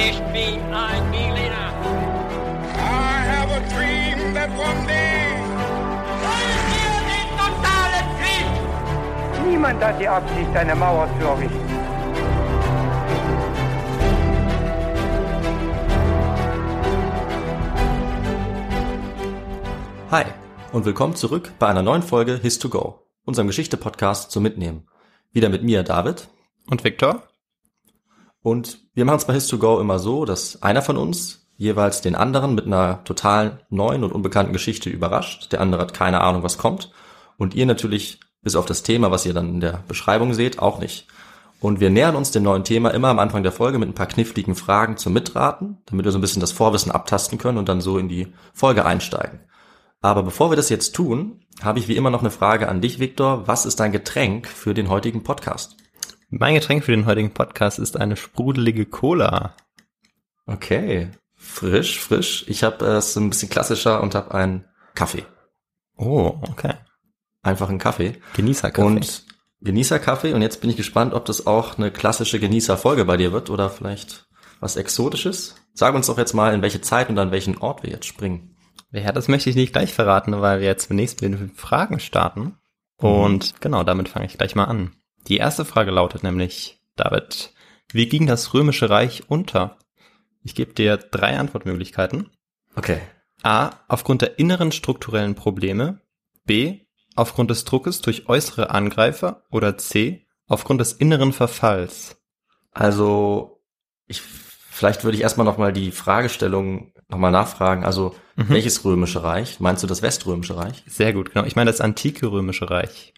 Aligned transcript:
Ich 0.00 0.20
bin 0.32 0.60
ein 0.72 1.10
Berliner. 1.10 1.72
I 2.72 3.18
have 3.32 3.50
a 3.50 3.58
dream 3.74 4.32
that 4.32 4.48
one 4.50 4.86
day. 4.86 5.34
Wollen 6.22 6.62
wir 6.70 6.94
den 7.10 7.28
totalen 7.36 8.06
Krieg? 8.20 9.48
Niemand 9.50 9.82
hat 9.82 10.00
die 10.00 10.06
Absicht, 10.06 10.56
eine 10.56 10.76
Mauer 10.76 11.08
zu 11.18 11.26
errichten. 11.26 11.68
Hi 20.12 20.24
und 20.72 20.84
willkommen 20.84 21.16
zurück 21.16 21.50
bei 21.58 21.66
einer 21.66 21.82
neuen 21.82 22.02
Folge 22.02 22.40
His2Go, 22.40 23.00
unserem 23.24 23.48
Geschichte-Podcast 23.48 24.30
zum 24.30 24.44
Mitnehmen. 24.44 24.86
Wieder 25.32 25.48
mit 25.48 25.64
mir, 25.64 25.82
David. 25.82 26.28
Und 26.70 26.84
Viktor? 26.84 27.24
Und 28.42 28.80
wir 28.94 29.04
machen 29.04 29.18
es 29.18 29.24
bei 29.26 29.34
His2Go 29.34 29.80
immer 29.80 29.98
so, 29.98 30.24
dass 30.24 30.62
einer 30.62 30.82
von 30.82 30.96
uns 30.96 31.48
jeweils 31.56 32.00
den 32.00 32.14
anderen 32.14 32.54
mit 32.54 32.66
einer 32.66 33.02
total 33.04 33.60
neuen 33.68 34.04
und 34.04 34.12
unbekannten 34.12 34.52
Geschichte 34.52 34.90
überrascht. 34.90 35.52
Der 35.52 35.60
andere 35.60 35.82
hat 35.82 35.92
keine 35.92 36.20
Ahnung, 36.20 36.42
was 36.42 36.56
kommt. 36.56 36.92
Und 37.36 37.54
ihr 37.54 37.66
natürlich, 37.66 38.20
bis 38.42 38.56
auf 38.56 38.66
das 38.66 38.82
Thema, 38.82 39.10
was 39.10 39.26
ihr 39.26 39.34
dann 39.34 39.54
in 39.54 39.60
der 39.60 39.82
Beschreibung 39.88 40.34
seht, 40.34 40.60
auch 40.60 40.78
nicht. 40.78 41.08
Und 41.60 41.80
wir 41.80 41.90
nähern 41.90 42.14
uns 42.14 42.30
dem 42.30 42.44
neuen 42.44 42.62
Thema 42.62 42.90
immer 42.90 43.08
am 43.08 43.18
Anfang 43.18 43.42
der 43.42 43.50
Folge 43.50 43.78
mit 43.78 43.88
ein 43.88 43.94
paar 43.94 44.06
kniffligen 44.06 44.54
Fragen 44.54 44.96
zum 44.96 45.12
Mitraten, 45.12 45.78
damit 45.86 46.04
wir 46.04 46.12
so 46.12 46.18
ein 46.18 46.20
bisschen 46.20 46.40
das 46.40 46.52
Vorwissen 46.52 46.92
abtasten 46.92 47.38
können 47.38 47.58
und 47.58 47.68
dann 47.68 47.80
so 47.80 47.98
in 47.98 48.08
die 48.08 48.32
Folge 48.54 48.84
einsteigen. 48.84 49.40
Aber 50.00 50.22
bevor 50.22 50.52
wir 50.52 50.56
das 50.56 50.68
jetzt 50.68 50.94
tun, 50.94 51.40
habe 51.60 51.80
ich 51.80 51.88
wie 51.88 51.96
immer 51.96 52.10
noch 52.10 52.20
eine 52.20 52.30
Frage 52.30 52.68
an 52.68 52.80
dich, 52.80 53.00
Viktor. 53.00 53.48
Was 53.48 53.66
ist 53.66 53.80
dein 53.80 53.90
Getränk 53.90 54.46
für 54.46 54.72
den 54.72 54.88
heutigen 54.88 55.24
Podcast? 55.24 55.76
Mein 56.30 56.54
Getränk 56.54 56.84
für 56.84 56.90
den 56.90 57.06
heutigen 57.06 57.32
Podcast 57.32 57.78
ist 57.78 57.96
eine 57.96 58.14
sprudelige 58.14 58.84
Cola. 58.84 59.54
Okay, 60.44 61.08
frisch, 61.34 61.98
frisch. 61.98 62.44
Ich 62.48 62.64
habe 62.64 62.84
es 62.84 63.16
ein 63.16 63.30
bisschen 63.30 63.48
klassischer 63.48 64.02
und 64.02 64.14
habe 64.14 64.34
einen 64.34 64.66
Kaffee. 64.94 65.24
Oh, 65.96 66.38
okay. 66.50 66.74
Einfach 67.42 67.70
einen 67.70 67.78
Kaffee. 67.78 68.18
Genießerkaffee. 68.36 68.86
Und 68.86 69.24
Genießerkaffee. 69.62 70.34
Und 70.34 70.42
jetzt 70.42 70.60
bin 70.60 70.68
ich 70.68 70.76
gespannt, 70.76 71.14
ob 71.14 71.24
das 71.24 71.46
auch 71.46 71.78
eine 71.78 71.90
klassische 71.90 72.38
Genießerfolge 72.38 73.06
bei 73.06 73.16
dir 73.16 73.32
wird 73.32 73.48
oder 73.48 73.70
vielleicht 73.70 74.28
was 74.60 74.76
Exotisches. 74.76 75.54
Sag 75.72 75.94
uns 75.94 76.08
doch 76.08 76.18
jetzt 76.18 76.34
mal, 76.34 76.52
in 76.52 76.60
welche 76.60 76.82
Zeit 76.82 77.08
und 77.08 77.18
an 77.18 77.30
welchen 77.30 77.56
Ort 77.56 77.82
wir 77.82 77.90
jetzt 77.90 78.06
springen. 78.06 78.54
Ja, 78.92 79.12
das 79.12 79.28
möchte 79.28 79.48
ich 79.48 79.56
nicht 79.56 79.72
gleich 79.72 79.94
verraten, 79.94 80.38
weil 80.42 80.60
wir 80.60 80.66
jetzt 80.66 80.88
zunächst 80.88 81.22
mit 81.22 81.32
den 81.32 81.54
Fragen 81.54 82.00
starten. 82.00 82.58
Und 82.98 83.62
genau, 83.62 83.82
damit 83.82 84.10
fange 84.10 84.26
ich 84.26 84.36
gleich 84.36 84.54
mal 84.54 84.64
an. 84.64 84.92
Die 85.26 85.36
erste 85.36 85.64
Frage 85.64 85.90
lautet 85.90 86.22
nämlich, 86.22 86.80
David, 86.96 87.52
wie 87.92 88.08
ging 88.08 88.26
das 88.26 88.54
Römische 88.54 88.90
Reich 88.90 89.24
unter? 89.28 89.78
Ich 90.42 90.54
gebe 90.54 90.72
dir 90.72 90.96
drei 90.96 91.38
Antwortmöglichkeiten. 91.38 92.30
Okay. 92.76 93.00
A. 93.42 93.70
Aufgrund 93.88 94.22
der 94.22 94.38
inneren 94.38 94.72
strukturellen 94.72 95.34
Probleme. 95.34 96.00
B. 96.44 96.80
Aufgrund 97.16 97.50
des 97.50 97.64
Druckes 97.64 98.00
durch 98.00 98.28
äußere 98.28 98.70
Angreifer. 98.70 99.44
Oder 99.50 99.76
C. 99.78 100.26
Aufgrund 100.46 100.80
des 100.80 100.92
inneren 100.92 101.32
Verfalls. 101.32 102.16
Also, 102.70 103.62
ich, 104.06 104.22
vielleicht 104.22 105.04
würde 105.04 105.16
ich 105.16 105.22
erstmal 105.22 105.44
nochmal 105.44 105.72
die 105.72 105.90
Fragestellung 105.90 106.92
nochmal 107.08 107.32
nachfragen. 107.32 107.84
Also, 107.84 108.14
welches 108.36 108.84
römische 108.84 109.22
Reich? 109.22 109.60
Meinst 109.60 109.82
du 109.82 109.86
das 109.86 110.02
Weströmische 110.02 110.56
Reich? 110.56 110.84
Sehr 110.86 111.12
gut, 111.12 111.32
genau. 111.32 111.44
Ich 111.44 111.56
meine 111.56 111.70
das 111.70 111.80
antike 111.80 112.30
Römische 112.30 112.70
Reich. 112.70 113.12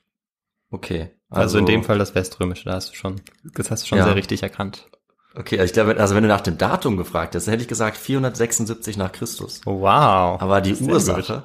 Okay. 0.70 1.10
Also, 1.28 1.58
in 1.58 1.66
dem 1.66 1.84
Fall 1.84 1.98
das 1.98 2.14
Weströmische, 2.14 2.64
da 2.64 2.74
hast 2.74 2.90
du 2.90 2.94
schon, 2.94 3.20
das 3.54 3.70
hast 3.70 3.84
du 3.84 3.88
schon 3.88 3.98
Ja. 3.98 4.04
sehr 4.04 4.16
richtig 4.16 4.42
erkannt. 4.42 4.88
Okay, 5.34 5.60
also 5.60 5.66
ich 5.66 5.72
glaube, 5.72 5.96
also 6.00 6.16
wenn 6.16 6.24
du 6.24 6.28
nach 6.28 6.40
dem 6.40 6.58
Datum 6.58 6.96
gefragt 6.96 7.34
hast, 7.36 7.46
dann 7.46 7.52
hätte 7.52 7.62
ich 7.62 7.68
gesagt 7.68 7.96
476 7.96 8.96
nach 8.96 9.12
Christus. 9.12 9.60
Oh, 9.64 9.80
Wow. 9.80 10.40
Aber 10.42 10.60
die 10.60 10.74
Ursache. 10.74 11.44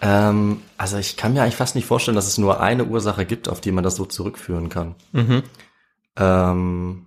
Ähm, 0.00 0.62
also 0.78 0.96
ich 0.96 1.16
kann 1.18 1.34
mir 1.34 1.42
eigentlich 1.42 1.56
fast 1.56 1.74
nicht 1.74 1.86
vorstellen, 1.86 2.14
dass 2.14 2.26
es 2.26 2.38
nur 2.38 2.60
eine 2.60 2.86
Ursache 2.86 3.26
gibt, 3.26 3.48
auf 3.48 3.60
die 3.60 3.72
man 3.72 3.84
das 3.84 3.96
so 3.96 4.06
zurückführen 4.06 4.68
kann. 4.70 4.94
Mhm. 5.12 5.42
Ähm, 6.16 7.06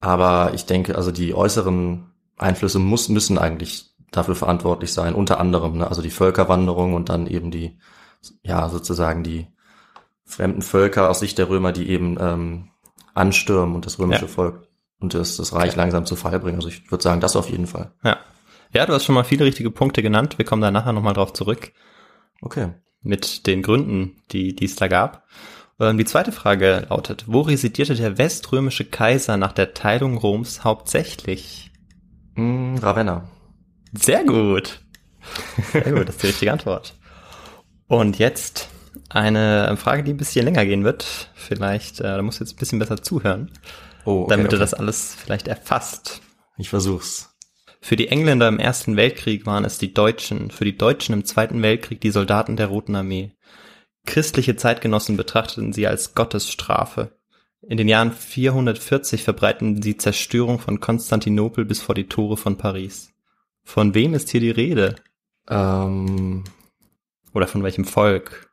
aber 0.00 0.52
ich 0.54 0.66
denke, 0.66 0.96
also 0.96 1.10
die 1.10 1.34
äußeren 1.34 2.10
Einflüsse 2.36 2.78
muss, 2.78 3.08
müssen 3.08 3.38
eigentlich 3.38 3.90
dafür 4.12 4.36
verantwortlich 4.36 4.92
sein, 4.92 5.14
unter 5.14 5.40
anderem, 5.40 5.78
ne? 5.78 5.88
also 5.88 6.02
die 6.02 6.10
Völkerwanderung 6.10 6.94
und 6.94 7.08
dann 7.08 7.26
eben 7.26 7.50
die, 7.50 7.78
ja, 8.42 8.68
sozusagen 8.68 9.22
die 9.22 9.48
fremden 10.26 10.60
Völker 10.62 11.08
aus 11.08 11.20
Sicht 11.20 11.38
der 11.38 11.48
Römer, 11.48 11.72
die 11.72 11.88
eben 11.88 12.16
ähm, 12.20 12.70
anstürmen 13.14 13.74
und 13.74 13.86
das 13.86 13.98
römische 13.98 14.22
Ja. 14.22 14.28
Volk 14.28 14.66
und 15.00 15.14
das, 15.14 15.36
das 15.36 15.54
Reich 15.54 15.76
langsam 15.76 16.04
zu 16.04 16.16
Fall 16.16 16.38
bringen. 16.40 16.56
Also 16.56 16.68
ich 16.68 16.90
würde 16.90 17.02
sagen, 17.02 17.20
das 17.20 17.36
auf 17.36 17.48
jeden 17.48 17.66
Fall. 17.66 17.92
Ja. 18.04 18.18
Ja, 18.72 18.84
du 18.84 18.92
hast 18.92 19.04
schon 19.04 19.14
mal 19.14 19.24
viele 19.24 19.44
richtige 19.44 19.70
Punkte 19.70 20.02
genannt. 20.02 20.36
Wir 20.38 20.44
kommen 20.44 20.60
da 20.60 20.70
nachher 20.70 20.92
nochmal 20.92 21.14
drauf 21.14 21.32
zurück 21.32 21.72
Okay. 22.42 22.70
mit 23.00 23.46
den 23.46 23.62
Gründen, 23.62 24.20
die, 24.32 24.54
die 24.54 24.64
es 24.64 24.76
da 24.76 24.88
gab. 24.88 25.24
Ähm, 25.78 25.96
die 25.98 26.04
zweite 26.04 26.32
Frage 26.32 26.86
lautet, 26.90 27.24
wo 27.28 27.42
residierte 27.42 27.94
der 27.94 28.18
weströmische 28.18 28.84
Kaiser 28.84 29.36
nach 29.36 29.52
der 29.52 29.72
Teilung 29.72 30.16
Roms 30.18 30.64
hauptsächlich? 30.64 31.70
Mm, 32.34 32.76
Ravenna. 32.78 33.28
Sehr 33.92 34.24
gut. 34.24 34.80
Sehr 35.72 35.92
gut, 35.92 36.08
das 36.08 36.16
ist 36.16 36.22
die 36.22 36.26
richtige 36.28 36.52
Antwort. 36.52 36.98
Und 37.86 38.18
jetzt 38.18 38.68
eine 39.08 39.76
Frage, 39.76 40.02
die 40.02 40.12
ein 40.12 40.16
bisschen 40.16 40.44
länger 40.44 40.64
gehen 40.64 40.84
wird. 40.84 41.30
Vielleicht, 41.34 42.00
äh, 42.00 42.04
da 42.04 42.22
musst 42.22 42.40
du 42.40 42.44
jetzt 42.44 42.54
ein 42.54 42.58
bisschen 42.58 42.78
besser 42.78 43.02
zuhören, 43.02 43.50
Oh, 44.04 44.22
okay, 44.22 44.30
damit 44.30 44.52
du 44.52 44.56
okay. 44.56 44.60
das 44.62 44.74
alles 44.74 45.14
vielleicht 45.14 45.48
erfasst. 45.48 46.20
Ich 46.58 46.68
versuch's. 46.68 47.34
Für 47.80 47.96
die 47.96 48.08
Engländer 48.08 48.48
im 48.48 48.58
Ersten 48.58 48.96
Weltkrieg 48.96 49.46
waren 49.46 49.64
es 49.64 49.78
die 49.78 49.94
Deutschen, 49.94 50.50
für 50.50 50.64
die 50.64 50.76
Deutschen 50.76 51.12
im 51.12 51.24
Zweiten 51.24 51.62
Weltkrieg 51.62 52.00
die 52.00 52.10
Soldaten 52.10 52.56
der 52.56 52.66
Roten 52.66 52.96
Armee. 52.96 53.32
Christliche 54.06 54.56
Zeitgenossen 54.56 55.16
betrachteten 55.16 55.72
sie 55.72 55.86
als 55.86 56.14
Gottesstrafe. 56.14 57.16
In 57.62 57.76
den 57.76 57.88
Jahren 57.88 58.12
440 58.12 59.22
verbreiteten 59.24 59.82
sie 59.82 59.96
Zerstörung 59.96 60.58
von 60.58 60.80
Konstantinopel 60.80 61.64
bis 61.64 61.80
vor 61.80 61.94
die 61.94 62.08
Tore 62.08 62.36
von 62.36 62.56
Paris. 62.56 63.12
Von 63.64 63.94
wem 63.94 64.14
ist 64.14 64.30
hier 64.30 64.40
die 64.40 64.50
Rede? 64.50 64.94
Ähm, 65.48 66.44
Oder 67.34 67.48
von 67.48 67.62
welchem 67.64 67.84
Volk? 67.84 68.45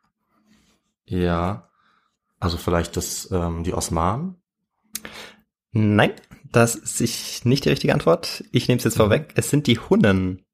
Ja. 1.06 1.68
Also 2.40 2.56
vielleicht 2.56 2.96
das, 2.96 3.30
ähm, 3.30 3.64
die 3.64 3.72
Osmanen? 3.72 4.36
Nein, 5.72 6.12
das 6.52 6.74
ist 6.74 7.00
ich 7.00 7.44
nicht 7.44 7.64
die 7.64 7.70
richtige 7.70 7.94
Antwort. 7.94 8.44
Ich 8.52 8.68
nehme 8.68 8.78
es 8.78 8.84
jetzt 8.84 8.96
vorweg. 8.96 9.32
Es 9.34 9.50
sind 9.50 9.66
die 9.66 9.78
Hunnen. 9.78 10.44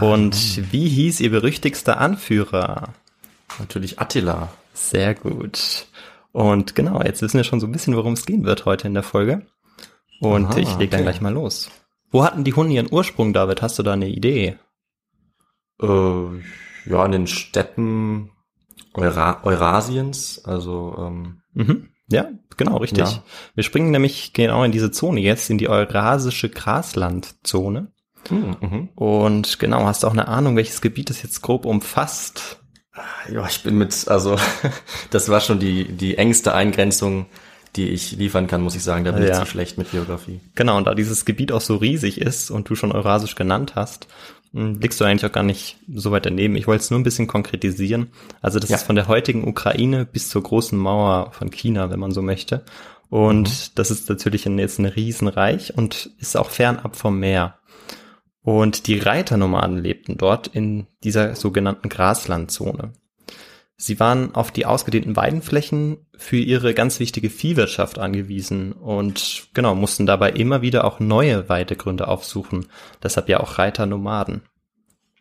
Und 0.00 0.72
wie 0.72 0.88
hieß 0.88 1.20
ihr 1.20 1.30
berüchtigster 1.30 1.98
Anführer? 1.98 2.94
Natürlich 3.58 4.00
Attila. 4.00 4.48
Sehr 4.72 5.14
gut. 5.14 5.86
Und 6.32 6.74
genau, 6.74 7.02
jetzt 7.02 7.22
wissen 7.22 7.36
wir 7.36 7.44
schon 7.44 7.60
so 7.60 7.66
ein 7.66 7.72
bisschen, 7.72 7.94
worum 7.94 8.14
es 8.14 8.26
gehen 8.26 8.44
wird 8.44 8.64
heute 8.64 8.88
in 8.88 8.94
der 8.94 9.02
Folge. 9.02 9.46
Und 10.20 10.46
Aha, 10.46 10.58
ich 10.58 10.76
leg 10.78 10.90
dann 10.90 11.00
okay. 11.00 11.10
gleich 11.10 11.20
mal 11.20 11.32
los. 11.32 11.70
Wo 12.10 12.24
hatten 12.24 12.44
die 12.44 12.54
Hunnen 12.54 12.70
ihren 12.70 12.92
Ursprung, 12.92 13.32
David? 13.32 13.62
Hast 13.62 13.78
du 13.78 13.82
da 13.82 13.92
eine 13.92 14.08
Idee? 14.08 14.58
Äh, 15.80 15.86
ja, 16.86 17.04
in 17.04 17.12
den 17.12 17.26
Städten 17.26 18.30
Eura 18.94 19.40
Eurasiens, 19.44 20.40
also 20.44 20.94
ähm, 20.98 21.40
Mhm. 21.54 21.88
Ja, 22.10 22.28
genau, 22.56 22.76
richtig. 22.78 22.98
Ja. 23.04 23.22
Wir 23.54 23.64
springen 23.64 23.90
nämlich 23.90 24.32
genau 24.34 24.62
in 24.64 24.72
diese 24.72 24.90
Zone 24.90 25.20
jetzt, 25.20 25.48
in 25.50 25.56
die 25.58 25.68
Eurasische 25.68 26.48
Graslandzone. 26.50 27.88
hm, 28.28 28.56
mhm. 28.60 28.88
Und 28.94 29.58
genau, 29.58 29.84
hast 29.84 30.02
du 30.02 30.06
auch 30.08 30.12
eine 30.12 30.28
Ahnung, 30.28 30.56
welches 30.56 30.80
Gebiet 30.80 31.10
es 31.10 31.22
jetzt 31.22 31.42
grob 31.42 31.64
umfasst? 31.64 32.60
ja, 33.32 33.46
ich 33.48 33.62
bin 33.62 33.76
mit, 33.76 34.06
also 34.08 34.36
das 35.10 35.28
war 35.28 35.40
schon 35.40 35.58
die 35.58 35.84
die 35.92 36.16
engste 36.18 36.54
Eingrenzung, 36.54 37.26
die 37.76 37.88
ich 37.88 38.12
liefern 38.12 38.46
kann, 38.46 38.62
muss 38.62 38.76
ich 38.76 38.82
sagen. 38.84 39.04
Da 39.04 39.12
bin 39.12 39.22
ich 39.24 39.30
Ja. 39.30 39.40
zu 39.40 39.46
schlecht 39.46 39.78
mit 39.78 39.90
Geografie. 39.90 40.40
Genau, 40.54 40.76
und 40.76 40.84
da 40.86 40.94
dieses 40.94 41.24
Gebiet 41.24 41.50
auch 41.52 41.60
so 41.60 41.76
riesig 41.76 42.20
ist 42.20 42.50
und 42.50 42.68
du 42.68 42.74
schon 42.76 42.92
Eurasisch 42.92 43.34
genannt 43.34 43.74
hast, 43.74 44.06
liegst 44.54 45.00
du 45.00 45.04
eigentlich 45.04 45.26
auch 45.28 45.34
gar 45.34 45.42
nicht 45.42 45.78
so 45.92 46.12
weit 46.12 46.26
daneben. 46.26 46.54
Ich 46.56 46.66
wollte 46.66 46.82
es 46.84 46.90
nur 46.90 47.00
ein 47.00 47.04
bisschen 47.04 47.26
konkretisieren. 47.26 48.10
Also 48.40 48.58
das 48.60 48.70
Ja. 48.70 48.76
ist 48.76 48.84
von 48.84 48.94
der 48.96 49.08
heutigen 49.08 49.46
Ukraine 49.48 50.04
bis 50.06 50.28
zur 50.28 50.42
großen 50.42 50.78
Mauer 50.78 51.32
von 51.32 51.50
China, 51.50 51.90
wenn 51.90 51.98
man 52.00 52.12
so 52.12 52.22
möchte. 52.22 52.64
Und 53.10 53.48
Mhm. 53.48 53.70
das 53.74 53.90
ist 53.90 54.08
natürlich 54.08 54.46
ein, 54.46 54.58
jetzt 54.58 54.78
ein 54.78 54.86
Riesenreich 54.86 55.76
und 55.76 56.10
ist 56.18 56.36
auch 56.36 56.50
fernab 56.50 56.96
vom 56.96 57.18
Meer. 57.18 57.58
Und 58.42 58.86
die 58.86 58.98
Reiternomaden 58.98 59.78
lebten 59.78 60.16
dort 60.18 60.48
in 60.48 60.86
dieser 61.02 61.34
sogenannten 61.34 61.88
Graslandzone. 61.88 62.92
Sie 63.76 63.98
waren 63.98 64.34
auf 64.34 64.52
die 64.52 64.66
ausgedehnten 64.66 65.16
Weidenflächen 65.16 66.06
für 66.16 66.36
ihre 66.36 66.74
ganz 66.74 67.00
wichtige 67.00 67.28
Viehwirtschaft 67.28 67.98
angewiesen 67.98 68.72
und 68.72 69.48
genau 69.52 69.74
mussten 69.74 70.06
dabei 70.06 70.30
immer 70.30 70.62
wieder 70.62 70.84
auch 70.84 71.00
neue 71.00 71.48
Weidegründe 71.48 72.06
aufsuchen. 72.06 72.66
Deshalb 73.02 73.28
ja 73.28 73.40
auch 73.40 73.58
Reiternomaden. 73.58 74.42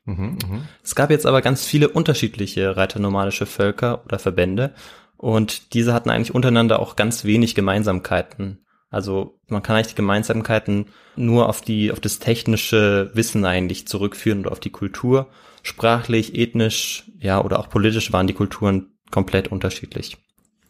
Mhm, 0.05 0.37
mhm. 0.45 0.67
Es 0.83 0.93
gab 0.93 1.09
jetzt 1.09 1.25
aber 1.25 1.41
ganz 1.41 1.65
viele 1.65 1.89
unterschiedliche 1.89 2.77
reiternomadische 2.77 3.45
Völker 3.45 4.03
oder 4.05 4.19
Verbände 4.19 4.73
und 5.17 5.73
diese 5.73 5.93
hatten 5.93 6.09
eigentlich 6.09 6.35
untereinander 6.35 6.79
auch 6.79 6.95
ganz 6.95 7.23
wenig 7.23 7.55
Gemeinsamkeiten. 7.55 8.59
Also 8.89 9.39
man 9.47 9.63
kann 9.63 9.75
eigentlich 9.75 9.87
die 9.87 9.95
Gemeinsamkeiten 9.95 10.87
nur 11.15 11.49
auf 11.49 11.61
die, 11.61 11.91
auf 11.91 11.99
das 11.99 12.19
technische 12.19 13.09
Wissen 13.15 13.43
eigentlich 13.45 13.87
zurückführen 13.87 14.41
oder 14.41 14.51
auf 14.51 14.59
die 14.59 14.69
Kultur. 14.69 15.29
Sprachlich, 15.63 16.35
ethnisch, 16.35 17.05
ja, 17.19 17.43
oder 17.43 17.59
auch 17.59 17.69
politisch 17.69 18.11
waren 18.13 18.27
die 18.27 18.33
Kulturen 18.33 18.91
komplett 19.09 19.47
unterschiedlich. 19.47 20.17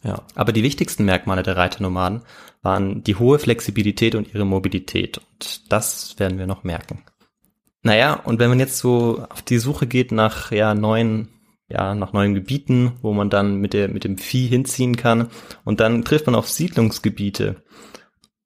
Ja. 0.04 0.22
Aber 0.34 0.52
die 0.52 0.62
wichtigsten 0.62 1.04
Merkmale 1.04 1.42
der 1.42 1.56
Reiternomaden 1.56 2.22
waren 2.62 3.02
die 3.02 3.16
hohe 3.16 3.38
Flexibilität 3.38 4.14
und 4.14 4.32
ihre 4.32 4.44
Mobilität. 4.44 5.18
Und 5.18 5.72
das 5.72 6.18
werden 6.18 6.38
wir 6.38 6.46
noch 6.46 6.62
merken. 6.62 7.02
Naja, 7.82 8.14
und 8.14 8.38
wenn 8.38 8.50
man 8.50 8.60
jetzt 8.60 8.78
so 8.78 9.26
auf 9.28 9.42
die 9.42 9.58
Suche 9.58 9.86
geht 9.86 10.12
nach 10.12 10.52
ja, 10.52 10.74
neuen, 10.74 11.28
ja, 11.68 11.94
nach 11.94 12.12
neuen 12.12 12.34
Gebieten, 12.34 12.92
wo 13.02 13.12
man 13.12 13.30
dann 13.30 13.56
mit, 13.56 13.72
der, 13.72 13.88
mit 13.88 14.04
dem 14.04 14.16
Vieh 14.16 14.46
hinziehen 14.46 14.96
kann, 14.96 15.28
und 15.64 15.80
dann 15.80 16.04
trifft 16.04 16.26
man 16.26 16.34
auf 16.34 16.48
Siedlungsgebiete. 16.48 17.56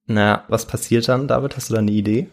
Na, 0.07 0.45
was 0.49 0.67
passiert 0.67 1.09
dann, 1.09 1.29
David? 1.29 1.57
Hast 1.57 1.69
du 1.69 1.75
da 1.75 1.81
eine 1.81 1.91
Idee? 1.91 2.29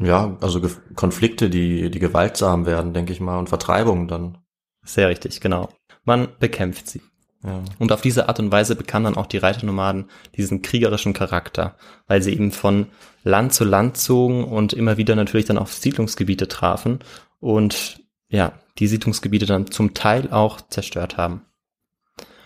Ja, 0.00 0.36
also 0.40 0.60
Ge 0.60 0.70
Konflikte, 0.94 1.50
die, 1.50 1.90
die 1.90 1.98
gewaltsam 1.98 2.66
werden, 2.66 2.92
denke 2.92 3.12
ich 3.12 3.20
mal, 3.20 3.38
und 3.38 3.48
Vertreibungen 3.48 4.08
dann. 4.08 4.38
Sehr 4.84 5.08
richtig, 5.08 5.40
genau. 5.40 5.68
Man 6.04 6.28
bekämpft 6.38 6.88
sie. 6.88 7.02
Ja. 7.44 7.62
Und 7.78 7.92
auf 7.92 8.00
diese 8.00 8.28
Art 8.28 8.40
und 8.40 8.50
Weise 8.50 8.74
bekamen 8.74 9.04
dann 9.04 9.16
auch 9.16 9.26
die 9.26 9.38
Reiternomaden 9.38 10.06
diesen 10.36 10.62
kriegerischen 10.62 11.12
Charakter, 11.12 11.76
weil 12.06 12.22
sie 12.22 12.32
eben 12.32 12.50
von 12.50 12.86
Land 13.22 13.54
zu 13.54 13.64
Land 13.64 13.96
zogen 13.96 14.44
und 14.44 14.72
immer 14.72 14.96
wieder 14.96 15.14
natürlich 15.14 15.46
dann 15.46 15.58
auf 15.58 15.72
Siedlungsgebiete 15.72 16.48
trafen 16.48 17.00
und 17.38 18.00
ja, 18.28 18.52
die 18.78 18.88
Siedlungsgebiete 18.88 19.46
dann 19.46 19.70
zum 19.70 19.94
Teil 19.94 20.30
auch 20.32 20.60
zerstört 20.60 21.16
haben. 21.16 21.42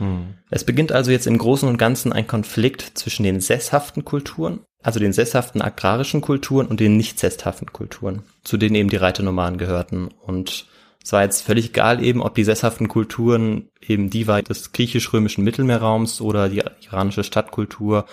Hm. 0.02 0.34
Es 0.50 0.64
beginnt 0.64 0.90
also 0.90 1.12
jetzt 1.12 1.28
im 1.28 1.38
Großen 1.38 1.68
und 1.68 1.78
Ganzen 1.78 2.12
ein 2.12 2.26
Konflikt 2.26 2.98
zwischen 2.98 3.22
den 3.22 3.40
sesshaften 3.40 4.04
Kulturen, 4.04 4.60
also 4.82 4.98
den 4.98 5.12
sesshaften 5.12 5.62
agrarischen 5.62 6.20
Kulturen 6.20 6.66
und 6.66 6.80
den 6.80 6.96
nicht 6.96 7.20
sesshaften 7.20 7.72
Kulturen, 7.72 8.22
zu 8.42 8.56
denen 8.56 8.74
eben 8.74 8.88
die 8.88 8.96
Reiternomaden 8.96 9.58
gehörten. 9.58 10.08
Und 10.26 10.66
es 11.04 11.12
war 11.12 11.22
jetzt 11.22 11.42
völlig 11.42 11.70
egal 11.70 12.02
eben, 12.02 12.20
ob 12.20 12.34
die 12.34 12.42
sesshaften 12.42 12.88
Kulturen 12.88 13.68
eben 13.80 14.10
die 14.10 14.26
war 14.26 14.42
des 14.42 14.72
griechisch-römischen 14.72 15.44
Mittelmeerraums 15.44 16.20
oder 16.20 16.48
die 16.48 16.62
iranische 16.84 17.22
Stadtkultur 17.22 18.06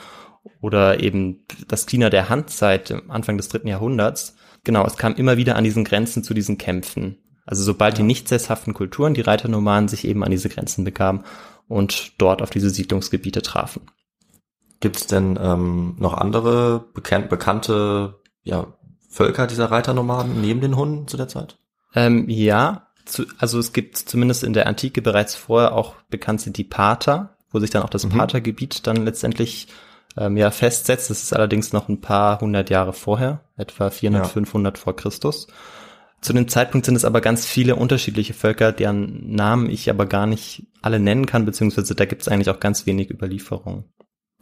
oder 0.61 1.01
eben 1.01 1.43
das 1.67 1.87
China 1.87 2.11
der 2.11 2.29
Handzeit 2.29 2.93
Anfang 3.07 3.37
des 3.37 3.49
dritten 3.49 3.67
Jahrhunderts. 3.67 4.35
Genau, 4.63 4.85
es 4.85 4.97
kam 4.97 5.15
immer 5.15 5.37
wieder 5.37 5.55
an 5.55 5.63
diesen 5.63 5.85
Grenzen 5.85 6.23
zu 6.23 6.35
diesen 6.35 6.59
Kämpfen. 6.59 7.17
Also 7.45 7.63
sobald 7.63 7.97
die 7.97 8.03
nicht 8.03 8.27
sesshaften 8.27 8.75
Kulturen, 8.75 9.15
die 9.15 9.21
Reiternomaden 9.21 9.87
sich 9.87 10.05
eben 10.05 10.23
an 10.23 10.29
diese 10.29 10.49
Grenzen 10.49 10.83
begaben 10.83 11.23
und 11.69 12.19
dort 12.21 12.41
auf 12.41 12.49
diese 12.49 12.69
Siedlungsgebiete 12.69 13.41
trafen. 13.41 13.83
Gibt 14.81 14.97
es 14.97 15.07
denn 15.07 15.39
ähm, 15.41 15.95
noch 15.97 16.13
andere 16.13 16.85
bekannt, 16.93 17.29
bekannte 17.29 18.15
ja, 18.43 18.67
Völker 19.09 19.47
dieser 19.47 19.71
Reiternomaden 19.71 20.41
neben 20.41 20.61
den 20.61 20.75
Hunden 20.75 21.07
zu 21.07 21.15
der 21.15 21.27
Zeit? 21.27 21.57
Ähm, 21.95 22.29
ja, 22.29 22.87
zu, 23.05 23.25
also 23.37 23.59
es 23.59 23.73
gibt 23.73 23.97
zumindest 23.97 24.43
in 24.43 24.53
der 24.53 24.67
Antike 24.67 25.01
bereits 25.01 25.35
vorher 25.35 25.73
auch 25.73 25.95
bekannt 26.09 26.41
sind 26.41 26.57
die 26.57 26.63
Pater, 26.63 27.35
wo 27.51 27.59
sich 27.59 27.69
dann 27.71 27.83
auch 27.83 27.89
das 27.89 28.05
Mhm. 28.05 28.11
Patergebiet 28.11 28.85
dann 28.87 29.05
letztendlich 29.05 29.67
ähm, 30.17 30.37
ja 30.37 30.51
festsetzt. 30.51 31.09
Das 31.09 31.23
ist 31.23 31.33
allerdings 31.33 31.73
noch 31.73 31.89
ein 31.89 32.01
paar 32.01 32.39
hundert 32.41 32.69
Jahre 32.69 32.93
vorher, 32.93 33.41
etwa 33.57 33.89
400, 33.89 34.25
Ja. 34.25 34.29
500 34.29 34.77
vor 34.77 34.95
Christus. 34.95 35.47
Zu 36.21 36.33
dem 36.33 36.47
Zeitpunkt 36.47 36.85
sind 36.85 36.95
es 36.95 37.05
aber 37.05 37.21
ganz 37.21 37.45
viele 37.45 37.75
unterschiedliche 37.75 38.33
Völker, 38.33 38.71
deren 38.71 39.33
Namen 39.33 39.69
ich 39.69 39.89
aber 39.89 40.05
gar 40.05 40.27
nicht 40.27 40.67
alle 40.81 40.99
nennen 40.99 41.25
kann, 41.25 41.45
beziehungsweise 41.45 41.95
da 41.95 42.05
gibt 42.05 42.21
es 42.21 42.27
eigentlich 42.27 42.49
auch 42.49 42.59
ganz 42.59 42.85
wenig 42.85 43.09
Überlieferungen. 43.09 43.85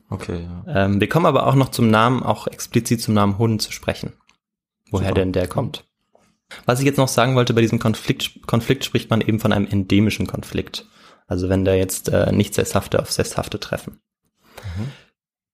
Okay, 0.10 0.44
ja. 0.44 0.86
Ähm, 0.86 1.00
wir 1.00 1.10
kommen 1.10 1.26
aber 1.26 1.46
auch 1.46 1.56
noch 1.56 1.70
zum 1.70 1.90
Namen, 1.90 2.24
auch 2.24 2.48
explizit 2.48 3.02
zum 3.02 3.14
Namen 3.14 3.38
Hunden 3.38 3.60
zu 3.60 3.72
sprechen. 3.72 4.14
Woher 4.90 5.10
Super. 5.10 5.22
denn 5.22 5.34
der 5.34 5.48
kommt. 5.48 5.86
Was 6.66 6.80
ich 6.80 6.86
jetzt 6.86 6.98
noch 6.98 7.10
sagen 7.10 7.36
wollte, 7.36 7.54
bei 7.54 7.62
diesem 7.62 7.80
Konflikt, 7.80 8.48
Konflikt 8.48 8.86
spricht 8.86 9.10
man 9.10 9.22
eben 9.22 9.40
von 9.40 9.52
einem 9.52 9.68
endemischen 9.68 10.28
Konflikt. 10.28 10.88
Also 11.28 11.50
wenn 11.50 11.66
da 11.66 11.74
jetzt 11.74 12.10
äh, 12.10 12.32
nicht 12.32 12.54
Sesshafte 12.54 13.02
auf 13.02 13.12
Sesshafte 13.12 13.60
treffen. 13.60 14.00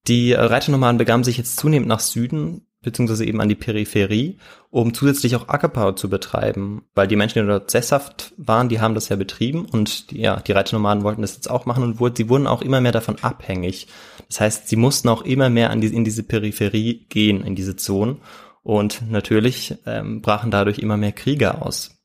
Die 0.07 0.31
äh, 0.31 0.39
Reiternomaden 0.39 0.97
begaben 0.97 1.23
sich 1.23 1.37
jetzt 1.37 1.57
zunehmend 1.57 1.87
nach 1.87 1.99
Süden, 1.99 2.67
beziehungsweise 2.83 3.25
eben 3.25 3.41
an 3.41 3.49
die 3.49 3.55
Peripherie, 3.55 4.37
um 4.69 4.93
zusätzlich 4.93 5.35
auch 5.35 5.47
Ackerbau 5.47 5.93
zu 5.93 6.09
betreiben, 6.09 6.83
weil 6.93 7.07
die 7.07 7.15
Menschen, 7.15 7.41
die 7.41 7.47
dort 7.47 7.71
sesshaft 7.71 8.33
waren, 8.37 8.69
die 8.69 8.79
haben 8.79 8.93
das 8.93 9.09
ja 9.09 9.15
betrieben 9.15 9.65
und 9.65 10.11
die, 10.11 10.21
ja, 10.21 10.39
die 10.39 10.51
Reiternomaden 10.51 11.03
wollten 11.03 11.21
das 11.21 11.35
jetzt 11.35 11.49
auch 11.49 11.65
machen 11.65 11.83
und 11.83 11.99
wurde, 11.99 12.15
sie 12.17 12.29
wurden 12.29 12.47
auch 12.47 12.61
immer 12.61 12.81
mehr 12.81 12.91
davon 12.91 13.17
abhängig. 13.21 13.87
Das 14.27 14.41
heißt, 14.41 14.67
sie 14.67 14.75
mussten 14.75 15.09
auch 15.09 15.23
immer 15.23 15.49
mehr 15.49 15.71
an 15.71 15.81
die, 15.81 15.87
in 15.87 16.03
diese 16.03 16.23
Peripherie 16.23 17.05
gehen, 17.09 17.43
in 17.43 17.55
diese 17.55 17.75
Zonen 17.75 18.19
und 18.61 19.09
natürlich 19.09 19.75
ähm, 19.85 20.21
brachen 20.21 20.51
dadurch 20.51 20.79
immer 20.79 20.97
mehr 20.97 21.11
Kriege 21.11 21.61
aus. 21.61 21.97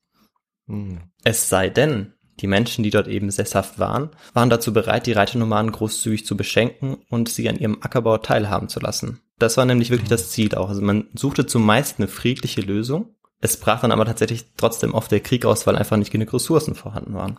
Hm. 0.66 1.00
Es 1.24 1.48
sei 1.48 1.68
denn, 1.68 2.14
die 2.40 2.46
Menschen, 2.46 2.82
die 2.82 2.90
dort 2.90 3.08
eben 3.08 3.30
sesshaft 3.30 3.78
waren, 3.78 4.10
waren 4.32 4.50
dazu 4.50 4.72
bereit, 4.72 5.06
die 5.06 5.12
Reiternomaden 5.12 5.72
großzügig 5.72 6.24
zu 6.26 6.36
beschenken 6.36 6.98
und 7.08 7.28
sie 7.28 7.48
an 7.48 7.58
ihrem 7.58 7.78
Ackerbau 7.80 8.18
teilhaben 8.18 8.68
zu 8.68 8.80
lassen. 8.80 9.20
Das 9.38 9.56
war 9.56 9.64
nämlich 9.64 9.90
wirklich 9.90 10.08
das 10.08 10.30
Ziel 10.30 10.54
auch. 10.54 10.68
Also 10.68 10.82
man 10.82 11.08
suchte 11.14 11.46
zumeist 11.46 11.98
eine 11.98 12.08
friedliche 12.08 12.60
Lösung. 12.60 13.14
Es 13.40 13.56
brach 13.56 13.80
dann 13.80 13.92
aber 13.92 14.04
tatsächlich 14.04 14.46
trotzdem 14.56 14.94
oft 14.94 15.10
der 15.12 15.20
Krieg 15.20 15.44
aus, 15.44 15.66
weil 15.66 15.76
einfach 15.76 15.96
nicht 15.96 16.10
genug 16.10 16.32
Ressourcen 16.32 16.74
vorhanden 16.74 17.14
waren. 17.14 17.38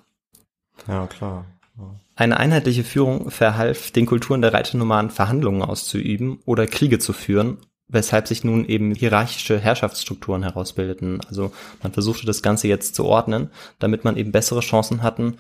Ja, 0.88 1.08
klar. 1.08 1.46
Ja. 1.78 1.96
Eine 2.16 2.38
einheitliche 2.38 2.84
Führung 2.84 3.32
verhalf 3.32 3.92
den 3.92 4.06
Kulturen 4.06 4.42
der 4.42 4.54
Reiternomaden 4.54 5.12
Verhandlungen 5.12 5.62
auszuüben 5.62 6.40
oder 6.46 6.68
Kriege 6.68 7.00
zu 7.00 7.14
führen, 7.14 7.58
weshalb 7.90 8.28
sich 8.28 8.44
nun 8.44 8.66
eben 8.66 8.94
hierarchische 8.94 9.60
Herrschaftsstrukturen 9.60 10.44
herausbildeten. 10.44 11.20
Also 11.28 11.52
man 11.84 11.92
versuchte 11.92 12.26
das 12.26 12.42
Ganze 12.42 12.68
jetzt 12.68 12.96
zu 12.96 13.06
ordnen, 13.06 13.50
damit 13.80 14.06
man 14.06 14.16
eben 14.16 14.32
bessere 14.32 14.62
Chancen 14.62 15.04
hatten, 15.04 15.38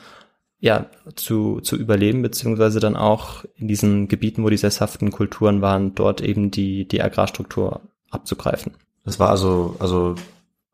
ja, 0.60 0.88
zu, 1.16 1.62
zu 1.62 1.78
überleben, 1.78 2.22
beziehungsweise 2.22 2.81
dann 2.81 2.98
auch 2.98 3.46
in 3.56 3.69
diesen 3.69 4.10
Gebieten, 4.10 4.44
wo 4.44 4.50
die 4.50 4.57
sesshaften 4.57 5.12
Kulturen 5.12 5.62
waren, 5.62 5.96
dort 5.96 6.19
eben 6.19 6.51
die, 6.51 6.86
die 6.86 7.01
Agrarstruktur 7.01 7.81
abzugreifen. 8.10 8.74
Das 9.06 9.19
war 9.19 9.30
also, 9.30 9.78
also 9.80 10.16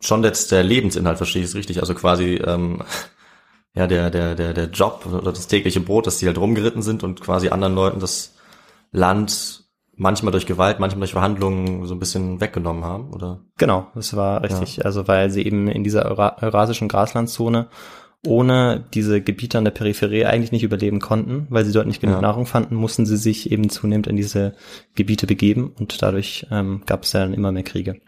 schon 0.01 0.23
jetzt 0.23 0.51
der 0.51 0.63
Lebensinhalt, 0.63 1.17
verstehe 1.17 1.43
ich 1.43 1.49
es 1.49 1.55
richtig. 1.55 1.81
Also 1.81 1.93
quasi, 1.93 2.35
ähm, 2.35 2.81
ja, 3.75 3.85
der, 3.85 4.09
der, 4.09 4.33
der, 4.33 4.53
der 4.53 4.69
Job 4.69 5.05
oder 5.05 5.31
das 5.31 5.47
tägliche 5.47 5.81
Brot, 5.81 6.07
dass 6.07 6.17
die 6.17 6.27
halt 6.27 6.37
rumgeritten 6.37 6.81
sind 6.81 7.03
und 7.03 7.21
quasi 7.21 7.49
anderen 7.49 7.75
Leuten 7.75 7.99
das 7.99 8.35
Land 8.91 9.64
manchmal 9.97 10.31
durch 10.31 10.45
Gewalt, 10.45 10.79
manchmal 10.79 11.01
durch 11.01 11.13
Verhandlungen 11.13 11.85
so 11.85 11.93
ein 11.93 11.99
bisschen 11.99 12.41
weggenommen 12.41 12.83
haben, 12.83 13.13
oder? 13.13 13.41
Genau, 13.57 13.87
das 13.95 14.15
war 14.15 14.43
richtig. 14.43 14.85
Also 14.85 15.07
weil 15.07 15.29
sie 15.29 15.45
eben 15.45 15.67
in 15.67 15.83
dieser 15.83 16.05
Eura 16.05 16.37
eurasischen 16.41 16.87
Graslandzone 16.87 17.67
ohne 18.25 18.83
diese 18.93 19.21
Gebiete 19.21 19.57
an 19.57 19.65
der 19.65 19.71
Peripherie 19.71 20.25
eigentlich 20.25 20.51
nicht 20.51 20.63
überleben 20.63 20.99
konnten, 20.99 21.47
weil 21.49 21.63
sie 21.63 21.71
dort 21.71 21.87
nicht 21.87 22.01
genug 22.01 22.15
Ja. 22.15 22.21
Nahrung 22.21 22.45
fanden, 22.45 22.75
mussten 22.75 23.05
sie 23.05 23.17
sich 23.17 23.51
eben 23.51 23.69
zunehmend 23.69 24.07
in 24.07 24.15
diese 24.15 24.55
Gebiete 24.95 25.27
begeben 25.27 25.73
und 25.77 26.01
dadurch 26.01 26.47
ähm, 26.51 26.81
gab 26.85 27.03
es 27.03 27.13
ja 27.13 27.21
dann 27.21 27.33
immer 27.33 27.51
mehr 27.51 27.63
Kriege. 27.63 28.01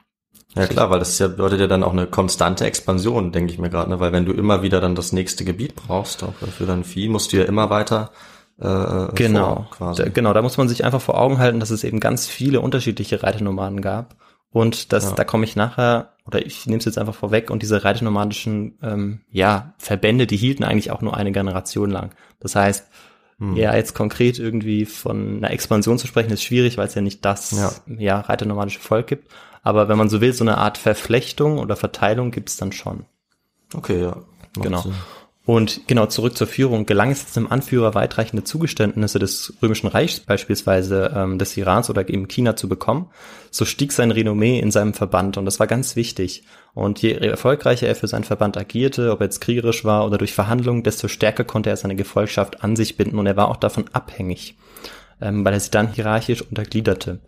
Ja 0.56 0.66
klar, 0.66 0.90
weil 0.90 1.00
das 1.00 1.20
ja, 1.20 1.28
bedeutet 1.28 1.60
ja 1.60 1.68
dann 1.68 1.84
auch 1.84 1.94
eine 1.94 2.08
konstante 2.08 2.66
Expansion, 2.66 3.32
denke 3.32 3.54
ich 3.54 3.60
mir 3.60 3.70
gerade, 3.70 3.92
ne? 3.92 4.00
weil 4.00 4.12
wenn 4.12 4.26
du 4.26 4.32
immer 4.32 4.64
wieder 4.64 4.82
dann 4.82 4.96
das 4.96 5.14
nächste 5.14 5.46
Gebiet 5.46 5.76
brauchst, 5.76 6.24
auch 6.24 6.34
für 6.34 6.66
dein 6.66 6.84
Vieh, 6.84 7.10
musst 7.10 7.32
du 7.32 7.38
ja 7.38 7.44
immer 7.44 7.70
weiter 7.70 8.12
äh, 8.60 9.08
Genau, 9.16 9.56
vor, 9.56 9.68
quasi. 9.72 10.04
da, 10.04 10.10
genau, 10.10 10.34
da 10.34 10.42
muss 10.42 10.58
man 10.58 10.68
sich 10.68 10.84
einfach 10.86 11.02
vor 11.02 11.20
Augen 11.20 11.38
halten, 11.38 11.60
dass 11.60 11.70
es 11.70 11.84
eben 11.84 12.00
ganz 12.00 12.28
viele 12.28 12.62
unterschiedliche 12.62 13.24
Reiternomaden 13.24 13.82
gab. 13.82 14.16
Und 14.50 14.94
das, 14.94 15.06
Ja. 15.06 15.12
da 15.12 15.24
komme 15.24 15.44
ich 15.44 15.56
nachher, 15.56 16.14
oder 16.26 16.46
ich 16.46 16.66
nehme 16.66 16.80
es 16.80 16.86
jetzt 16.86 16.98
einfach 16.98 17.14
vorweg, 17.16 17.50
und 17.52 17.62
diese 17.62 17.84
reiternomadischen 17.84 18.78
ähm, 18.82 19.22
ja, 19.30 19.74
Verbände, 19.78 20.26
die 20.26 20.38
hielten 20.38 20.64
eigentlich 20.64 20.92
auch 20.92 21.02
nur 21.02 21.16
eine 21.16 21.32
Generation 21.32 21.90
lang. 21.92 22.12
Das 22.40 22.56
heißt, 22.56 22.88
Hm. 23.40 23.56
ja, 23.56 23.76
jetzt 23.76 23.94
konkret 23.94 24.40
irgendwie 24.40 24.86
von 24.86 25.38
einer 25.38 25.52
Expansion 25.52 26.00
zu 26.00 26.08
sprechen, 26.08 26.32
ist 26.32 26.42
schwierig, 26.44 26.78
weil 26.80 26.88
es 26.88 26.96
ja 26.96 27.02
nicht 27.04 27.24
das 27.24 27.52
Ja. 27.52 27.72
ja. 28.00 28.20
reiternomadische 28.22 28.80
Volk 28.80 29.06
gibt. 29.06 29.30
Aber 29.62 29.90
wenn 29.90 29.98
man 29.98 30.10
so 30.10 30.22
will, 30.22 30.34
so 30.34 30.44
eine 30.44 30.58
Art 30.58 30.80
Verflechtung 30.80 31.60
oder 31.60 31.76
Verteilung 31.76 32.32
gibt 32.32 32.50
es 32.50 32.58
dann 32.58 32.72
schon. 32.72 33.06
Okay, 33.76 34.02
ja. 34.02 34.16
Macht 34.16 34.26
Genau. 34.64 34.82
Sinn. 34.82 34.94
Und 35.48 35.88
genau 35.88 36.08
zurück 36.08 36.38
zur 36.38 36.46
Führung. 36.46 36.86
Gelang 36.86 37.10
es 37.10 37.32
dem 37.32 37.50
Anführer 37.50 37.96
weitreichende 37.96 38.44
Zugeständnisse 38.44 39.18
des 39.18 39.54
Römischen 39.62 39.88
Reichs 39.88 40.20
beispielsweise 40.20 41.14
ähm, 41.16 41.40
des 41.40 41.56
Irans 41.56 41.90
oder 41.90 42.10
eben 42.10 42.28
China 42.28 42.58
zu 42.58 42.68
bekommen, 42.68 43.08
so 43.50 43.64
stieg 43.64 43.94
sein 43.94 44.12
Renommee 44.12 44.60
in 44.60 44.72
seinem 44.72 44.94
Verband 44.94 45.38
und 45.38 45.46
das 45.46 45.62
war 45.62 45.68
ganz 45.68 45.96
wichtig. 45.96 46.44
Und 46.74 47.02
je 47.02 47.14
erfolgreicher 47.14 47.88
er 47.88 47.96
für 47.96 48.10
seinen 48.10 48.26
Verband 48.26 48.58
agierte, 48.58 49.10
ob 49.10 49.22
er 49.22 49.28
jetzt 49.28 49.40
kriegerisch 49.40 49.86
war 49.86 50.06
oder 50.06 50.18
durch 50.18 50.34
Verhandlungen, 50.34 50.84
desto 50.84 51.08
stärker 51.08 51.46
konnte 51.46 51.70
er 51.70 51.78
seine 51.78 51.96
Gefolgschaft 51.96 52.62
an 52.62 52.76
sich 52.76 52.98
binden 52.98 53.18
und 53.18 53.26
er 53.26 53.38
war 53.38 53.48
auch 53.48 53.56
davon 53.56 53.86
abhängig, 53.94 54.58
ähm, 55.22 55.46
weil 55.46 55.54
er 55.54 55.62
sie 55.62 55.72
dann 55.72 55.94
hierarchisch 55.94 56.42
untergliederte. 56.42 57.22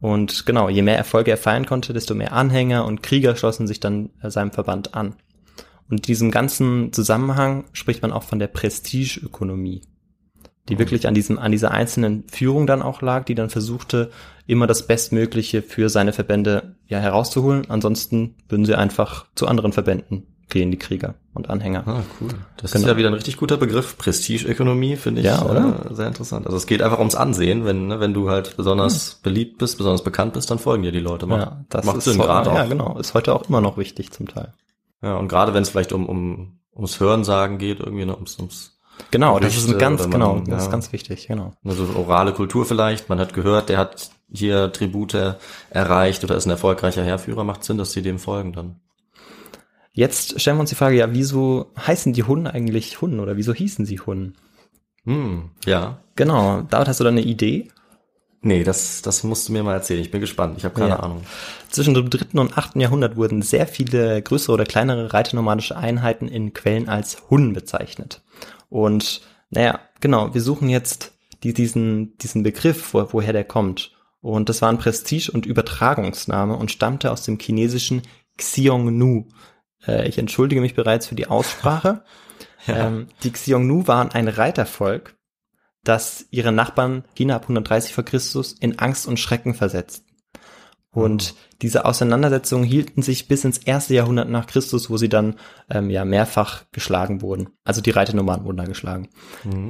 Und 0.00 0.44
genau, 0.44 0.68
je 0.68 0.82
mehr 0.82 0.96
Erfolge 0.96 1.30
er 1.30 1.36
feiern 1.36 1.66
konnte, 1.66 1.92
desto 1.92 2.16
mehr 2.16 2.32
Anhänger 2.32 2.84
und 2.84 3.04
Krieger 3.04 3.36
schlossen 3.36 3.68
sich 3.68 3.78
dann 3.78 4.10
äh, 4.22 4.28
seinem 4.28 4.50
Verband 4.50 4.96
an. 4.96 5.14
Und 5.90 5.98
in 5.98 6.02
diesem 6.02 6.30
ganzen 6.30 6.92
Zusammenhang 6.92 7.64
spricht 7.72 8.00
man 8.02 8.12
auch 8.12 8.22
von 8.22 8.38
der 8.38 8.46
Prestigeökonomie. 8.48 9.82
die 10.68 10.78
wirklich 10.78 11.08
an 11.08 11.14
diesem, 11.14 11.36
an 11.38 11.50
dieser 11.50 11.72
einzelnen 11.72 12.24
Führung 12.30 12.66
dann 12.68 12.80
auch 12.80 13.02
lag, 13.02 13.24
die 13.24 13.34
dann 13.34 13.50
versuchte, 13.50 14.10
immer 14.46 14.68
das 14.68 14.86
Bestmögliche 14.86 15.62
für 15.62 15.88
seine 15.88 16.12
Verbände 16.12 16.76
ja 16.86 16.98
herauszuholen. 16.98 17.64
Ansonsten 17.68 18.36
würden 18.48 18.64
sie 18.64 18.76
einfach 18.76 19.26
zu 19.34 19.48
anderen 19.48 19.72
Verbänden 19.72 20.28
gehen, 20.48 20.70
die 20.70 20.76
Krieger 20.78 21.14
und 21.34 21.50
Anhänger. 21.50 21.82
Ah, 21.88 22.02
cool. 22.20 22.28
Das 22.56 22.70
Genau. 22.70 22.84
ist 22.84 22.88
ja 22.90 22.96
wieder 22.96 23.08
ein 23.08 23.14
richtig 23.14 23.36
guter 23.36 23.56
Begriff. 23.56 23.98
Prestigeökonomie 23.98 24.94
finde 24.94 25.22
ich 25.22 25.26
Ja, 25.26 25.42
oder? 25.44 25.86
Äh, 25.90 25.94
sehr 25.94 26.06
interessant. 26.06 26.46
Also 26.46 26.56
es 26.56 26.66
geht 26.68 26.82
einfach 26.82 26.98
ums 27.00 27.16
Ansehen. 27.16 27.64
Wenn, 27.64 27.88
ne, 27.88 27.98
wenn 27.98 28.14
du 28.14 28.30
halt 28.30 28.56
besonders 28.56 29.16
beliebt 29.24 29.58
bist, 29.58 29.76
besonders 29.76 30.04
bekannt 30.04 30.34
bist, 30.34 30.50
dann 30.52 30.60
folgen 30.60 30.84
dir 30.84 30.92
die 30.92 31.00
Leute. 31.00 31.26
Macht, 31.26 31.40
Ja, 31.40 31.64
das 31.68 31.84
macht 31.84 31.96
ist 31.98 32.04
Sinn, 32.04 32.18
gerade 32.18 32.50
Ja, 32.50 32.64
genau. 32.66 32.96
Ist 32.98 33.14
heute 33.14 33.34
auch 33.34 33.48
immer 33.48 33.60
noch 33.60 33.76
wichtig 33.76 34.12
zum 34.12 34.28
Teil. 34.28 34.52
Ja, 35.02 35.16
und 35.16 35.28
gerade 35.28 35.54
wenn 35.54 35.62
es 35.62 35.70
vielleicht 35.70 35.92
um, 35.92 36.06
um 36.06 36.60
ums 36.74 37.00
Hörensagen 37.00 37.58
geht, 37.58 37.80
irgendwie, 37.80 38.04
ne, 38.04 38.14
ums, 38.14 38.38
ums 38.38 38.80
Genau, 39.10 39.38
das 39.40 39.56
ist 39.56 39.66
ein 39.66 39.78
ganz, 39.78 40.02
oder 40.02 40.10
genau, 40.10 40.34
man- 40.34 40.44
das 40.44 40.62
ist 40.62 40.66
ja. 40.66 40.70
ganz 40.72 40.92
wichtig, 40.92 41.26
genau. 41.28 41.52
Also 41.64 41.88
orale 41.96 42.32
Kultur 42.34 42.66
vielleicht, 42.66 43.08
man 43.08 43.18
hat 43.18 43.32
gehört, 43.32 43.68
der 43.70 43.78
hat 43.78 44.10
hier 44.30 44.72
Tribute 44.72 45.36
erreicht 45.70 46.22
oder 46.22 46.36
ist 46.36 46.46
ein 46.46 46.50
erfolgreicher 46.50 47.02
Heerführer, 47.02 47.44
macht 47.44 47.64
Sinn, 47.64 47.78
dass 47.78 47.92
sie 47.92 48.02
dem 48.02 48.18
folgen 48.18 48.52
dann. 48.52 48.76
Jetzt 49.92 50.40
stellen 50.40 50.56
wir 50.56 50.60
uns 50.60 50.70
die 50.70 50.76
Frage, 50.76 50.96
ja, 50.96 51.12
wieso 51.12 51.72
heißen 51.78 52.12
die 52.12 52.22
Hunnen 52.24 52.46
eigentlich 52.46 53.00
Hunnen 53.00 53.20
oder 53.20 53.36
wieso 53.36 53.52
hießen 53.52 53.86
sie 53.86 53.98
Hunnen? 54.00 54.36
Hm, 55.04 55.50
ja. 55.64 55.98
Genau, 56.14 56.62
David, 56.62 56.88
hast 56.88 57.00
du 57.00 57.04
da 57.04 57.10
eine 57.10 57.22
Idee? 57.22 57.68
Nee, 58.42 58.64
das, 58.64 59.02
das 59.02 59.22
musst 59.22 59.48
du 59.48 59.52
mir 59.52 59.62
mal 59.62 59.74
erzählen. 59.74 60.00
Ich 60.00 60.10
bin 60.10 60.20
gespannt. 60.20 60.56
Ich 60.56 60.64
habe 60.64 60.74
keine 60.74 60.90
Ja. 60.90 61.00
Ahnung. 61.00 61.22
Zwischen 61.68 61.92
dem 61.92 62.08
dritten 62.08 62.38
und 62.38 62.56
achten 62.56 62.80
Jahrhundert 62.80 63.16
wurden 63.16 63.42
sehr 63.42 63.66
viele 63.66 64.22
größere 64.22 64.54
oder 64.54 64.64
kleinere 64.64 65.12
reiternomadische 65.12 65.76
Einheiten 65.76 66.26
in 66.26 66.54
Quellen 66.54 66.88
als 66.88 67.18
Hunnen 67.28 67.52
bezeichnet. 67.52 68.22
Und 68.70 69.20
naja, 69.50 69.80
genau, 70.00 70.32
wir 70.32 70.40
suchen 70.40 70.70
jetzt 70.70 71.12
die, 71.42 71.52
diesen, 71.52 72.16
diesen 72.18 72.42
Begriff, 72.42 72.94
wo, 72.94 73.06
woher 73.12 73.34
der 73.34 73.44
kommt. 73.44 73.92
Und 74.22 74.48
das 74.48 74.62
war 74.62 74.70
ein 74.70 74.78
Prestige- 74.78 75.32
und 75.32 75.44
Übertragungsname 75.46 76.56
und 76.56 76.70
stammte 76.70 77.10
aus 77.10 77.22
dem 77.22 77.38
chinesischen 77.38 78.02
Xiongnu. 78.38 79.28
Äh, 79.86 80.08
ich 80.08 80.18
entschuldige 80.18 80.60
mich 80.62 80.74
bereits 80.74 81.06
für 81.06 81.14
die 81.14 81.26
Aussprache. 81.26 82.04
ähm, 82.68 83.08
die 83.22 83.32
Xiongnu 83.32 83.86
waren 83.86 84.10
ein 84.12 84.28
Reitervolk, 84.28 85.14
das 85.84 86.26
ihre 86.30 86.52
Nachbarn 86.52 87.04
China 87.14 87.36
ab 87.36 87.42
130 87.42 87.94
vor 87.94 88.04
Christus 88.04 88.52
in 88.52 88.78
Angst 88.78 89.06
und 89.06 89.18
Schrecken 89.18 89.54
versetzt. 89.54 90.04
Und 90.92 91.36
diese 91.62 91.84
Auseinandersetzungen 91.84 92.64
hielten 92.64 93.02
sich 93.02 93.28
bis 93.28 93.44
ins 93.44 93.58
erste 93.58 93.94
Jahrhundert 93.94 94.28
nach 94.28 94.46
Christus, 94.46 94.90
wo 94.90 94.96
sie 94.96 95.08
dann 95.08 95.36
ähm, 95.70 95.88
ja 95.88 96.04
mehrfach 96.04 96.64
geschlagen 96.72 97.22
wurden. 97.22 97.50
Also 97.64 97.80
die 97.80 97.90
Reiternomaden 97.90 98.44
wurden 98.44 98.56
da 98.56 98.64
geschlagen. 98.64 99.08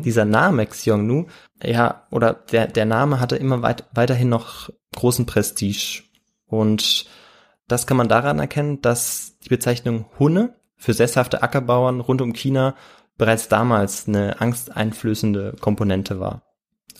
Dieser 0.02 0.24
Name 0.24 0.64
Xiongnu, 0.64 1.26
ja, 1.62 2.06
oder 2.10 2.32
der, 2.32 2.68
der 2.68 2.86
Name 2.86 3.20
hatte 3.20 3.36
immer 3.36 3.60
weit, 3.60 3.84
weiterhin 3.92 4.30
noch 4.30 4.70
großen 4.94 5.26
Prestige. 5.26 6.04
Und 6.46 7.06
das 7.68 7.86
kann 7.86 7.98
man 7.98 8.08
daran 8.08 8.38
erkennen, 8.38 8.80
dass 8.80 9.36
die 9.44 9.50
Bezeichnung 9.50 10.06
Hunne 10.18 10.54
für 10.76 10.94
sesshafte 10.94 11.42
Ackerbauern 11.42 12.00
rund 12.00 12.22
um 12.22 12.32
China 12.32 12.74
bereits 13.20 13.48
damals 13.48 14.08
eine 14.08 14.40
angsteinflößende 14.40 15.56
Komponente 15.60 16.20
war. 16.20 16.42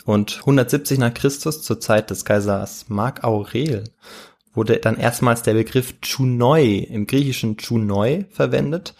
Und 0.05 0.37
170 0.41 0.99
nach 0.99 1.13
Christus, 1.13 1.63
zur 1.63 1.79
Zeit 1.79 2.11
des 2.11 2.25
Kaisers 2.25 2.85
Mark 2.89 3.23
Aurel, 3.23 3.85
wurde 4.53 4.77
dann 4.77 4.97
erstmals 4.97 5.41
der 5.41 5.53
Begriff 5.53 5.99
Chunoi 6.01 6.77
im 6.77 7.07
griechischen 7.07 7.57
Chunoi 7.57 8.25
verwendet. 8.29 8.93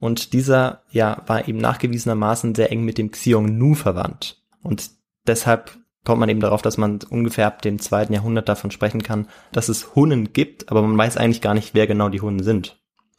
Und 0.00 0.34
dieser, 0.34 0.82
ja, 0.90 1.22
war 1.26 1.48
eben 1.48 1.58
nachgewiesenermaßen 1.58 2.54
sehr 2.54 2.70
eng 2.70 2.84
mit 2.84 2.98
dem 2.98 3.10
Xiongnu 3.10 3.74
verwandt. 3.74 4.42
Und 4.62 4.90
deshalb 5.26 5.78
kommt 6.04 6.20
man 6.20 6.28
eben 6.28 6.40
darauf, 6.40 6.60
dass 6.60 6.76
man 6.76 6.98
ungefähr 7.08 7.46
ab 7.46 7.62
dem 7.62 7.78
zweiten 7.78 8.12
Jahrhundert 8.12 8.50
davon 8.50 8.70
sprechen 8.70 9.02
kann, 9.02 9.28
dass 9.50 9.70
es 9.70 9.94
Hunnen 9.94 10.34
gibt, 10.34 10.70
aber 10.70 10.82
man 10.82 10.98
weiß 10.98 11.16
eigentlich 11.16 11.40
gar 11.40 11.54
nicht, 11.54 11.72
wer 11.72 11.86
genau 11.86 12.10
die 12.10 12.20
Hunnen 12.20 12.42
sind. 12.42 12.78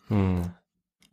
Hm. 0.10 0.52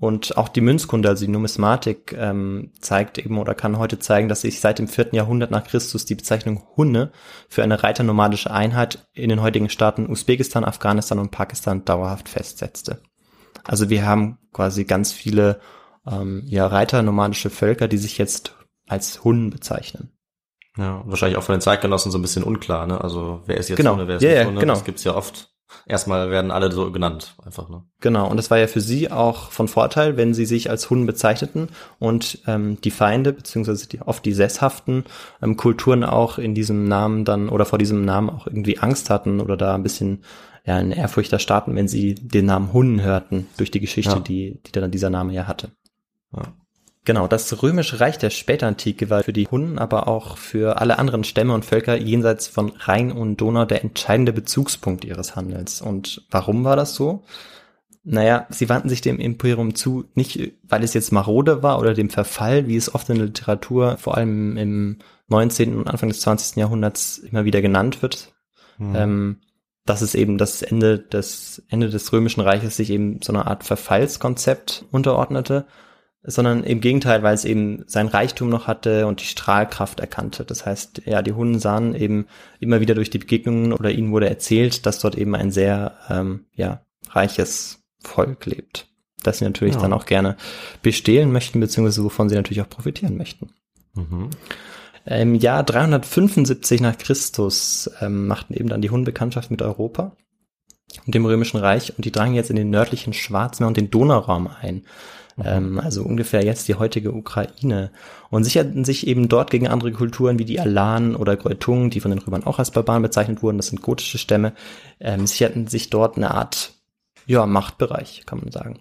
Und 0.04 0.37
auch 0.37 0.49
die 0.50 0.61
Münzkunde, 0.61 1.08
also 1.08 1.25
die 1.25 1.32
Numismatik, 1.32 2.14
ähm, 2.18 2.73
zeigt 2.78 3.16
eben 3.16 3.38
oder 3.38 3.54
kann 3.54 3.78
heute 3.78 3.99
zeigen, 3.99 4.28
dass 4.28 4.42
sich 4.42 4.61
seit 4.61 4.78
dem 4.78 4.87
vierten 4.87 5.16
Jahrhundert 5.16 5.50
nach 5.50 5.64
Christus 5.64 6.04
die 6.04 6.14
Bezeichnung 6.14 6.62
Hunne 6.76 7.11
für 7.49 7.62
eine 7.62 7.82
reiternomadische 7.82 8.50
Einheit 8.50 9.06
in 9.14 9.30
den 9.30 9.40
heutigen 9.40 9.70
Staaten 9.70 10.06
Usbekistan, 10.11 10.62
Afghanistan 10.64 11.18
und 11.18 11.30
Pakistan 11.30 11.87
dauerhaft 11.87 12.28
festsetzte. 12.28 13.00
Also 13.64 13.88
wir 13.88 14.04
haben 14.06 14.37
quasi 14.52 14.84
ganz 14.84 15.11
viele 15.11 15.61
ähm, 16.06 16.42
ja, 16.44 16.66
reiternomadische 16.66 17.49
Völker, 17.49 17.88
die 17.88 17.96
sich 17.96 18.18
jetzt 18.18 18.54
als 18.87 19.25
Hunnen 19.25 19.49
bezeichnen. 19.49 20.11
Ja, 20.76 21.02
wahrscheinlich 21.06 21.38
auch 21.38 21.44
von 21.44 21.54
den 21.54 21.62
Zeitgenossen 21.62 22.12
so 22.12 22.18
ein 22.18 22.23
bisschen 22.23 22.42
unklar, 22.42 22.87
ne? 22.87 23.00
Also 23.00 23.40
wer 23.46 23.56
ist 23.56 23.70
jetzt 23.70 23.78
Genau. 23.78 23.92
Hunde, 23.92 24.06
wer 24.08 24.16
ist 24.16 24.23
Ja, 24.23 24.28
nicht 24.28 24.38
ja, 24.38 24.44
Hunde? 24.44 24.61
genau. 24.61 24.75
Das 24.75 24.84
gibt's 24.84 25.04
ja 25.04 25.14
oft. 25.14 25.53
Erstmal 25.87 26.30
werden 26.30 26.50
alle 26.50 26.71
so 26.71 26.90
genannt, 26.92 27.37
einfach, 27.44 27.68
ne? 27.68 27.83
Genau, 28.00 28.28
und 28.30 28.37
das 28.37 28.50
war 28.50 28.59
ja 28.59 28.66
für 28.66 28.80
sie 28.80 29.11
auch 29.11 29.50
von 29.50 29.66
Vorteil, 29.66 30.16
wenn 30.16 30.35
sie 30.35 30.47
sich 30.47 30.71
als 30.71 30.88
Hunnen 30.90 31.06
bezeichneten 31.06 31.68
und 31.99 32.40
ähm, 32.47 32.80
die 32.83 32.90
Feinde, 32.90 33.33
beziehungsweise 33.33 33.88
die, 33.88 34.00
oft 34.02 34.25
die 34.25 34.33
sesshaften 34.33 35.04
ähm, 35.42 35.56
Kulturen 35.56 36.04
auch 36.04 36.38
in 36.38 36.54
diesem 36.54 36.85
Namen 36.85 37.25
dann 37.25 37.49
oder 37.49 37.64
vor 37.64 37.78
diesem 37.78 38.04
Namen 38.04 38.30
auch 38.30 38.47
irgendwie 38.47 38.78
Angst 38.78 39.11
hatten 39.11 39.40
oder 39.40 39.56
da 39.56 39.75
ein 39.75 39.83
bisschen 39.83 40.23
ja, 40.66 40.78
in 40.78 40.92
Ehrfurcht 40.92 41.33
da 41.33 41.38
starten, 41.38 41.75
wenn 41.76 41.88
sie 41.88 42.14
den 42.14 42.47
Namen 42.47 42.73
Hunnen 42.73 43.02
hörten, 43.02 43.47
durch 43.56 43.71
die 43.71 43.80
Geschichte, 43.80 44.14
Ja. 44.14 44.21
die, 44.21 44.61
die 44.64 44.73
dann 44.73 44.90
dieser 44.90 45.11
Name 45.11 45.33
ja 45.35 45.47
hatte. 45.47 45.73
Ja. 46.35 46.42
Genau, 47.04 47.28
das 47.28 47.62
römische 47.62 48.00
Reich 48.00 48.16
der 48.18 48.30
Spätantike 48.30 49.11
war 49.11 49.23
für 49.23 49.34
die 49.34 49.46
Hunnen, 49.46 49.78
aber 49.78 50.08
auch 50.08 50.38
für 50.38 50.80
alle 50.80 50.99
anderen 50.99 51.25
Stämme 51.25 51.52
und 51.52 51.64
Völker 51.64 51.96
jenseits 51.96 52.46
von 52.46 52.73
Rhein 52.78 53.12
und 53.12 53.37
Donau 53.40 53.66
der 53.66 53.84
entscheidende 53.84 54.32
Bezugspunkt 54.32 55.04
ihres 55.04 55.37
Handels. 55.37 55.82
Und 55.82 56.26
warum 56.30 56.64
war 56.64 56.76
das 56.76 56.94
so? 56.94 57.23
Naja, 58.04 58.46
sie 58.50 58.68
wandten 58.68 58.88
sich 58.88 59.00
dem 59.00 59.18
Imperium 59.18 59.75
zu, 59.75 60.04
nicht 60.14 60.52
weil 60.62 60.82
es 60.82 60.94
jetzt 60.94 61.12
marode 61.12 61.62
war 61.62 61.78
oder 61.78 61.94
dem 61.94 62.11
Verfall, 62.11 62.68
wie 62.68 62.76
es 62.76 62.94
oft 62.94 63.08
in 63.11 63.16
der 63.16 63.26
Literatur, 63.26 63.96
vor 63.99 64.16
allem 64.16 64.56
im 64.56 64.99
19. 65.28 65.76
und 65.76 65.88
Anfang 65.88 66.08
des 66.11 66.20
20. 66.20 66.56
Jahrhunderts 66.56 67.18
immer 67.18 67.44
wieder 67.44 67.62
genannt 67.62 68.02
wird, 68.02 68.34
Hm. 68.78 68.94
ähm, 68.94 69.37
dass 69.87 70.00
es 70.00 70.14
eben 70.14 70.38
das 70.38 70.62
Ende 70.62 70.99
des, 70.99 71.62
Ende 71.68 71.90
des 71.90 72.12
Römischen 72.12 72.40
Reiches 72.40 72.76
sich 72.76 72.90
eben 72.90 73.20
so 73.23 73.32
eine 73.32 73.46
Art 73.46 73.64
Verfallskonzept 73.64 74.87
unterordnete, 74.90 75.66
sondern 76.26 76.64
im 76.64 76.80
Gegenteil, 76.80 77.22
weil 77.22 77.34
es 77.34 77.44
eben 77.44 77.84
sein 77.86 78.08
Reichtum 78.08 78.48
noch 78.48 78.66
hatte 78.66 79.06
und 79.06 79.20
die 79.20 79.26
Strahlkraft 79.26 80.00
erkannte. 80.00 80.44
Das 80.44 80.64
heißt, 80.64 81.02
ja, 81.04 81.20
die 81.20 81.32
Hunden 81.32 81.58
sahen 81.58 81.94
eben 81.94 82.26
immer 82.60 82.80
wieder 82.80 82.94
durch 82.94 83.10
die 83.10 83.18
Begegnungen 83.18 83.72
oder 83.72 83.90
ihnen 83.90 84.10
wurde 84.10 84.28
erzählt, 84.28 84.86
dass 84.86 84.98
dort 84.98 85.16
eben 85.16 85.34
ein 85.34 85.50
sehr, 85.50 85.92
ähm, 86.08 86.46
ja, 86.54 86.82
reiches 87.10 87.82
Volk 88.02 88.46
lebt. 88.46 88.86
Das 89.22 89.38
sie 89.38 89.44
natürlich 89.44 89.74
Ja. 89.74 89.82
dann 89.82 89.92
auch 89.92 90.06
gerne 90.06 90.36
bestehlen 90.82 91.30
möchten, 91.30 91.60
beziehungsweise 91.60 92.04
wovon 92.04 92.28
sie 92.28 92.36
natürlich 92.36 92.62
auch 92.62 92.68
profitieren 92.68 93.16
möchten. 93.16 93.50
Mhm. 93.94 94.30
Im 95.06 95.34
Jahr 95.34 95.62
375 95.62 96.80
nach 96.80 96.96
Christus 96.96 97.90
ähm, 98.00 98.26
machten 98.26 98.54
eben 98.54 98.68
dann 98.68 98.80
die 98.80 98.90
Hunden 98.90 99.04
Bekanntschaft 99.04 99.50
mit 99.50 99.60
Europa 99.60 100.16
und 101.06 101.14
dem 101.14 101.26
Römischen 101.26 101.58
Reich 101.58 101.92
und 101.96 102.04
die 102.04 102.12
drangen 102.12 102.34
jetzt 102.34 102.50
in 102.50 102.56
den 102.56 102.70
nördlichen 102.70 103.12
Schwarzmeer 103.12 103.68
und 103.68 103.76
den 103.76 103.90
Donauraum 103.90 104.48
ein. 104.48 104.84
Ähm, 105.42 105.80
also 105.80 106.02
ungefähr 106.02 106.44
jetzt 106.44 106.68
die 106.68 106.76
heutige 106.76 107.12
Ukraine 107.12 107.90
und 108.30 108.44
sicherten 108.44 108.84
sich 108.84 109.06
eben 109.06 109.28
dort 109.28 109.50
gegen 109.50 109.68
andere 109.68 109.92
Kulturen 109.92 110.38
wie 110.38 110.44
die 110.44 110.60
Alanen 110.60 111.16
oder 111.16 111.36
Greutungen, 111.36 111.90
die 111.90 112.00
von 112.00 112.10
den 112.10 112.20
Römern 112.20 112.44
auch 112.44 112.58
als 112.58 112.70
Barbaren 112.70 113.02
bezeichnet 113.02 113.42
wurden, 113.42 113.56
das 113.56 113.68
sind 113.68 113.82
gotische 113.82 114.18
Stämme, 114.18 114.52
ähm, 115.00 115.26
sicherten 115.26 115.66
sich 115.66 115.90
dort 115.90 116.16
eine 116.16 116.32
Art 116.32 116.72
ja, 117.26 117.46
Machtbereich, 117.46 118.24
kann 118.26 118.40
man 118.40 118.52
sagen. 118.52 118.80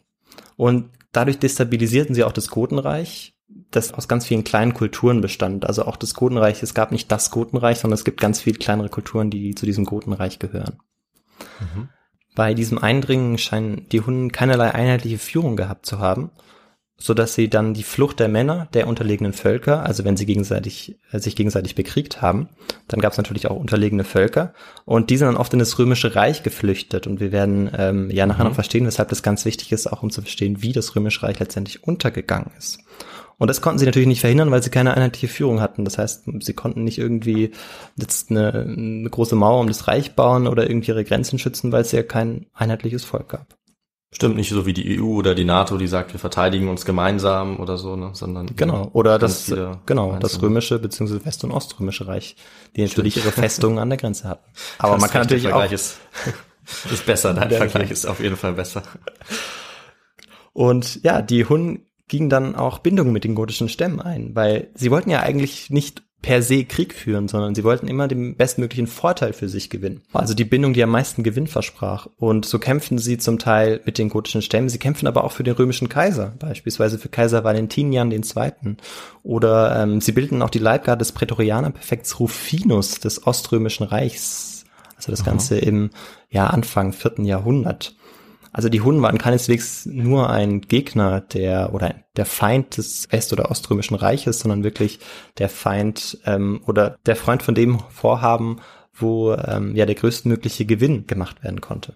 Und 0.57 0.89
dadurch 1.11 1.39
destabilisierten 1.39 2.13
sie 2.13 2.23
auch 2.23 2.31
das 2.31 2.49
Gotenreich, 2.49 3.33
das 3.71 3.93
aus 3.93 4.07
ganz 4.07 4.25
vielen 4.25 4.43
kleinen 4.43 4.73
Kulturen 4.73 5.21
bestand. 5.21 5.65
Also 5.65 5.85
auch 5.85 5.95
das 5.95 6.13
Gotenreich, 6.13 6.61
es 6.61 6.73
gab 6.73 6.91
nicht 6.91 7.11
das 7.11 7.31
Gotenreich, 7.31 7.79
sondern 7.79 7.95
es 7.95 8.05
gibt 8.05 8.19
ganz 8.19 8.41
viele 8.41 8.57
kleinere 8.57 8.89
Kulturen, 8.89 9.29
die 9.29 9.55
zu 9.55 9.65
diesem 9.65 9.85
Gotenreich 9.85 10.39
gehören. 10.39 10.79
Mhm. 11.59 11.89
Bei 12.35 12.53
diesem 12.53 12.77
Eindringen 12.77 13.37
scheinen 13.37 13.87
die 13.89 14.01
Hunden 14.01 14.31
keinerlei 14.31 14.73
einheitliche 14.73 15.19
Führung 15.19 15.55
gehabt 15.55 15.85
zu 15.85 15.99
haben, 15.99 16.31
so 16.97 17.13
dass 17.13 17.33
sie 17.35 17.49
dann 17.49 17.73
die 17.73 17.83
Flucht 17.83 18.19
der 18.19 18.29
Männer 18.29 18.69
der 18.73 18.87
unterlegenen 18.87 19.33
Völker, 19.33 19.85
also 19.85 20.05
wenn 20.05 20.15
sie 20.15 20.25
gegenseitig 20.25 20.99
äh, 21.11 21.19
sich 21.19 21.35
gegenseitig 21.35 21.75
bekriegt 21.75 22.21
haben, 22.21 22.49
dann 22.87 23.01
gab 23.01 23.11
es 23.11 23.17
natürlich 23.17 23.47
auch 23.47 23.57
unterlegene 23.57 24.03
Völker 24.03 24.53
und 24.85 25.09
die 25.09 25.17
sind 25.17 25.27
dann 25.27 25.37
oft 25.37 25.51
in 25.53 25.59
das 25.59 25.77
römische 25.77 26.15
Reich 26.15 26.43
geflüchtet 26.43 27.05
und 27.05 27.19
wir 27.19 27.31
werden 27.31 27.69
ähm, 27.77 28.09
ja 28.09 28.25
nachher 28.25 28.45
noch 28.45 28.55
verstehen, 28.55 28.85
weshalb 28.85 29.09
das 29.09 29.23
ganz 29.23 29.43
wichtig 29.43 29.71
ist, 29.71 29.91
auch 29.91 30.01
um 30.01 30.11
zu 30.11 30.21
verstehen, 30.21 30.61
wie 30.61 30.71
das 30.71 30.95
römische 30.95 31.23
Reich 31.23 31.39
letztendlich 31.39 31.83
untergegangen 31.83 32.51
ist. 32.57 32.79
Und 33.43 33.49
das 33.49 33.59
konnten 33.59 33.77
sie 33.77 33.85
natürlich 33.85 34.07
nicht 34.07 34.21
verhindern, 34.21 34.51
weil 34.51 34.63
sie 34.63 34.69
keine 34.69 34.93
einheitliche 34.93 35.27
Führung 35.27 35.59
hatten. 35.59 35.83
Das 35.83 35.97
heißt, 35.97 36.23
sie 36.39 36.53
konnten 36.53 36.85
nicht 36.85 36.97
irgendwie 36.97 37.51
jetzt 37.97 38.31
eine, 38.31 38.53
eine 38.53 39.09
große 39.09 39.35
Mauer 39.35 39.59
um 39.59 39.67
das 39.67 39.89
Reich 39.89 40.15
bauen 40.15 40.47
oder 40.47 40.69
irgendwie 40.69 40.91
ihre 40.91 41.03
Grenzen 41.03 41.37
schützen, 41.37 41.73
weil 41.73 41.81
es 41.81 41.91
ja 41.91 42.03
kein 42.03 42.45
einheitliches 42.53 43.03
Volk 43.03 43.27
gab. 43.27 43.57
Stimmt 44.13 44.37
nicht 44.37 44.49
so 44.49 44.65
wie 44.65 44.71
die 44.71 44.97
EU 44.97 45.17
oder 45.17 45.35
die 45.35 45.43
NATO, 45.43 45.77
die 45.77 45.87
sagt, 45.87 46.13
wir 46.13 46.21
verteidigen 46.21 46.69
uns 46.69 46.85
gemeinsam 46.85 47.59
oder 47.59 47.77
so, 47.77 47.97
ne, 47.97 48.11
sondern 48.13 48.45
Genau, 48.55 48.89
oder 48.93 49.19
das 49.19 49.47
genau, 49.85 50.11
das 50.21 50.35
einzelne. 50.35 50.41
römische 50.43 50.79
bzw. 50.79 51.25
West- 51.25 51.43
und 51.43 51.51
Oströmische 51.51 52.07
Reich, 52.07 52.37
die 52.77 52.83
natürlich 52.83 53.17
ihre 53.17 53.33
Festungen 53.33 53.77
an 53.77 53.89
der 53.89 53.97
Grenze 53.97 54.29
hatten. 54.29 54.49
Aber 54.77 54.93
Das 54.93 55.01
man 55.01 55.09
kann 55.09 55.21
natürlich 55.23 55.47
auch 55.47 55.59
Vergleich 55.59 55.73
ist, 55.73 55.97
ist 56.93 57.05
besser, 57.05 57.33
dein 57.33 57.49
Vergleich 57.69 57.91
ist 57.91 58.05
auf 58.05 58.21
jeden 58.21 58.37
Fall 58.37 58.53
besser. 58.53 58.83
Und 60.53 61.03
ja, 61.03 61.21
die 61.21 61.43
Hunnen 61.43 61.87
gingen 62.07 62.29
dann 62.29 62.55
auch 62.55 62.79
Bindungen 62.79 63.13
mit 63.13 63.23
den 63.23 63.35
gotischen 63.35 63.69
Stämmen 63.69 63.99
ein, 63.99 64.35
weil 64.35 64.69
sie 64.75 64.91
wollten 64.91 65.09
ja 65.09 65.21
eigentlich 65.21 65.69
nicht 65.69 66.03
per 66.23 66.41
se 66.41 66.63
Krieg 66.63 66.93
führen, 66.93 67.27
sondern 67.27 67.53
sie 67.53 67.65
wollten 67.65 67.87
immer 67.87 68.07
den 68.07 68.37
bestmöglichen 68.37 68.87
Vorteil 68.87 69.33
für 69.33 69.49
sich 69.49 69.69
gewinnen. 69.69 70.01
Also 70.13 70.33
die 70.33 70.45
Bindung, 70.45 70.73
die 70.73 70.81
am 70.81 70.89
meisten 70.89 71.21
Gewinn 71.21 71.47
versprach. 71.47 72.07
Und 72.17 72.45
so 72.45 72.59
kämpfen 72.59 72.97
sie 72.97 73.17
zum 73.17 73.39
Teil 73.39 73.81
mit 73.85 73.97
den 73.97 74.07
gotischen 74.07 74.41
Stämmen. 74.41 74.69
Sie 74.69 74.79
kämpfen 74.79 75.05
aber 75.05 75.25
auch 75.25 75.33
für 75.33 75.43
den 75.43 75.53
römischen 75.53 75.89
Kaiser, 75.89 76.33
beispielsweise 76.39 76.97
für 76.97 77.09
Kaiser 77.09 77.43
Valentinian 77.43 78.09
II. 78.11 78.23
Oder 79.21 79.83
ähm, 79.83 79.99
sie 79.99 80.13
bilden 80.13 80.41
auch 80.41 80.49
die 80.49 80.59
Leibgarde 80.59 80.99
des 80.99 81.11
Prätorianerpräfekts 81.11 82.21
Rufinus 82.21 83.01
des 83.01 83.27
Oströmischen 83.27 83.85
Reichs. 83.85 84.63
Also 84.95 85.11
das 85.11 85.25
Ganze 85.25 85.59
im 85.59 85.89
ja, 86.29 86.47
Anfang 86.47 86.93
vierten 86.93 87.25
Jahrhundert. 87.25 87.95
Also 88.53 88.69
die 88.69 88.81
Hunnen 88.81 89.01
waren 89.01 89.17
keineswegs 89.17 89.87
nur 89.87 90.29
ein 90.29 90.61
Gegner 90.61 91.21
der 91.21 91.73
oder 91.73 91.95
der 92.15 92.27
Feind 92.27 92.77
des 92.77 93.11
West- 93.11 93.33
oder 93.33 93.49
Oströmischen 93.49 93.95
Reiches, 93.95 94.39
sondern 94.39 94.63
wirklich 94.63 94.99
der 95.39 95.49
Feind 95.49 96.19
ähm, 96.25 96.61
oder 96.67 96.99
der 97.07 97.15
Freund 97.15 97.41
von 97.41 97.55
dem 97.55 97.79
Vorhaben, 97.89 98.59
wo 98.93 99.33
ähm, 99.33 99.75
ja 99.75 99.87
der 99.87 99.95
größtmögliche 99.95 100.65
Gewinn 100.65 101.07
gemacht 101.07 101.43
werden 101.43 101.61
konnte. 101.61 101.95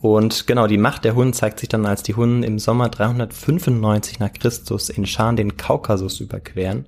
Und 0.00 0.46
genau, 0.46 0.68
die 0.68 0.78
Macht 0.78 1.04
der 1.04 1.16
Hunnen 1.16 1.32
zeigt 1.32 1.58
sich 1.58 1.68
dann, 1.68 1.84
als 1.84 2.04
die 2.04 2.14
Hunnen 2.14 2.44
im 2.44 2.60
Sommer 2.60 2.88
395 2.88 4.20
nach 4.20 4.32
Christus 4.32 4.90
in 4.90 5.06
Schan 5.06 5.34
den 5.34 5.56
Kaukasus 5.56 6.20
überqueren 6.20 6.86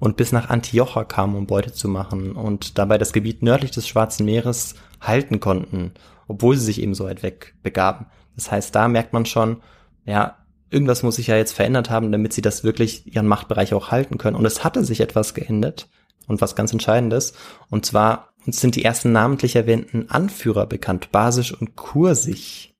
und 0.00 0.16
bis 0.16 0.32
nach 0.32 0.50
Antiocha 0.50 1.04
kamen, 1.04 1.36
um 1.36 1.46
Beute 1.46 1.72
zu 1.72 1.88
machen 1.88 2.32
und 2.32 2.78
dabei 2.78 2.98
das 2.98 3.12
Gebiet 3.12 3.44
nördlich 3.44 3.70
des 3.70 3.86
Schwarzen 3.86 4.24
Meeres 4.24 4.74
halten 5.00 5.38
konnten, 5.38 5.92
obwohl 6.28 6.56
sie 6.56 6.64
sich 6.64 6.80
eben 6.80 6.94
so 6.94 7.04
weit 7.04 7.22
weg 7.22 7.54
begaben. 7.62 8.06
Das 8.36 8.50
heißt, 8.52 8.74
da 8.74 8.86
merkt 8.86 9.12
man 9.12 9.26
schon, 9.26 9.62
ja, 10.04 10.36
irgendwas 10.70 11.02
muss 11.02 11.16
sich 11.16 11.26
ja 11.26 11.36
jetzt 11.36 11.52
verändert 11.52 11.90
haben, 11.90 12.12
damit 12.12 12.32
sie 12.32 12.42
das 12.42 12.62
wirklich 12.62 13.12
ihren 13.12 13.26
Machtbereich 13.26 13.74
auch 13.74 13.90
halten 13.90 14.18
können. 14.18 14.36
Und 14.36 14.44
es 14.44 14.62
hatte 14.62 14.84
sich 14.84 15.00
etwas 15.00 15.34
geändert 15.34 15.88
und 16.26 16.40
was 16.40 16.54
ganz 16.54 16.72
Entscheidendes. 16.72 17.32
Und 17.70 17.86
zwar 17.86 18.28
uns 18.46 18.60
sind 18.60 18.76
die 18.76 18.84
ersten 18.84 19.12
namentlich 19.12 19.56
erwähnten 19.56 20.08
Anführer 20.08 20.66
bekannt, 20.66 21.10
Basisch 21.10 21.52
und 21.52 21.76
Kursig. 21.76 22.74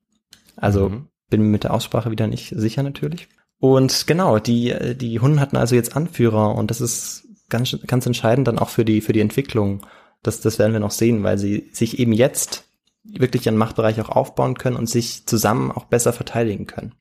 Also 0.55 0.89
Mhm. 0.89 1.07
bin 1.29 1.41
mir 1.41 1.49
mit 1.49 1.63
der 1.63 1.73
Aussprache 1.73 2.11
wieder 2.11 2.27
nicht 2.27 2.53
sicher 2.55 2.83
natürlich. 2.83 3.27
Und 3.59 4.07
genau, 4.07 4.39
die, 4.39 4.73
die 4.95 5.19
Hunden 5.19 5.39
hatten 5.39 5.57
also 5.57 5.75
jetzt 5.75 5.95
Anführer 5.95 6.55
und 6.55 6.71
das 6.71 6.79
ist 6.81 7.27
ganz, 7.49 7.77
ganz 7.85 8.05
entscheidend 8.05 8.47
dann 8.47 8.57
auch 8.59 8.69
für 8.69 8.85
die, 8.85 9.01
für 9.01 9.13
die 9.13 9.19
Entwicklung. 9.19 9.85
Das, 10.23 10.41
das 10.41 10.59
werden 10.59 10.73
wir 10.73 10.79
noch 10.79 10.91
sehen, 10.91 11.23
weil 11.23 11.37
sie 11.37 11.69
sich 11.73 11.99
eben 11.99 12.13
jetzt 12.13 12.68
wirklich 13.17 13.45
ihren 13.45 13.57
Machtbereich 13.57 13.99
auch 14.01 14.09
aufbauen 14.09 14.55
können 14.55 14.75
und 14.75 14.89
sich 14.89 15.25
zusammen 15.25 15.71
auch 15.71 15.85
besser 15.85 16.13
verteidigen 16.13 16.67
können. 16.67 16.93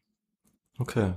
Okay. 0.78 1.12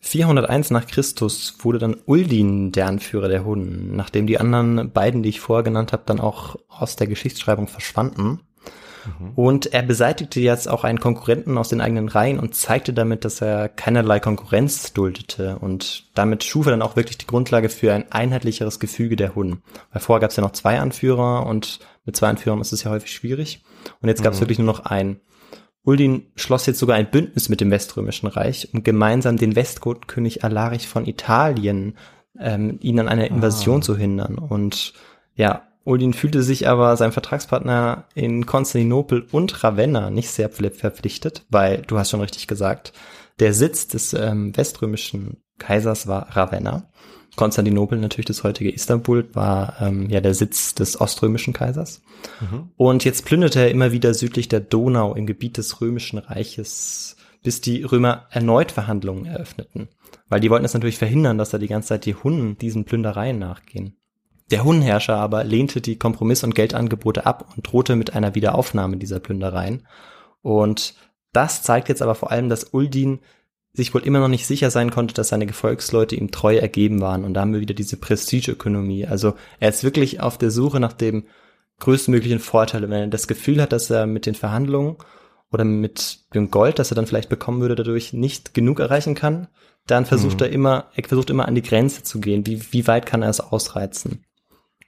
401 0.00 0.70
nach 0.70 0.86
Christus 0.86 1.56
wurde 1.60 1.78
dann 1.78 1.96
Uldin 2.06 2.72
der 2.72 2.86
Anführer 2.86 3.28
der 3.28 3.44
Hunnen, 3.44 3.94
nachdem 3.94 4.26
die 4.26 4.38
anderen 4.38 4.92
beiden, 4.92 5.22
die 5.22 5.28
ich 5.28 5.40
vorher 5.40 5.62
genannt 5.62 5.92
habe, 5.92 6.04
dann 6.06 6.20
auch 6.20 6.56
aus 6.68 6.96
der 6.96 7.06
Geschichtsschreibung 7.06 7.68
verschwanden. 7.68 8.40
Und 9.34 9.72
er 9.72 9.82
beseitigte 9.82 10.40
jetzt 10.40 10.68
auch 10.68 10.84
einen 10.84 11.00
Konkurrenten 11.00 11.56
aus 11.58 11.68
den 11.68 11.80
eigenen 11.80 12.08
Reihen 12.08 12.38
und 12.38 12.54
zeigte 12.54 12.92
damit, 12.92 13.24
dass 13.24 13.40
er 13.40 13.68
keinerlei 13.68 14.20
Konkurrenz 14.20 14.92
duldete. 14.92 15.58
Und 15.58 16.08
damit 16.14 16.44
schuf 16.44 16.66
er 16.66 16.72
dann 16.72 16.82
auch 16.82 16.96
wirklich 16.96 17.18
die 17.18 17.26
Grundlage 17.26 17.68
für 17.68 17.94
ein 17.94 18.10
einheitlicheres 18.12 18.78
Gefüge 18.78 19.16
der 19.16 19.34
Hunnen. 19.34 19.62
Weil 19.92 20.02
vorher 20.02 20.20
gab 20.20 20.30
es 20.30 20.36
ja 20.36 20.42
noch 20.42 20.52
zwei 20.52 20.80
Anführer 20.80 21.46
und 21.46 21.80
mit 22.04 22.16
zwei 22.16 22.28
Anführern 22.28 22.60
ist 22.60 22.72
es 22.72 22.84
ja 22.84 22.90
häufig 22.90 23.12
schwierig. 23.12 23.62
Und 24.00 24.08
jetzt 24.08 24.22
gab 24.22 24.32
es 24.32 24.40
wirklich 24.40 24.58
nur 24.58 24.66
noch 24.66 24.80
einen. 24.80 25.20
Uldin 25.82 26.26
schloss 26.36 26.66
jetzt 26.66 26.78
sogar 26.78 26.96
ein 26.96 27.10
Bündnis 27.10 27.48
mit 27.48 27.60
dem 27.60 27.70
Weströmischen 27.70 28.28
Reich, 28.28 28.68
um 28.72 28.82
gemeinsam 28.82 29.36
den 29.36 29.56
Westgotenkönig 29.56 30.44
Alarich 30.44 30.86
von 30.86 31.06
Italien 31.06 31.96
ähm, 32.38 32.78
ihn 32.82 33.00
an 33.00 33.08
einer 33.08 33.28
Invasion 33.28 33.82
zu 33.82 33.96
hindern. 33.96 34.36
Und 34.36 34.92
ja, 35.34 35.62
Uldin 35.84 36.12
fühlte 36.12 36.42
sich 36.42 36.68
aber 36.68 36.96
seinem 36.96 37.12
Vertragspartner 37.12 38.04
in 38.14 38.44
Konstantinopel 38.44 39.26
und 39.32 39.64
Ravenna 39.64 40.10
nicht 40.10 40.30
sehr 40.30 40.50
verpflichtet, 40.50 41.46
weil, 41.48 41.82
du 41.82 41.98
hast 41.98 42.10
schon 42.10 42.20
richtig 42.20 42.46
gesagt, 42.46 42.92
der 43.38 43.54
Sitz 43.54 43.88
des 43.88 44.12
ähm, 44.12 44.56
weströmischen 44.56 45.42
Kaisers 45.58 46.06
war 46.06 46.36
Ravenna. 46.36 46.90
Konstantinopel, 47.40 47.98
natürlich 47.98 48.26
das 48.26 48.44
heutige 48.44 48.70
Istanbul, 48.70 49.26
war 49.32 49.80
ähm, 49.80 50.10
ja 50.10 50.20
der 50.20 50.34
Sitz 50.34 50.74
des 50.74 51.00
oströmischen 51.00 51.54
Kaisers. 51.54 52.02
Und 52.76 53.02
jetzt 53.06 53.24
plünderte 53.24 53.60
er 53.60 53.70
immer 53.70 53.92
wieder 53.92 54.12
südlich 54.12 54.48
der 54.48 54.60
Donau 54.60 55.14
im 55.14 55.24
Gebiet 55.24 55.56
des 55.56 55.80
römischen 55.80 56.18
Reiches, 56.18 57.16
bis 57.42 57.62
die 57.62 57.82
Römer 57.82 58.26
erneut 58.30 58.72
Verhandlungen 58.72 59.24
eröffneten. 59.24 59.88
Weil 60.28 60.40
die 60.40 60.50
wollten 60.50 60.66
es 60.66 60.74
natürlich 60.74 60.98
verhindern, 60.98 61.38
dass 61.38 61.48
da 61.48 61.56
die 61.56 61.66
ganze 61.66 61.88
Zeit 61.88 62.04
die 62.04 62.14
Hunnen 62.14 62.58
diesen 62.58 62.84
Plündereien 62.84 63.38
nachgehen. 63.38 63.96
Der 64.50 64.62
Hunnenherrscher 64.62 65.16
aber 65.16 65.42
lehnte 65.42 65.80
die 65.80 65.96
Kompromiss- 65.96 66.44
und 66.44 66.54
Geldangebote 66.54 67.24
ab 67.24 67.54
und 67.56 67.66
drohte 67.66 67.96
mit 67.96 68.12
einer 68.14 68.34
Wiederaufnahme 68.34 68.98
dieser 68.98 69.18
Plündereien. 69.18 69.86
Und 70.42 70.94
das 71.32 71.62
zeigt 71.62 71.88
jetzt 71.88 72.02
aber 72.02 72.14
vor 72.14 72.30
allem, 72.30 72.50
dass 72.50 72.74
Uldin 72.74 73.20
sich 73.72 73.94
wohl 73.94 74.02
immer 74.02 74.18
noch 74.18 74.28
nicht 74.28 74.46
sicher 74.46 74.70
sein 74.70 74.90
konnte, 74.90 75.14
dass 75.14 75.28
seine 75.28 75.46
Gefolgsleute 75.46 76.16
ihm 76.16 76.30
treu 76.30 76.56
ergeben 76.56 77.00
waren. 77.00 77.24
Und 77.24 77.34
da 77.34 77.42
haben 77.42 77.52
wir 77.52 77.60
wieder 77.60 77.74
diese 77.74 77.96
Prestigeökonomie. 77.96 79.06
Also 79.06 79.34
er 79.60 79.68
ist 79.68 79.84
wirklich 79.84 80.20
auf 80.20 80.38
der 80.38 80.50
Suche 80.50 80.80
nach 80.80 80.92
dem 80.92 81.24
größtmöglichen 81.78 82.40
Vorteil. 82.40 82.82
Wenn 82.82 82.92
er 82.92 83.06
das 83.06 83.28
Gefühl 83.28 83.62
hat, 83.62 83.72
dass 83.72 83.90
er 83.90 84.06
mit 84.06 84.26
den 84.26 84.34
Verhandlungen 84.34 84.96
oder 85.52 85.64
mit 85.64 86.20
dem 86.34 86.50
Gold, 86.50 86.78
das 86.78 86.90
er 86.90 86.94
dann 86.94 87.06
vielleicht 87.06 87.28
bekommen 87.28 87.60
würde, 87.60 87.76
dadurch 87.76 88.12
nicht 88.12 88.54
genug 88.54 88.80
erreichen 88.80 89.14
kann, 89.14 89.48
dann 89.86 90.04
versucht 90.04 90.40
er 90.40 90.50
immer, 90.50 90.86
er 90.94 91.04
versucht 91.04 91.30
immer 91.30 91.48
an 91.48 91.54
die 91.54 91.62
Grenze 91.62 92.02
zu 92.02 92.20
gehen. 92.20 92.46
Wie, 92.46 92.60
wie 92.72 92.86
weit 92.86 93.06
kann 93.06 93.22
er 93.22 93.30
es 93.30 93.40
ausreizen? 93.40 94.24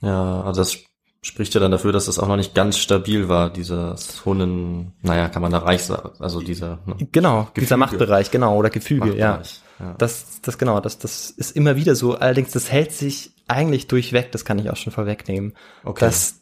Ja, 0.01 0.43
also 0.43 0.61
das 0.61 0.79
spricht 1.23 1.55
ja 1.55 1.61
dann 1.61 1.71
dafür, 1.71 1.93
dass 1.93 2.09
es 2.09 2.19
auch 2.19 2.27
noch 2.27 2.37
nicht 2.37 2.55
ganz 2.55 2.77
stabil 2.79 3.29
war, 3.29 3.51
dieses 3.51 4.25
Hunnen, 4.27 4.93
naja, 5.03 5.29
kann 5.29 5.41
man 5.41 5.53
da 5.53 5.59
reich 5.59 5.85
sagen, 5.85 6.11
also 6.19 6.41
dieser 6.41 6.81
ne, 6.85 6.97
Genau, 7.13 7.49
dieser 7.55 7.55
Gefüge. 7.55 7.77
Machtbereich, 7.77 8.31
genau, 8.31 8.57
oder 8.57 8.71
Gefüge, 8.71 9.17
ja. 9.17 9.41
Ja. 9.79 9.95
Das, 9.99 10.41
das 10.43 10.59
genau, 10.59 10.81
das, 10.81 10.99
das 10.99 11.31
ist 11.31 11.57
immer 11.57 11.77
wieder 11.77 11.95
so. 11.95 12.15
Allerdings, 12.15 12.51
das 12.51 12.71
hält 12.71 12.93
sich 12.93 13.33
eigentlich 13.49 13.89
durchweg, 13.89 14.33
das 14.33 14.45
kann 14.45 14.59
ich 14.59 14.71
auch 14.71 14.77
schon 14.77 14.93
vorwegnehmen. 14.93 15.55
Okay. 15.85 16.05
Das, 16.05 16.41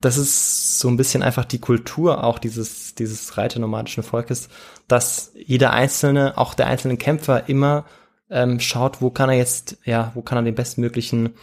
das 0.00 0.16
ist 0.16 0.78
so 0.78 0.88
ein 0.88 0.96
bisschen 0.96 1.22
einfach 1.22 1.44
die 1.44 1.58
Kultur 1.58 2.22
auch 2.24 2.38
dieses, 2.38 2.94
dieses 2.94 3.36
reiternomadischen 3.36 4.02
Volkes, 4.02 4.48
dass 4.86 5.32
jeder 5.34 5.72
einzelne, 5.72 6.38
auch 6.38 6.54
der 6.54 6.66
einzelne 6.66 6.96
Kämpfer 6.96 7.48
immer 7.48 7.84
ähm, 8.30 8.60
schaut, 8.60 9.00
wo 9.00 9.10
kann 9.10 9.30
er 9.30 9.36
jetzt, 9.36 9.78
ja, 9.84 10.12
wo 10.14 10.22
kann 10.22 10.38
er 10.38 10.42
den 10.42 10.54
bestmöglichen 10.54 11.34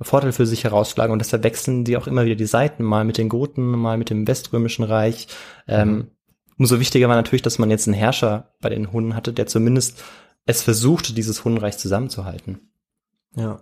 Vorteil 0.00 0.32
für 0.32 0.46
sich 0.46 0.64
herausschlagen 0.64 1.12
und 1.12 1.20
deshalb 1.20 1.44
wechseln 1.44 1.84
die 1.84 1.96
auch 1.96 2.06
immer 2.06 2.24
wieder 2.24 2.34
die 2.34 2.46
Seiten, 2.46 2.82
mal 2.82 3.04
mit 3.04 3.18
den 3.18 3.28
Goten, 3.28 3.62
mal 3.62 3.96
mit 3.96 4.10
dem 4.10 4.26
Weströmischen 4.26 4.84
Reich. 4.84 5.28
Ähm, 5.68 6.10
umso 6.58 6.80
wichtiger 6.80 7.08
war 7.08 7.16
natürlich, 7.16 7.42
dass 7.42 7.58
man 7.58 7.70
jetzt 7.70 7.86
einen 7.86 7.94
Herrscher 7.94 8.54
bei 8.60 8.68
den 8.68 8.92
Hunden 8.92 9.14
hatte, 9.14 9.32
der 9.32 9.46
zumindest 9.46 10.02
es 10.46 10.62
versuchte, 10.62 11.14
dieses 11.14 11.44
Hundenreich 11.44 11.78
zusammenzuhalten. 11.78 12.60
ja. 13.36 13.60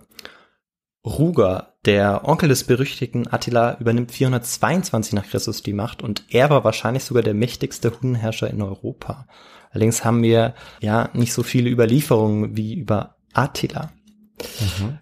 Ruger, 1.04 1.74
der 1.84 2.28
Onkel 2.28 2.48
des 2.48 2.62
berüchtigten 2.62 3.26
Attila, 3.26 3.76
übernimmt 3.80 4.12
422 4.12 5.14
nach 5.14 5.26
Christus 5.26 5.62
die 5.62 5.72
Macht 5.72 6.00
und 6.00 6.24
er 6.28 6.48
war 6.48 6.62
wahrscheinlich 6.62 7.02
sogar 7.02 7.24
der 7.24 7.34
mächtigste 7.34 7.90
Hundenherrscher 7.90 8.48
in 8.48 8.62
Europa. 8.62 9.26
Allerdings 9.72 10.04
haben 10.04 10.22
wir 10.22 10.54
ja 10.80 11.10
nicht 11.12 11.32
so 11.32 11.42
viele 11.42 11.70
Überlieferungen 11.70 12.56
wie 12.56 12.74
über 12.74 13.16
Attila. 13.32 13.90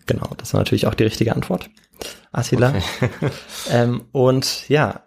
Genau, 0.06 0.30
das 0.36 0.52
war 0.52 0.60
natürlich 0.60 0.86
auch 0.86 0.94
die 0.94 1.04
richtige 1.04 1.34
Antwort. 1.34 1.70
Attila. 2.32 2.74
ähm, 3.70 4.04
und 4.12 4.68
ja, 4.68 5.02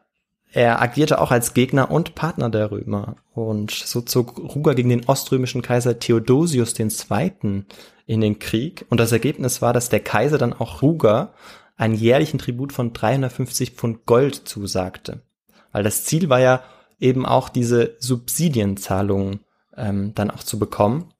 er 0.51 0.81
agierte 0.81 1.19
auch 1.19 1.31
als 1.31 1.53
Gegner 1.53 1.89
und 1.89 2.13
Partner 2.15 2.49
der 2.49 2.71
Römer. 2.71 3.15
Und 3.33 3.71
so 3.71 4.01
zog 4.01 4.38
Ruger 4.38 4.75
gegen 4.75 4.89
den 4.89 5.05
oströmischen 5.05 5.63
Kaiser 5.63 5.97
Theodosius 5.97 6.77
II. 6.79 7.65
in 8.05 8.21
den 8.21 8.39
Krieg. 8.39 8.86
Und 8.89 8.99
das 8.99 9.12
Ergebnis 9.12 9.62
war, 9.62 9.73
dass 9.73 9.89
der 9.89 10.01
Kaiser 10.01 10.38
dann 10.38 10.53
auch 10.53 10.83
Ruger 10.83 11.33
einen 11.75 11.95
jährlichen 11.95 12.38
Tribut 12.38 12.71
von 12.71 12.93
350 12.93 13.71
Pfund 13.71 14.05
Gold 14.05 14.36
zusagte. 14.47 15.23
Weil 15.71 15.83
das 15.83 16.05
Ziel 16.05 16.29
war 16.29 16.39
ja 16.39 16.62
eben 16.99 17.25
auch 17.25 17.49
diese 17.49 17.95
Subsidienzahlungen 17.97 19.39
ähm, 19.75 20.13
dann 20.13 20.29
auch 20.29 20.43
zu 20.43 20.59
bekommen. 20.59 21.13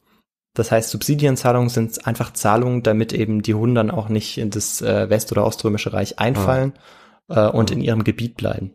Das 0.54 0.72
heißt, 0.72 0.90
Subsidienzahlungen 0.92 1.70
sind 1.70 2.06
einfach 2.06 2.34
Zahlungen, 2.34 2.84
damit 2.84 3.12
eben 3.12 3.42
die 3.42 3.56
Hunden 3.56 3.76
dann 3.76 3.92
auch 3.92 4.08
nicht 4.10 4.38
in 4.38 4.50
das 4.52 4.82
äh, 4.82 5.10
West- 5.10 5.32
oder 5.32 5.46
Oströmische 5.46 5.94
Reich 5.94 6.20
einfallen 6.20 6.74
äh, 7.28 7.48
und 7.48 7.72
in 7.72 7.82
ihrem 7.82 8.04
Gebiet 8.04 8.38
bleiben. 8.38 8.72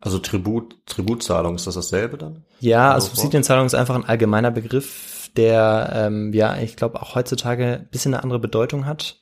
Also 0.00 0.18
Tribut, 0.18 0.76
Tributzahlung, 0.86 1.54
ist 1.54 1.66
das 1.66 1.76
dasselbe 1.76 2.18
dann? 2.18 2.44
Ja, 2.60 2.92
Also 2.92 3.08
Subsidienzahlung 3.08 3.64
ist 3.66 3.74
einfach 3.74 3.94
ein 3.94 4.04
allgemeiner 4.04 4.50
Begriff, 4.50 5.30
der, 5.36 5.90
ähm, 5.94 6.32
ja, 6.32 6.56
ich 6.58 6.76
glaube, 6.76 7.00
auch 7.00 7.14
heutzutage 7.14 7.80
ein 7.80 7.88
bisschen 7.90 8.12
eine 8.12 8.22
andere 8.22 8.38
Bedeutung 8.38 8.84
hat. 8.86 9.20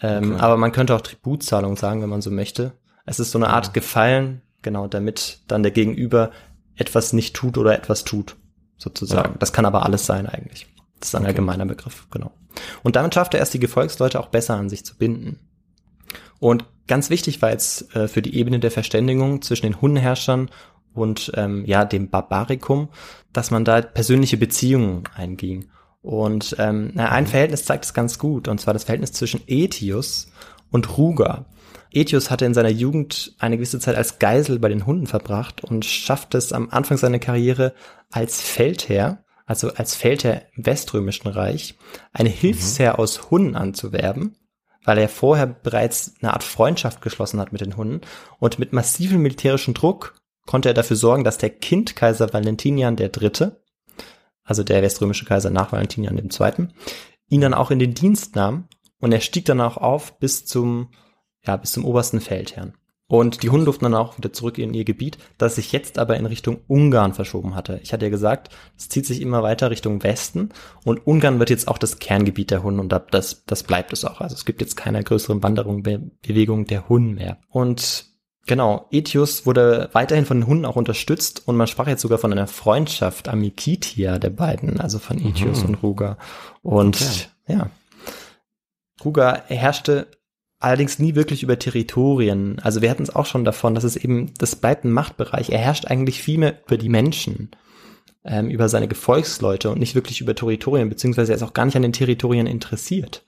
Ähm, 0.00 0.32
Okay. 0.32 0.40
Aber 0.42 0.56
man 0.58 0.72
könnte 0.72 0.94
auch 0.94 1.00
Tributzahlung 1.00 1.76
sagen, 1.76 2.02
wenn 2.02 2.08
man 2.10 2.22
so 2.22 2.30
möchte. 2.30 2.72
Es 3.06 3.18
ist 3.20 3.30
so 3.32 3.38
eine 3.38 3.48
Art 3.48 3.72
Gefallen, 3.74 4.42
genau, 4.62 4.86
damit 4.86 5.40
dann 5.48 5.62
der 5.62 5.72
Gegenüber 5.72 6.30
etwas 6.76 7.12
nicht 7.12 7.34
tut 7.34 7.56
oder 7.58 7.74
etwas 7.74 8.04
tut, 8.04 8.36
sozusagen. 8.76 9.32
Ja. 9.32 9.36
Das 9.38 9.52
kann 9.52 9.64
aber 9.64 9.84
alles 9.84 10.06
sein 10.06 10.26
eigentlich. 10.26 10.66
Das 11.00 11.08
ist 11.10 11.14
ein 11.14 11.22
Okay. 11.22 11.28
allgemeiner 11.28 11.66
Begriff, 11.66 12.06
genau. 12.10 12.32
Und 12.82 12.96
damit 12.96 13.14
schafft 13.14 13.34
er 13.34 13.40
erst 13.40 13.54
die 13.54 13.60
Gefolgsleute 13.60 14.18
auch 14.18 14.28
besser 14.28 14.54
an 14.54 14.68
sich 14.68 14.84
zu 14.84 14.96
binden. 14.96 15.38
Und 16.38 16.64
ganz 16.86 17.10
wichtig 17.10 17.42
war 17.42 17.50
jetzt 17.50 17.94
äh, 17.94 18.08
für 18.08 18.22
die 18.22 18.36
Ebene 18.36 18.60
der 18.60 18.70
Verständigung 18.70 19.42
zwischen 19.42 19.66
den 19.66 19.80
Hundenherrschern 19.80 20.50
und 20.94 21.32
ähm, 21.34 21.64
ja 21.66 21.84
dem 21.84 22.08
Barbarikum, 22.08 22.88
dass 23.32 23.50
man 23.50 23.64
da 23.64 23.82
persönliche 23.82 24.36
Beziehungen 24.36 25.04
einging. 25.14 25.68
Und 26.02 26.56
ähm, 26.58 26.92
na, 26.94 27.10
ein 27.10 27.26
Verhältnis 27.26 27.64
zeigt 27.64 27.84
es 27.84 27.94
ganz 27.94 28.18
gut, 28.18 28.48
und 28.48 28.60
zwar 28.60 28.74
das 28.74 28.84
Verhältnis 28.84 29.12
zwischen 29.12 29.42
Etius 29.46 30.30
und 30.70 30.96
Ruger. 30.96 31.46
Etius 31.92 32.30
hatte 32.30 32.44
in 32.44 32.54
seiner 32.54 32.70
Jugend 32.70 33.34
eine 33.38 33.56
gewisse 33.56 33.80
Zeit 33.80 33.96
als 33.96 34.18
Geisel 34.18 34.58
bei 34.58 34.68
den 34.68 34.86
Hunden 34.86 35.06
verbracht 35.06 35.64
und 35.64 35.84
schaffte 35.84 36.38
es 36.38 36.52
am 36.52 36.68
Anfang 36.70 36.96
seiner 36.98 37.18
Karriere 37.18 37.74
als 38.10 38.40
Feldherr, 38.40 39.24
also 39.46 39.72
als 39.72 39.94
Feldherr 39.94 40.42
im 40.54 40.66
Weströmischen 40.66 41.28
Reich, 41.28 41.76
eine 42.12 42.28
Hilfsherr 42.28 42.98
aus 42.98 43.30
Hunden 43.30 43.54
anzuwerben, 43.54 44.36
weil 44.84 44.98
er 44.98 45.08
vorher 45.08 45.46
bereits 45.46 46.14
eine 46.20 46.34
Art 46.34 46.44
Freundschaft 46.44 47.00
geschlossen 47.00 47.40
hat 47.40 47.52
mit 47.52 47.60
den 47.60 47.76
Hunden 47.76 48.00
und 48.38 48.58
mit 48.58 48.72
massivem 48.72 49.22
militärischen 49.22 49.74
Druck 49.74 50.14
konnte 50.46 50.68
er 50.68 50.74
dafür 50.74 50.96
sorgen, 50.96 51.24
dass 51.24 51.38
der 51.38 51.50
Kindkaiser 51.50 52.32
Valentinian 52.32 52.96
III., 52.98 53.52
also 54.44 54.62
der 54.62 54.82
weströmische 54.82 55.24
Kaiser 55.24 55.50
nach 55.50 55.72
Valentinian 55.72 56.16
II., 56.18 56.68
ihn 57.28 57.40
dann 57.40 57.54
auch 57.54 57.70
in 57.70 57.80
den 57.80 57.94
Dienst 57.94 58.36
nahm 58.36 58.68
und 59.00 59.12
er 59.12 59.20
stieg 59.20 59.44
dann 59.44 59.60
auch 59.60 59.76
auf 59.76 60.18
bis 60.18 60.44
zum, 60.46 60.90
ja, 61.44 61.56
bis 61.56 61.72
zum 61.72 61.84
obersten 61.84 62.20
Feldherrn. 62.20 62.74
Und 63.08 63.44
die 63.44 63.50
Hunden 63.50 63.66
durften 63.66 63.84
dann 63.84 63.94
auch 63.94 64.18
wieder 64.18 64.32
zurück 64.32 64.58
in 64.58 64.74
ihr 64.74 64.84
Gebiet, 64.84 65.16
das 65.38 65.54
sich 65.54 65.70
jetzt 65.70 65.96
aber 65.98 66.16
in 66.16 66.26
Richtung 66.26 66.58
Ungarn 66.66 67.14
verschoben 67.14 67.54
hatte. 67.54 67.78
Ich 67.84 67.92
hatte 67.92 68.06
ja 68.06 68.10
gesagt, 68.10 68.50
es 68.76 68.88
zieht 68.88 69.06
sich 69.06 69.20
immer 69.22 69.44
weiter 69.44 69.70
Richtung 69.70 70.02
Westen 70.02 70.48
und 70.84 71.06
Ungarn 71.06 71.38
wird 71.38 71.50
jetzt 71.50 71.68
auch 71.68 71.78
das 71.78 72.00
Kerngebiet 72.00 72.50
der 72.50 72.64
Hunden 72.64 72.80
und 72.80 72.90
da- 72.90 72.98
das, 72.98 73.44
das 73.46 73.62
bleibt 73.62 73.92
es 73.92 74.04
auch. 74.04 74.20
Also 74.20 74.34
es 74.34 74.44
gibt 74.44 74.60
jetzt 74.60 74.76
keine 74.76 75.04
größeren 75.04 75.40
Wanderungen, 75.42 75.84
Be 75.84 76.10
Bewegungen 76.22 76.64
der 76.66 76.88
Hunden 76.88 77.14
mehr. 77.14 77.38
Und 77.48 78.06
genau, 78.44 78.86
Etius 78.90 79.46
wurde 79.46 79.88
weiterhin 79.92 80.26
von 80.26 80.40
den 80.40 80.46
Hunden 80.48 80.64
auch 80.64 80.74
unterstützt 80.74 81.46
und 81.46 81.54
man 81.56 81.68
sprach 81.68 81.86
jetzt 81.86 82.02
sogar 82.02 82.18
von 82.18 82.32
einer 82.32 82.48
Freundschaft 82.48 83.28
Amikitia 83.28 84.18
der 84.18 84.30
beiden, 84.30 84.80
also 84.80 84.98
von 84.98 85.24
Etius 85.24 85.62
und 85.62 85.76
Ruger. 85.76 86.18
Und 86.62 86.96
Okay. 86.96 87.54
ja, 87.54 87.70
Ruger 89.04 89.42
herrschte 89.46 90.08
allerdings 90.58 90.98
nie 90.98 91.14
wirklich 91.14 91.42
über 91.42 91.58
Territorien. 91.58 92.58
Also 92.60 92.82
wir 92.82 92.90
hatten 92.90 93.02
es 93.02 93.14
auch 93.14 93.26
schon 93.26 93.44
davon, 93.44 93.74
dass 93.74 93.84
es 93.84 93.96
eben, 93.96 94.32
das 94.38 94.56
bleibt 94.56 94.84
ein 94.84 94.92
Machtbereich. 94.92 95.50
Er 95.50 95.58
herrscht 95.58 95.86
eigentlich 95.86 96.22
viel 96.22 96.38
mehr 96.38 96.60
über 96.66 96.78
die 96.78 96.88
Menschen, 96.88 97.50
ähm, 98.24 98.48
über 98.48 98.68
seine 98.68 98.88
Gefolgsleute 98.88 99.70
und 99.70 99.78
nicht 99.78 99.94
wirklich 99.94 100.20
über 100.20 100.34
Territorien, 100.34 100.88
beziehungsweise 100.88 101.32
er 101.32 101.36
ist 101.36 101.42
auch 101.42 101.54
gar 101.54 101.66
nicht 101.66 101.76
an 101.76 101.82
den 101.82 101.92
Territorien 101.92 102.46
interessiert. 102.46 103.24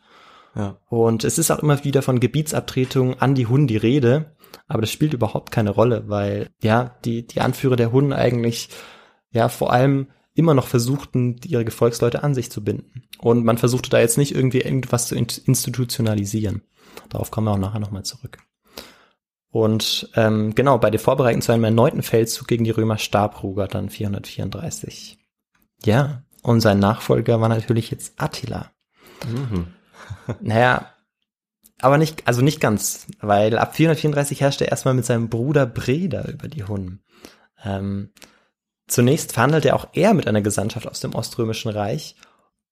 Ja. 0.56 0.78
Und 0.88 1.24
es 1.24 1.38
ist 1.38 1.50
auch 1.50 1.62
immer 1.62 1.84
wieder 1.84 2.02
von 2.02 2.20
Gebietsabtretung 2.20 3.20
an 3.20 3.34
die 3.34 3.46
Hunden 3.46 3.68
die 3.68 3.76
Rede, 3.76 4.34
aber 4.66 4.80
das 4.80 4.90
spielt 4.90 5.12
überhaupt 5.12 5.50
keine 5.50 5.70
Rolle, 5.70 6.04
weil 6.08 6.48
ja, 6.62 6.96
die, 7.04 7.26
die 7.26 7.40
Anführer 7.40 7.76
der 7.76 7.92
Hunden 7.92 8.12
eigentlich 8.12 8.70
ja 9.30 9.48
vor 9.48 9.72
allem 9.72 10.08
immer 10.34 10.54
noch 10.54 10.66
versuchten, 10.66 11.36
ihre 11.44 11.64
Gefolgsleute 11.64 12.22
an 12.22 12.34
sich 12.34 12.50
zu 12.50 12.64
binden. 12.64 13.02
Und 13.18 13.44
man 13.44 13.58
versuchte 13.58 13.90
da 13.90 14.00
jetzt 14.00 14.18
nicht 14.18 14.34
irgendwie 14.34 14.60
irgendwas 14.60 15.08
zu 15.08 15.14
in- 15.16 15.26
institutionalisieren. 15.44 16.62
Darauf 17.08 17.30
kommen 17.30 17.46
wir 17.46 17.52
auch 17.52 17.58
nachher 17.58 17.80
nochmal 17.80 18.04
zurück. 18.04 18.38
Und 19.50 20.10
ähm, 20.14 20.54
genau, 20.54 20.78
bei 20.78 20.90
der 20.90 21.00
Vorbereitung 21.00 21.40
zu 21.40 21.52
einem 21.52 21.64
erneuten 21.64 22.02
Feldzug 22.02 22.46
gegen 22.46 22.64
die 22.64 22.70
Römer 22.70 22.98
starb 22.98 23.42
Ruger 23.42 23.66
dann 23.66 23.88
434. 23.88 25.18
Ja, 25.84 26.22
und 26.42 26.60
sein 26.60 26.78
Nachfolger 26.78 27.40
war 27.40 27.48
natürlich 27.48 27.90
jetzt 27.90 28.20
Attila. 28.20 28.70
Mhm. 29.26 29.68
Naja, 30.40 30.92
aber 31.80 31.98
nicht, 31.98 32.26
also 32.26 32.42
nicht 32.42 32.60
ganz, 32.60 33.06
weil 33.20 33.58
ab 33.58 33.76
434 33.76 34.40
herrschte 34.40 34.64
er 34.64 34.70
erstmal 34.70 34.94
mit 34.94 35.04
seinem 35.04 35.28
Bruder 35.28 35.66
Breda 35.66 36.24
über 36.24 36.48
die 36.48 36.64
Hunnen. 36.64 37.02
Ähm, 37.62 38.10
zunächst 38.86 39.32
verhandelte 39.32 39.74
auch 39.74 39.88
er 39.92 40.14
mit 40.14 40.26
einer 40.26 40.40
Gesandtschaft 40.40 40.86
aus 40.86 41.00
dem 41.00 41.14
Oströmischen 41.14 41.70
Reich. 41.70 42.16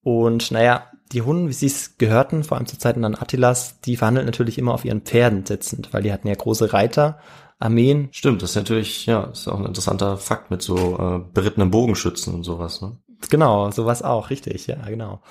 Und 0.07 0.53
naja, 0.53 0.85
die 1.11 1.23
Hunnen, 1.23 1.49
wie 1.49 1.53
sie 1.53 1.67
es 1.67 1.99
gehörten, 1.99 2.45
vor 2.45 2.57
allem 2.57 2.69
zu 2.69 2.79
Zeiten 2.79 3.03
dann 3.03 3.17
Attilas, 3.17 3.81
die 3.81 3.97
verhandelten 3.97 4.27
natürlich 4.27 4.57
immer 4.57 4.73
auf 4.73 4.85
ihren 4.85 5.01
Pferden 5.01 5.45
sitzend, 5.45 5.93
weil 5.93 6.05
die 6.05 6.13
hatten 6.13 6.29
ja 6.29 6.35
große 6.35 6.73
Reiter, 6.73 7.19
Armeen. 7.59 8.07
Stimmt, 8.13 8.41
das 8.41 8.51
ist 8.51 8.57
natürlich, 8.57 9.07
ja, 9.07 9.25
ist 9.25 9.49
auch 9.49 9.59
ein 9.59 9.67
interessanter 9.67 10.17
Fakt 10.17 10.53
mit 10.53 10.63
so 10.63 10.97
äh, 10.97 11.33
berittenen 11.35 11.73
Bogenschützen 11.73 12.33
und 12.35 12.45
sowas, 12.45 12.83
ne? 12.83 12.99
Genau, 13.31 13.69
sowas 13.73 14.03
auch, 14.03 14.31
richtig, 14.31 14.69
ja, 14.69 14.77
genau. 14.87 15.23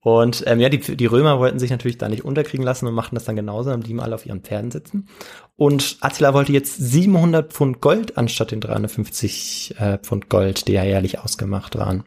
Und 0.00 0.44
ähm, 0.46 0.60
ja, 0.60 0.68
die, 0.68 0.78
die 0.78 1.06
Römer 1.06 1.40
wollten 1.40 1.58
sich 1.58 1.72
natürlich 1.72 1.98
da 1.98 2.08
nicht 2.08 2.24
unterkriegen 2.24 2.64
lassen 2.64 2.86
und 2.86 2.94
machten 2.94 3.16
das 3.16 3.24
dann 3.24 3.34
genauso, 3.34 3.70
dann 3.70 3.80
blieben 3.80 3.98
alle 3.98 4.14
auf 4.14 4.26
ihren 4.26 4.42
Pferden 4.42 4.70
sitzen. 4.70 5.08
Und 5.56 5.96
Attila 6.02 6.34
wollte 6.34 6.52
jetzt 6.52 6.76
700 6.76 7.52
Pfund 7.52 7.80
Gold 7.80 8.16
anstatt 8.16 8.52
den 8.52 8.60
350 8.60 9.74
äh, 9.80 9.98
Pfund 9.98 10.30
Gold, 10.30 10.68
die 10.68 10.74
ja 10.74 10.84
jährlich 10.84 11.18
ausgemacht 11.18 11.76
waren. 11.76 12.04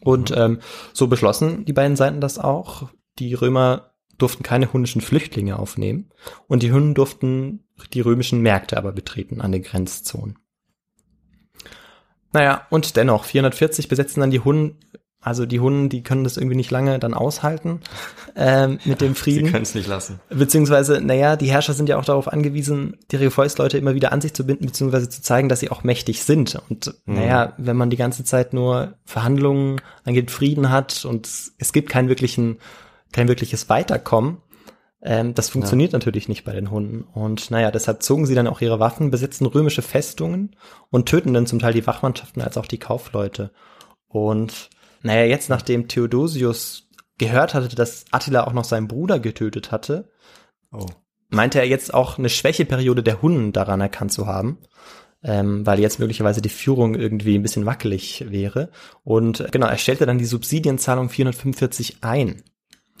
Und 0.00 0.32
ähm, 0.36 0.60
so 0.92 1.06
beschlossen 1.08 1.64
die 1.64 1.72
beiden 1.72 1.96
Seiten 1.96 2.20
das 2.20 2.38
auch. 2.38 2.90
Die 3.18 3.34
Römer 3.34 3.94
durften 4.16 4.42
keine 4.42 4.72
hunnischen 4.72 5.00
Flüchtlinge 5.00 5.58
aufnehmen 5.58 6.10
und 6.48 6.62
die 6.62 6.72
Hunnen 6.72 6.94
durften 6.94 7.64
die 7.92 8.00
römischen 8.00 8.42
Märkte 8.42 8.76
aber 8.76 8.92
betreten 8.92 9.40
an 9.40 9.52
den 9.52 9.62
Grenzzonen. 9.62 10.38
Naja, 12.32 12.66
und 12.70 12.96
dennoch, 12.96 13.24
440 13.24 13.88
besetzen 13.88 14.20
dann 14.20 14.30
die 14.30 14.40
Hunnen, 14.40 14.76
also 15.20 15.46
die 15.46 15.58
Hunnen, 15.58 15.88
die 15.88 16.02
können 16.02 16.22
das 16.22 16.36
irgendwie 16.36 16.56
nicht 16.56 16.70
lange 16.70 16.98
dann 16.98 17.12
aushalten 17.12 17.80
ähm, 18.36 18.78
mit 18.84 19.00
dem 19.00 19.08
Sie 19.14 19.20
Frieden. 19.20 19.50
können 19.50 19.64
es 19.64 19.74
nicht 19.74 19.88
lassen. 19.88 20.20
Beziehungsweise, 20.30 21.00
naja, 21.00 21.36
die 21.36 21.50
Herrscher 21.50 21.74
sind 21.74 21.88
ja 21.88 21.98
auch 21.98 22.04
darauf 22.04 22.32
angewiesen, 22.32 22.96
ihre 23.10 23.24
Gefolgsleute 23.24 23.78
immer 23.78 23.94
wieder 23.94 24.12
an 24.12 24.20
sich 24.20 24.32
zu 24.32 24.46
binden, 24.46 24.66
beziehungsweise 24.66 25.08
zu 25.08 25.20
zeigen, 25.20 25.48
dass 25.48 25.60
sie 25.60 25.70
auch 25.70 25.82
mächtig 25.82 26.22
sind. 26.22 26.56
Und 26.68 26.94
naja, 27.04 27.52
wenn 27.58 27.76
man 27.76 27.90
die 27.90 27.96
ganze 27.96 28.22
Zeit 28.24 28.52
nur 28.52 28.94
Verhandlungen 29.04 29.80
angeht, 30.04 30.30
Frieden 30.30 30.70
hat 30.70 31.04
und 31.04 31.28
es 31.58 31.72
gibt 31.72 31.90
keinen 31.90 32.08
wirklichen, 32.08 32.58
kein 33.12 33.26
wirkliches 33.28 33.68
Weiterkommen, 33.68 34.38
ähm, 35.00 35.34
das 35.34 35.48
funktioniert 35.48 35.92
natürlich 35.92 36.28
nicht 36.28 36.44
bei 36.44 36.52
den 36.52 36.70
Hunden. 36.70 37.02
Und 37.02 37.50
naja, 37.50 37.70
deshalb 37.70 38.02
zogen 38.02 38.26
sie 38.26 38.34
dann 38.34 38.48
auch 38.48 38.60
ihre 38.60 38.80
Waffen, 38.80 39.10
besetzten 39.10 39.46
römische 39.46 39.82
Festungen 39.82 40.56
und 40.90 41.06
töten 41.08 41.34
dann 41.34 41.46
zum 41.46 41.58
Teil 41.58 41.72
die 41.72 41.86
Wachmannschaften 41.86 42.42
als 42.42 42.56
auch 42.56 42.66
die 42.66 42.78
Kaufleute. 42.78 43.50
Und 44.08 44.70
naja, 45.02 45.24
jetzt 45.24 45.48
nachdem 45.48 45.88
Theodosius 45.88 46.88
gehört 47.18 47.54
hatte, 47.54 47.74
dass 47.74 48.04
Attila 48.10 48.46
auch 48.46 48.52
noch 48.52 48.64
seinen 48.64 48.88
Bruder 48.88 49.18
getötet 49.18 49.72
hatte, 49.72 50.10
Oh. 50.70 50.86
meinte 51.30 51.58
er 51.58 51.66
jetzt 51.66 51.94
auch 51.94 52.18
eine 52.18 52.28
Schwächeperiode 52.28 53.02
der 53.02 53.22
Hunden 53.22 53.52
daran 53.52 53.80
erkannt 53.80 54.12
zu 54.12 54.26
haben, 54.26 54.58
ähm, 55.22 55.66
weil 55.66 55.80
jetzt 55.80 55.98
möglicherweise 55.98 56.42
die 56.42 56.48
Führung 56.50 56.94
irgendwie 56.94 57.36
ein 57.36 57.42
bisschen 57.42 57.66
wackelig 57.66 58.26
wäre. 58.28 58.70
Und 59.02 59.40
äh, 59.40 59.48
genau, 59.50 59.66
er 59.66 59.78
stellte 59.78 60.06
dann 60.06 60.18
die 60.18 60.26
Subsidienzahlung 60.26 61.08
445 61.08 61.98
ein. 62.02 62.42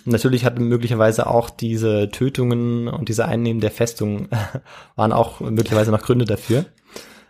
Und 0.04 0.12
natürlich 0.12 0.44
hatten 0.44 0.64
möglicherweise 0.64 1.26
auch 1.26 1.50
diese 1.50 2.08
Tötungen 2.10 2.88
und 2.88 3.08
diese 3.08 3.26
Einnehmen 3.26 3.60
der 3.60 3.70
Festung 3.70 4.28
waren 4.96 5.12
auch 5.12 5.40
möglicherweise 5.40 5.90
noch 5.90 6.02
Gründe 6.02 6.24
dafür. 6.24 6.64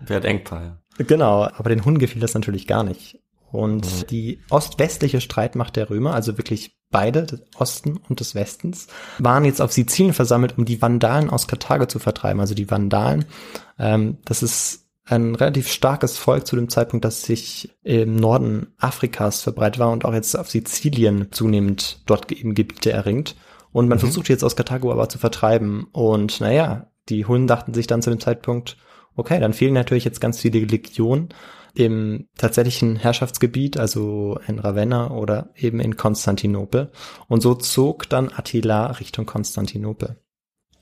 Wer 0.01 0.17
hat 0.17 0.25
Engpaar, 0.25 0.63
ja. 0.63 1.05
Genau, 1.05 1.45
aber 1.45 1.71
den 1.71 1.85
Hunden 1.85 1.99
gefiel 1.99 2.21
das 2.21 2.35
natürlich 2.35 2.67
gar 2.67 2.85
nicht. 2.85 3.19
Und 3.51 4.11
die 4.11 4.41
ost-westliche 4.51 5.21
Streitmacht 5.21 5.77
der 5.77 5.89
Römer, 5.89 6.15
also 6.15 6.37
wirklich 6.37 6.77
beide, 6.91 7.25
des 7.25 7.43
Osten 7.57 7.99
und 8.09 8.21
des 8.21 8.35
Westens, 8.35 8.89
waren 9.19 9.45
jetzt 9.45 9.63
auf 9.63 9.73
Sizilien 9.73 10.15
versammelt, 10.15 10.59
um 10.59 10.65
die 10.65 10.81
Vandalen 10.81 11.31
aus 11.31 11.49
Karthago 11.49 11.87
zu 11.87 11.99
vertreiben. 11.99 12.41
Also 12.41 12.55
die 12.55 12.71
Vandalen, 12.71 13.25
ähm, 13.79 14.19
das 14.25 14.43
ist 14.43 14.87
ein 15.05 15.35
relativ 15.35 15.73
starkes 15.73 16.19
Volk 16.19 16.47
zu 16.47 16.57
dem 16.57 16.69
Zeitpunkt, 16.69 17.05
das 17.05 17.23
sich 17.23 17.75
im 17.83 18.17
Norden 18.17 18.75
Afrikas 18.77 19.43
verbreitet 19.43 19.79
war 19.79 19.91
und 19.91 20.05
auch 20.05 20.13
jetzt 20.13 20.39
auf 20.39 20.51
Sizilien 20.51 21.29
zunehmend 21.31 22.03
dort 22.05 22.31
eben 22.31 22.55
Gebiete 22.55 22.93
erringt. 22.93 23.35
Und 23.73 23.89
man 23.89 23.99
versucht 23.99 24.29
jetzt 24.29 24.45
aus 24.45 24.57
Karthago 24.57 24.93
aber 24.93 25.09
zu 25.09 25.19
vertreiben. 25.19 25.87
Und 25.93 26.41
naja, 26.41 26.91
die 27.09 27.25
Hunden 27.25 27.47
dachten 27.47 27.75
sich 27.75 27.87
dann 27.87 28.03
zu 28.03 28.11
dem 28.11 28.21
Zeitpunkt, 28.21 28.77
okay, 29.15 29.41
dann 29.41 29.53
fehlen 29.55 29.75
natürlich 29.75 30.05
jetzt 30.05 30.21
ganz 30.21 30.41
viele 30.41 30.61
Legionen 30.61 31.31
im 31.75 32.29
tatsächlichen 32.37 32.97
Herrschaftsgebiet, 32.97 33.77
also 33.77 34.39
in 34.47 34.59
Ravenna 34.59 35.11
oder 35.11 35.51
eben 35.57 35.81
in 35.81 35.97
Konstantinopel. 35.97 36.91
Und 37.29 37.43
so 37.43 37.55
zog 37.55 38.09
dann 38.09 38.31
Attila 38.33 38.87
Richtung 38.93 39.27
Konstantinopel. 39.27 40.17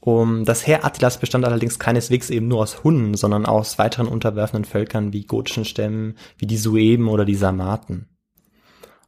Um, 0.01 0.45
das 0.45 0.65
Heer 0.67 0.85
Attilas 0.85 1.19
bestand 1.19 1.45
allerdings 1.45 1.81
keineswegs 1.81 2.31
eben 2.31 2.47
nur 2.47 2.61
aus 2.61 2.85
Hunnen, 2.85 3.15
sondern 3.15 3.45
aus 3.45 3.77
weiteren 3.79 4.07
unterwerfenden 4.07 4.65
Völkern 4.65 5.13
wie 5.13 5.25
gotischen 5.25 5.65
Stämmen, 5.65 6.17
wie 6.39 6.47
die 6.47 6.59
Sueben 6.59 7.09
oder 7.09 7.25
die 7.25 7.35
Sarmaten. 7.35 8.09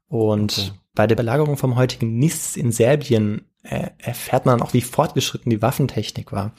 Und 0.09 0.59
okay. 0.59 0.71
bei 0.95 1.07
der 1.07 1.15
Belagerung 1.15 1.57
vom 1.57 1.77
heutigen 1.77 2.19
Nis 2.19 2.57
in 2.57 2.73
Serbien 2.73 3.43
äh, 3.63 3.91
erfährt 3.99 4.45
man 4.45 4.61
auch, 4.61 4.73
wie 4.73 4.81
fortgeschritten 4.81 5.51
die 5.51 5.63
Waffentechnik 5.63 6.33
war. 6.33 6.55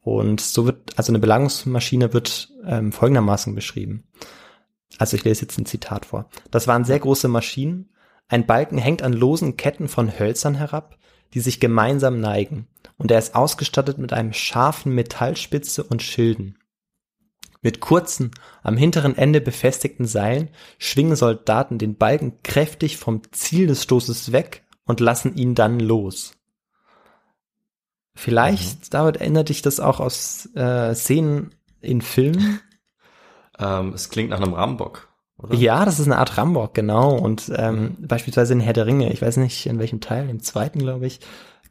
Und 0.00 0.40
so 0.40 0.66
wird, 0.66 0.98
also 0.98 1.12
eine 1.12 1.20
Belagerungsmaschine 1.20 2.12
wird 2.12 2.50
ähm, 2.66 2.92
folgendermaßen 2.92 3.54
beschrieben. 3.54 4.04
Also 5.02 5.16
ich 5.16 5.24
lese 5.24 5.42
jetzt 5.42 5.58
ein 5.58 5.66
Zitat 5.66 6.06
vor. 6.06 6.28
Das 6.52 6.68
waren 6.68 6.84
sehr 6.84 7.00
große 7.00 7.26
Maschinen. 7.26 7.90
Ein 8.28 8.46
Balken 8.46 8.78
hängt 8.78 9.02
an 9.02 9.12
losen 9.12 9.56
Ketten 9.56 9.88
von 9.88 10.16
Hölzern 10.16 10.54
herab, 10.54 10.96
die 11.34 11.40
sich 11.40 11.58
gemeinsam 11.58 12.20
neigen. 12.20 12.68
Und 12.98 13.10
er 13.10 13.18
ist 13.18 13.34
ausgestattet 13.34 13.98
mit 13.98 14.12
einem 14.12 14.32
scharfen 14.32 14.94
Metallspitze 14.94 15.82
und 15.82 16.04
Schilden. 16.04 16.56
Mit 17.62 17.80
kurzen, 17.80 18.30
am 18.62 18.76
hinteren 18.76 19.18
Ende 19.18 19.40
befestigten 19.40 20.06
Seilen 20.06 20.50
schwingen 20.78 21.16
Soldaten 21.16 21.78
den 21.78 21.96
Balken 21.96 22.40
kräftig 22.44 22.96
vom 22.96 23.22
Ziel 23.32 23.66
des 23.66 23.82
Stoßes 23.82 24.30
weg 24.30 24.62
und 24.84 25.00
lassen 25.00 25.34
ihn 25.34 25.56
dann 25.56 25.80
los. 25.80 26.34
Vielleicht, 28.14 28.82
mhm. 28.82 28.90
David, 28.90 29.16
erinnert 29.16 29.48
dich 29.48 29.62
das 29.62 29.80
auch 29.80 29.98
aus 29.98 30.48
äh, 30.54 30.94
Szenen 30.94 31.56
in 31.80 32.02
Filmen? 32.02 32.60
ähm, 33.62 33.92
es 33.94 34.10
klingt 34.10 34.30
nach 34.30 34.40
einem 34.40 34.54
Rambock. 34.54 35.08
Oder? 35.38 35.54
Ja, 35.54 35.84
das 35.84 35.98
ist 35.98 36.06
eine 36.06 36.18
Art 36.18 36.36
Rambock, 36.36 36.74
genau. 36.74 37.14
Und 37.14 37.50
ähm, 37.56 37.96
mhm. 37.98 38.06
beispielsweise 38.06 38.52
in 38.52 38.60
Herr 38.60 38.72
der 38.72 38.86
Ringe, 38.86 39.12
ich 39.12 39.22
weiß 39.22 39.36
nicht 39.38 39.66
in 39.66 39.78
welchem 39.78 40.00
Teil, 40.00 40.28
im 40.28 40.40
zweiten, 40.40 40.78
glaube 40.78 41.06
ich, 41.06 41.20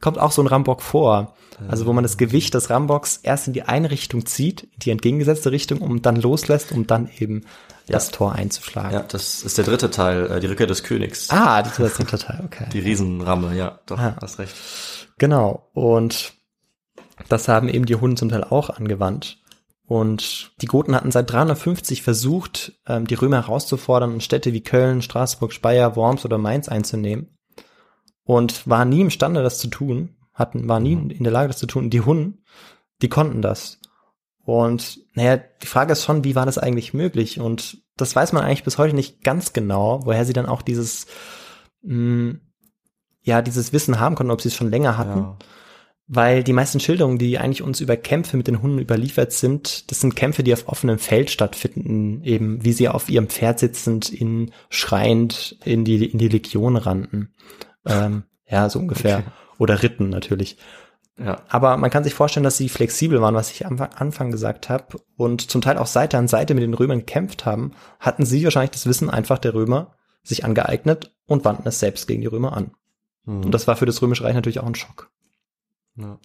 kommt 0.00 0.18
auch 0.18 0.32
so 0.32 0.42
ein 0.42 0.48
Rambock 0.48 0.82
vor. 0.82 1.34
Also 1.68 1.86
wo 1.86 1.92
man 1.92 2.02
das 2.02 2.16
Gewicht 2.16 2.54
des 2.54 2.70
Rambocks 2.70 3.20
erst 3.22 3.46
in 3.46 3.52
die 3.52 3.62
eine 3.62 3.90
Richtung 3.90 4.26
zieht, 4.26 4.68
die 4.78 4.90
entgegengesetzte 4.90 5.52
Richtung, 5.52 5.80
um 5.80 6.02
dann 6.02 6.16
loslässt, 6.16 6.72
um 6.72 6.86
dann 6.86 7.08
eben 7.18 7.42
ja. 7.86 7.92
das 7.92 8.10
Tor 8.10 8.32
einzuschlagen. 8.32 8.92
Ja, 8.92 9.04
das 9.06 9.42
ist 9.42 9.58
der 9.58 9.64
dritte 9.64 9.90
Teil, 9.90 10.30
äh, 10.30 10.40
die 10.40 10.46
Rückkehr 10.46 10.66
des 10.66 10.82
Königs. 10.82 11.30
Ah, 11.30 11.62
das 11.62 11.78
ist 11.78 11.98
der 11.98 12.06
dritte 12.06 12.18
Teil, 12.18 12.42
okay. 12.44 12.66
Die 12.72 12.80
Riesenramme, 12.80 13.56
ja, 13.56 13.78
doch, 13.86 13.98
ah. 13.98 14.16
hast 14.20 14.38
recht. 14.38 14.54
Genau, 15.18 15.68
und 15.72 16.32
das 17.28 17.48
haben 17.48 17.68
eben 17.68 17.86
die 17.86 17.96
Hunden 17.96 18.16
zum 18.16 18.28
Teil 18.28 18.44
auch 18.44 18.70
angewandt. 18.70 19.41
Und 19.92 20.52
die 20.62 20.66
Goten 20.66 20.94
hatten 20.94 21.10
seit 21.10 21.30
350 21.30 22.00
versucht, 22.00 22.80
ähm, 22.86 23.06
die 23.06 23.12
Römer 23.12 23.42
herauszufordern, 23.42 24.22
Städte 24.22 24.54
wie 24.54 24.62
Köln, 24.62 25.02
Straßburg, 25.02 25.52
Speyer, 25.52 25.96
Worms 25.96 26.24
oder 26.24 26.38
Mainz 26.38 26.70
einzunehmen. 26.70 27.36
Und 28.24 28.66
waren 28.66 28.88
nie 28.88 29.02
imstande, 29.02 29.42
das 29.42 29.58
zu 29.58 29.68
tun, 29.68 30.16
hatten, 30.32 30.66
waren 30.66 30.82
nie 30.82 30.96
mhm. 30.96 31.10
in 31.10 31.24
der 31.24 31.32
Lage, 31.34 31.48
das 31.48 31.58
zu 31.58 31.66
tun. 31.66 31.90
Die 31.90 32.00
Hunden, 32.00 32.42
die 33.02 33.10
konnten 33.10 33.42
das. 33.42 33.80
Und 34.46 34.98
naja, 35.12 35.36
die 35.36 35.66
Frage 35.66 35.92
ist 35.92 36.04
schon, 36.04 36.24
wie 36.24 36.36
war 36.36 36.46
das 36.46 36.56
eigentlich 36.56 36.94
möglich? 36.94 37.38
Und 37.38 37.82
das 37.98 38.16
weiß 38.16 38.32
man 38.32 38.44
eigentlich 38.44 38.64
bis 38.64 38.78
heute 38.78 38.96
nicht 38.96 39.22
ganz 39.22 39.52
genau, 39.52 40.06
woher 40.06 40.24
sie 40.24 40.32
dann 40.32 40.46
auch 40.46 40.62
dieses, 40.62 41.06
mh, 41.82 41.96
mm, 41.96 42.40
ja, 43.24 43.42
dieses 43.42 43.74
Wissen 43.74 44.00
haben 44.00 44.14
konnten, 44.14 44.32
ob 44.32 44.40
sie 44.40 44.48
es 44.48 44.56
schon 44.56 44.70
länger 44.70 44.96
hatten. 44.96 45.18
Ja. 45.18 45.38
Weil 46.08 46.42
die 46.42 46.52
meisten 46.52 46.80
Schilderungen, 46.80 47.18
die 47.18 47.38
eigentlich 47.38 47.62
uns 47.62 47.80
über 47.80 47.96
Kämpfe 47.96 48.36
mit 48.36 48.48
den 48.48 48.60
Hunden 48.60 48.78
überliefert 48.78 49.32
sind, 49.32 49.90
das 49.90 50.00
sind 50.00 50.16
Kämpfe, 50.16 50.42
die 50.42 50.52
auf 50.52 50.68
offenem 50.68 50.98
Feld 50.98 51.30
stattfinden, 51.30 52.22
eben 52.24 52.64
wie 52.64 52.72
sie 52.72 52.88
auf 52.88 53.08
ihrem 53.08 53.28
Pferd 53.28 53.60
sitzend, 53.60 54.10
in 54.10 54.50
schreiend 54.68 55.56
in 55.64 55.84
die, 55.84 56.04
in 56.04 56.18
die 56.18 56.28
Legion 56.28 56.76
rannten. 56.76 57.32
Ähm, 57.86 58.24
ja, 58.46 58.68
so 58.68 58.78
ungefähr. 58.78 59.18
Okay. 59.18 59.30
Oder 59.58 59.82
ritten 59.82 60.08
natürlich. 60.08 60.58
Ja. 61.18 61.42
Aber 61.48 61.76
man 61.76 61.90
kann 61.90 62.04
sich 62.04 62.14
vorstellen, 62.14 62.44
dass 62.44 62.56
sie 62.56 62.68
flexibel 62.68 63.20
waren, 63.20 63.34
was 63.34 63.50
ich 63.50 63.66
am 63.66 63.80
Anfang 63.80 64.30
gesagt 64.30 64.68
habe, 64.68 64.98
und 65.16 65.50
zum 65.50 65.60
Teil 65.60 65.78
auch 65.78 65.86
Seite 65.86 66.18
an 66.18 66.26
Seite 66.26 66.54
mit 66.54 66.62
den 66.62 66.74
Römern 66.74 67.00
gekämpft 67.00 67.46
haben, 67.46 67.72
hatten 68.00 68.24
sie 68.24 68.42
wahrscheinlich 68.44 68.72
das 68.72 68.86
Wissen 68.86 69.10
einfach 69.10 69.38
der 69.38 69.54
Römer 69.54 69.94
sich 70.22 70.44
angeeignet 70.44 71.14
und 71.26 71.44
wandten 71.44 71.68
es 71.68 71.80
selbst 71.80 72.06
gegen 72.06 72.22
die 72.22 72.28
Römer 72.28 72.56
an. 72.56 72.72
Mhm. 73.24 73.44
Und 73.44 73.50
das 73.52 73.66
war 73.66 73.76
für 73.76 73.86
das 73.86 74.00
Römische 74.02 74.24
Reich 74.24 74.34
natürlich 74.34 74.60
auch 74.60 74.66
ein 74.66 74.74
Schock. 74.74 75.10
Ja. 75.96 76.18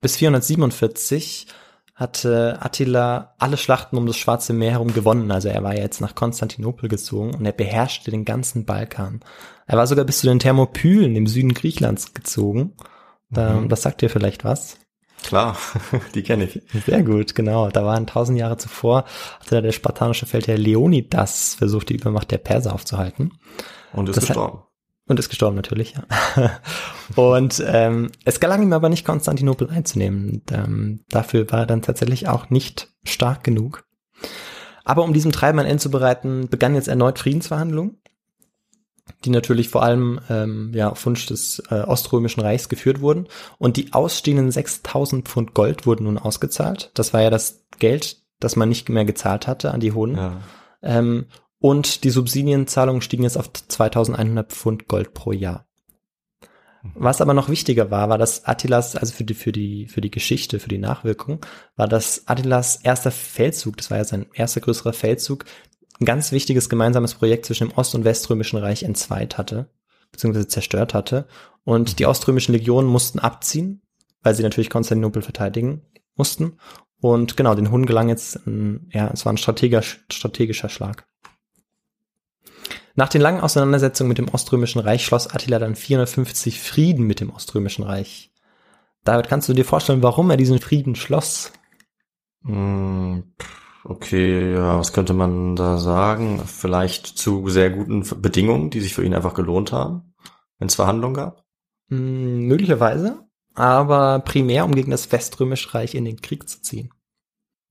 Bis 0.00 0.16
447 0.16 1.46
hatte 1.94 2.58
Attila 2.60 3.34
alle 3.38 3.56
Schlachten 3.56 3.96
um 3.96 4.06
das 4.06 4.16
Schwarze 4.16 4.52
Meer 4.52 4.72
herum 4.72 4.92
gewonnen. 4.92 5.30
Also 5.30 5.48
er 5.48 5.62
war 5.62 5.76
jetzt 5.76 6.00
nach 6.00 6.14
Konstantinopel 6.14 6.88
gezogen 6.88 7.34
und 7.34 7.44
er 7.44 7.52
beherrschte 7.52 8.10
den 8.10 8.24
ganzen 8.24 8.64
Balkan. 8.64 9.20
Er 9.66 9.78
war 9.78 9.86
sogar 9.86 10.04
bis 10.04 10.20
zu 10.20 10.26
den 10.26 10.38
Thermopylen 10.38 11.14
im 11.14 11.26
Süden 11.26 11.54
Griechenlands 11.54 12.14
gezogen. 12.14 12.72
Mhm. 13.30 13.68
Das 13.68 13.82
sagt 13.82 14.02
dir 14.02 14.10
vielleicht 14.10 14.44
was. 14.44 14.78
Klar, 15.22 15.56
die 16.14 16.22
kenne 16.22 16.44
ich. 16.44 16.60
Sehr 16.84 17.02
gut, 17.02 17.34
genau. 17.34 17.68
Da 17.70 17.84
waren 17.84 18.06
tausend 18.06 18.38
Jahre 18.38 18.56
zuvor, 18.56 19.04
hatte 19.40 19.62
der 19.62 19.72
spartanische 19.72 20.26
Feldherr 20.26 20.58
Leonidas 20.58 21.54
versucht, 21.54 21.90
die 21.90 21.94
Übermacht 21.94 22.30
der 22.30 22.38
Perser 22.38 22.74
aufzuhalten. 22.74 23.38
Und 23.92 24.08
ist 24.08 24.16
das 24.16 24.26
gestorben. 24.26 24.62
Und 25.06 25.18
ist 25.18 25.28
gestorben 25.28 25.56
natürlich, 25.56 25.94
ja. 25.94 26.60
und 27.16 27.62
ähm, 27.66 28.12
es 28.24 28.38
gelang 28.38 28.62
ihm 28.62 28.72
aber 28.72 28.88
nicht, 28.88 29.04
Konstantinopel 29.04 29.68
einzunehmen. 29.68 30.30
Und, 30.30 30.52
ähm, 30.52 31.04
dafür 31.10 31.50
war 31.50 31.60
er 31.60 31.66
dann 31.66 31.82
tatsächlich 31.82 32.28
auch 32.28 32.50
nicht 32.50 32.92
stark 33.04 33.42
genug. 33.42 33.84
Aber 34.84 35.02
um 35.02 35.12
diesem 35.12 35.32
Treiben 35.32 35.58
ein 35.58 35.66
Ende 35.66 35.82
zu 35.82 35.90
bereiten, 35.90 36.48
begannen 36.48 36.76
jetzt 36.76 36.88
erneut 36.88 37.18
Friedensverhandlungen 37.18 38.02
die 39.24 39.30
natürlich 39.30 39.68
vor 39.68 39.82
allem 39.82 40.20
ähm, 40.28 40.72
ja, 40.74 40.90
auf 40.90 41.04
Wunsch 41.06 41.26
des 41.26 41.62
äh, 41.70 41.82
Oströmischen 41.82 42.40
Reichs 42.40 42.68
geführt 42.68 43.00
wurden. 43.00 43.28
Und 43.58 43.76
die 43.76 43.92
ausstehenden 43.92 44.50
6000 44.50 45.28
Pfund 45.28 45.54
Gold 45.54 45.86
wurden 45.86 46.04
nun 46.04 46.18
ausgezahlt. 46.18 46.90
Das 46.94 47.12
war 47.12 47.22
ja 47.22 47.30
das 47.30 47.64
Geld, 47.78 48.22
das 48.40 48.56
man 48.56 48.68
nicht 48.68 48.88
mehr 48.88 49.04
gezahlt 49.04 49.46
hatte 49.46 49.72
an 49.72 49.80
die 49.80 49.92
Hohen. 49.92 50.16
Ja. 50.16 50.40
Ähm, 50.82 51.26
und 51.62 52.02
die 52.02 52.10
Subsidienzahlungen 52.10 53.02
stiegen 53.02 53.22
jetzt 53.22 53.38
auf 53.38 53.50
2100 53.52 54.52
Pfund 54.52 54.88
Gold 54.88 55.14
pro 55.14 55.30
Jahr. 55.30 55.64
Was 56.94 57.20
aber 57.20 57.34
noch 57.34 57.48
wichtiger 57.48 57.92
war, 57.92 58.08
war, 58.08 58.18
dass 58.18 58.44
Attilas, 58.44 58.96
also 58.96 59.14
für 59.14 59.22
die, 59.22 59.34
für 59.34 59.52
die, 59.52 59.86
für 59.86 60.00
die 60.00 60.10
Geschichte, 60.10 60.58
für 60.58 60.68
die 60.68 60.78
Nachwirkung, 60.78 61.38
war, 61.76 61.86
dass 61.86 62.26
Attilas 62.26 62.80
erster 62.82 63.12
Feldzug, 63.12 63.76
das 63.76 63.92
war 63.92 63.98
ja 63.98 64.04
sein 64.04 64.26
erster 64.34 64.60
größerer 64.60 64.92
Feldzug, 64.92 65.44
ein 66.00 66.04
ganz 66.04 66.32
wichtiges 66.32 66.68
gemeinsames 66.68 67.14
Projekt 67.14 67.46
zwischen 67.46 67.68
dem 67.68 67.78
Ost- 67.78 67.94
und 67.94 68.04
Weströmischen 68.04 68.58
Reich 68.58 68.82
entzweit 68.82 69.38
hatte, 69.38 69.70
beziehungsweise 70.10 70.48
zerstört 70.48 70.94
hatte. 70.94 71.28
Und 71.62 72.00
die 72.00 72.06
oströmischen 72.06 72.54
Legionen 72.54 72.90
mussten 72.90 73.20
abziehen, 73.20 73.82
weil 74.20 74.34
sie 74.34 74.42
natürlich 74.42 74.68
Konstantinopel 74.68 75.22
verteidigen 75.22 75.82
mussten. 76.16 76.58
Und 77.00 77.36
genau, 77.36 77.54
den 77.54 77.70
Hunden 77.70 77.86
gelang 77.86 78.08
jetzt, 78.08 78.44
ein, 78.48 78.88
ja, 78.92 79.08
es 79.14 79.24
war 79.24 79.32
ein 79.32 79.38
strategisch, 79.38 80.04
strategischer 80.10 80.68
Schlag. 80.68 81.06
Nach 82.94 83.08
den 83.08 83.20
langen 83.20 83.40
Auseinandersetzungen 83.40 84.08
mit 84.08 84.18
dem 84.18 84.28
Oströmischen 84.28 84.80
Reich 84.80 85.04
schloss 85.04 85.28
Attila 85.28 85.58
dann 85.58 85.76
450 85.76 86.60
Frieden 86.60 87.06
mit 87.06 87.20
dem 87.20 87.30
Oströmischen 87.30 87.84
Reich. 87.84 88.30
David, 89.04 89.28
kannst 89.28 89.48
du 89.48 89.54
dir 89.54 89.64
vorstellen, 89.64 90.02
warum 90.02 90.30
er 90.30 90.36
diesen 90.36 90.60
Frieden 90.60 90.94
schloss? 90.94 91.52
Mm, 92.42 93.20
Okay, 93.84 94.54
ja, 94.54 94.78
was 94.78 94.92
könnte 94.92 95.12
man 95.12 95.56
da 95.56 95.76
sagen? 95.76 96.40
Vielleicht 96.46 97.06
zu 97.06 97.48
sehr 97.48 97.70
guten 97.70 98.04
Bedingungen, 98.22 98.70
die 98.70 98.80
sich 98.80 98.94
für 98.94 99.04
ihn 99.04 99.14
einfach 99.14 99.34
gelohnt 99.34 99.72
haben, 99.72 100.14
wenn 100.58 100.68
es 100.68 100.76
Verhandlungen 100.76 101.14
gab? 101.14 101.44
Hm, 101.88 102.46
möglicherweise, 102.46 103.26
aber 103.54 104.20
primär, 104.20 104.64
um 104.64 104.74
gegen 104.74 104.92
das 104.92 105.10
Weströmische 105.10 105.74
Reich 105.74 105.96
in 105.96 106.04
den 106.04 106.20
Krieg 106.20 106.48
zu 106.48 106.62
ziehen. 106.62 106.92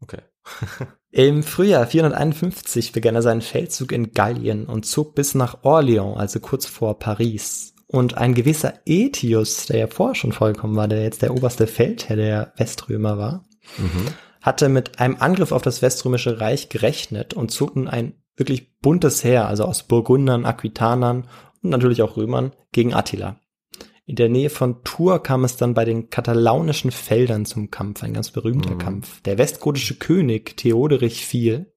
Okay. 0.02 0.22
Im 1.12 1.44
Frühjahr 1.44 1.86
451 1.88 2.94
begann 2.94 3.16
er 3.16 3.22
seinen 3.22 3.42
Feldzug 3.42 3.92
in 3.92 4.14
Gallien 4.14 4.66
und 4.66 4.86
zog 4.86 5.14
bis 5.16 5.36
nach 5.36 5.64
Orléans, 5.64 6.16
also 6.16 6.40
kurz 6.40 6.66
vor 6.66 7.00
Paris. 7.00 7.74
Und 7.88 8.18
ein 8.18 8.34
gewisser 8.34 8.76
Etius, 8.86 9.66
der 9.66 9.80
ja 9.80 9.88
vorher 9.88 10.16
schon 10.16 10.32
vollkommen 10.32 10.78
war, 10.78 10.88
der 10.88 11.04
jetzt 11.04 11.22
der 11.22 11.34
oberste 11.34 11.68
Feldherr 11.68 12.16
der 12.16 12.54
Weströmer 12.56 13.18
war, 13.18 13.46
mhm 13.78 14.08
hatte 14.42 14.70
mit 14.70 15.00
einem 15.00 15.18
Angriff 15.20 15.52
auf 15.52 15.62
das 15.62 15.82
Weströmische 15.82 16.42
Reich 16.42 16.70
gerechnet 16.70 17.34
und 17.34 17.52
zog 17.52 17.76
nun 17.76 17.88
ein 17.88 18.14
wirklich 18.36 18.80
buntes 18.80 19.24
Heer, 19.24 19.48
also 19.48 19.66
aus 19.66 19.84
Burgundern, 19.84 20.46
Aquitanern 20.46 21.28
und 21.62 21.70
natürlich 21.70 22.02
auch 22.02 22.18
Römern, 22.18 22.52
gegen 22.72 22.94
Attila. 22.94 23.40
In 24.12 24.18
der 24.18 24.28
Nähe 24.28 24.50
von 24.50 24.84
Tours 24.84 25.24
kam 25.24 25.46
es 25.46 25.56
dann 25.56 25.74
bei 25.74 25.86
den 25.86 26.10
katalaunischen 26.10 26.92
Feldern 26.92 27.46
zum 27.46 27.72
Kampf, 27.72 28.04
ein 28.04 28.14
ganz 28.14 28.30
berühmter 28.30 28.74
mhm. 28.74 28.78
Kampf. 28.78 29.22
Der 29.22 29.38
westgotische 29.38 29.96
König 29.96 30.58
Theoderich 30.58 31.26
fiel. 31.26 31.72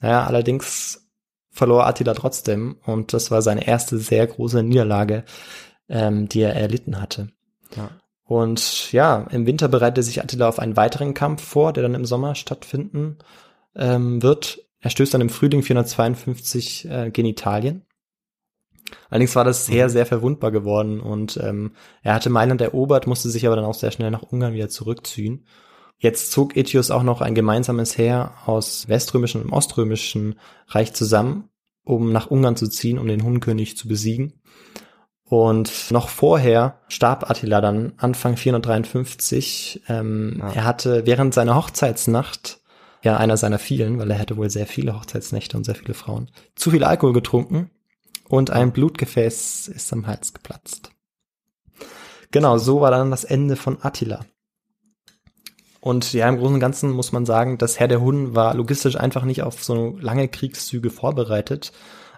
Naja, 0.00 0.24
allerdings 0.24 1.06
verlor 1.50 1.86
Attila 1.86 2.14
trotzdem 2.14 2.76
und 2.86 3.12
das 3.12 3.30
war 3.30 3.42
seine 3.42 3.66
erste 3.66 3.98
sehr 3.98 4.26
große 4.26 4.62
Niederlage, 4.62 5.24
ähm, 5.90 6.30
die 6.30 6.40
er 6.40 6.56
erlitten 6.56 6.98
hatte. 6.98 7.28
Ja. 7.76 7.90
Und 8.22 8.90
ja, 8.92 9.26
im 9.30 9.44
Winter 9.44 9.68
bereitet 9.68 10.02
sich 10.02 10.22
Attila 10.22 10.48
auf 10.48 10.58
einen 10.58 10.78
weiteren 10.78 11.12
Kampf 11.12 11.44
vor, 11.44 11.74
der 11.74 11.82
dann 11.82 11.94
im 11.94 12.06
Sommer 12.06 12.36
stattfinden 12.36 13.18
ähm, 13.76 14.22
wird. 14.22 14.60
Er 14.80 14.88
stößt 14.88 15.12
dann 15.12 15.20
im 15.20 15.28
Frühling 15.28 15.62
452 15.62 16.88
äh, 16.88 17.10
gegen 17.10 17.28
Italien. 17.28 17.84
Allerdings 19.10 19.36
war 19.36 19.44
das 19.44 19.66
sehr, 19.66 19.88
sehr 19.88 20.06
verwundbar 20.06 20.50
geworden 20.50 21.00
und 21.00 21.38
ähm, 21.42 21.72
er 22.02 22.14
hatte 22.14 22.30
Mailand 22.30 22.60
erobert, 22.60 23.06
musste 23.06 23.30
sich 23.30 23.46
aber 23.46 23.56
dann 23.56 23.64
auch 23.64 23.74
sehr 23.74 23.90
schnell 23.90 24.10
nach 24.10 24.22
Ungarn 24.22 24.54
wieder 24.54 24.68
zurückziehen. 24.68 25.46
Jetzt 25.98 26.32
zog 26.32 26.56
Etius 26.56 26.90
auch 26.90 27.02
noch 27.02 27.20
ein 27.20 27.34
gemeinsames 27.34 27.96
Heer 27.96 28.32
aus 28.46 28.88
Weströmischen 28.88 29.42
und 29.42 29.52
Oströmischen 29.52 30.38
Reich 30.68 30.92
zusammen, 30.92 31.48
um 31.84 32.12
nach 32.12 32.26
Ungarn 32.30 32.56
zu 32.56 32.68
ziehen, 32.68 32.98
um 32.98 33.06
den 33.06 33.22
Hunkönig 33.22 33.76
zu 33.76 33.88
besiegen. 33.88 34.40
Und 35.24 35.90
noch 35.90 36.10
vorher 36.10 36.80
starb 36.88 37.30
Attila 37.30 37.60
dann 37.60 37.94
Anfang 37.96 38.36
453. 38.36 39.82
Ähm, 39.88 40.36
ja. 40.38 40.52
Er 40.52 40.64
hatte 40.64 41.06
während 41.06 41.32
seiner 41.32 41.56
Hochzeitsnacht, 41.56 42.60
ja 43.02 43.16
einer 43.16 43.36
seiner 43.36 43.58
vielen, 43.58 43.98
weil 43.98 44.10
er 44.10 44.18
hätte 44.18 44.36
wohl 44.36 44.50
sehr 44.50 44.66
viele 44.66 44.94
Hochzeitsnächte 44.94 45.56
und 45.56 45.64
sehr 45.64 45.74
viele 45.74 45.94
Frauen, 45.94 46.30
zu 46.54 46.70
viel 46.70 46.84
Alkohol 46.84 47.12
getrunken 47.12 47.70
und 48.34 48.50
ein 48.50 48.72
Blutgefäß 48.72 49.68
ist 49.68 49.92
am 49.92 50.08
Hals 50.08 50.34
geplatzt. 50.34 50.90
Genau, 52.32 52.58
so 52.58 52.80
war 52.80 52.90
dann 52.90 53.12
das 53.12 53.22
Ende 53.22 53.54
von 53.54 53.78
Attila. 53.80 54.24
Und 55.80 56.12
ja, 56.14 56.28
im 56.28 56.38
Großen 56.38 56.54
und 56.54 56.60
Ganzen 56.60 56.90
muss 56.90 57.12
man 57.12 57.26
sagen, 57.26 57.58
das 57.58 57.78
Herr 57.78 57.86
der 57.86 58.00
Hunden 58.00 58.34
war 58.34 58.54
logistisch 58.54 58.96
einfach 58.96 59.24
nicht 59.24 59.42
auf 59.44 59.62
so 59.62 59.96
lange 60.00 60.26
Kriegszüge 60.26 60.90
vorbereitet. 60.90 61.70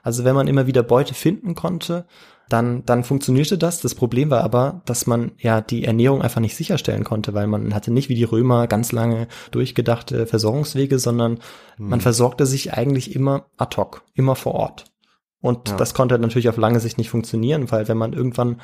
Also 0.02 0.24
wenn 0.24 0.34
man 0.34 0.48
immer 0.48 0.66
wieder 0.66 0.82
Beute 0.82 1.12
finden 1.12 1.54
konnte, 1.54 2.06
dann, 2.48 2.86
dann 2.86 3.04
funktionierte 3.04 3.58
das. 3.58 3.82
Das 3.82 3.94
Problem 3.94 4.30
war 4.30 4.42
aber, 4.42 4.80
dass 4.86 5.06
man 5.06 5.32
ja 5.36 5.60
die 5.60 5.84
Ernährung 5.84 6.22
einfach 6.22 6.40
nicht 6.40 6.56
sicherstellen 6.56 7.04
konnte, 7.04 7.34
weil 7.34 7.46
man 7.46 7.74
hatte 7.74 7.92
nicht 7.92 8.08
wie 8.08 8.14
die 8.14 8.24
Römer 8.24 8.68
ganz 8.68 8.90
lange 8.90 9.28
durchgedachte 9.50 10.26
Versorgungswege, 10.26 10.98
sondern 10.98 11.40
hm. 11.76 11.88
man 11.90 12.00
versorgte 12.00 12.46
sich 12.46 12.72
eigentlich 12.72 13.14
immer 13.14 13.50
ad 13.58 13.76
hoc, 13.76 14.02
immer 14.14 14.34
vor 14.34 14.54
Ort. 14.54 14.95
Und 15.40 15.68
ja. 15.68 15.76
das 15.76 15.94
konnte 15.94 16.18
natürlich 16.18 16.48
auf 16.48 16.56
lange 16.56 16.80
Sicht 16.80 16.98
nicht 16.98 17.10
funktionieren, 17.10 17.70
weil 17.70 17.88
wenn 17.88 17.98
man 17.98 18.12
irgendwann 18.12 18.60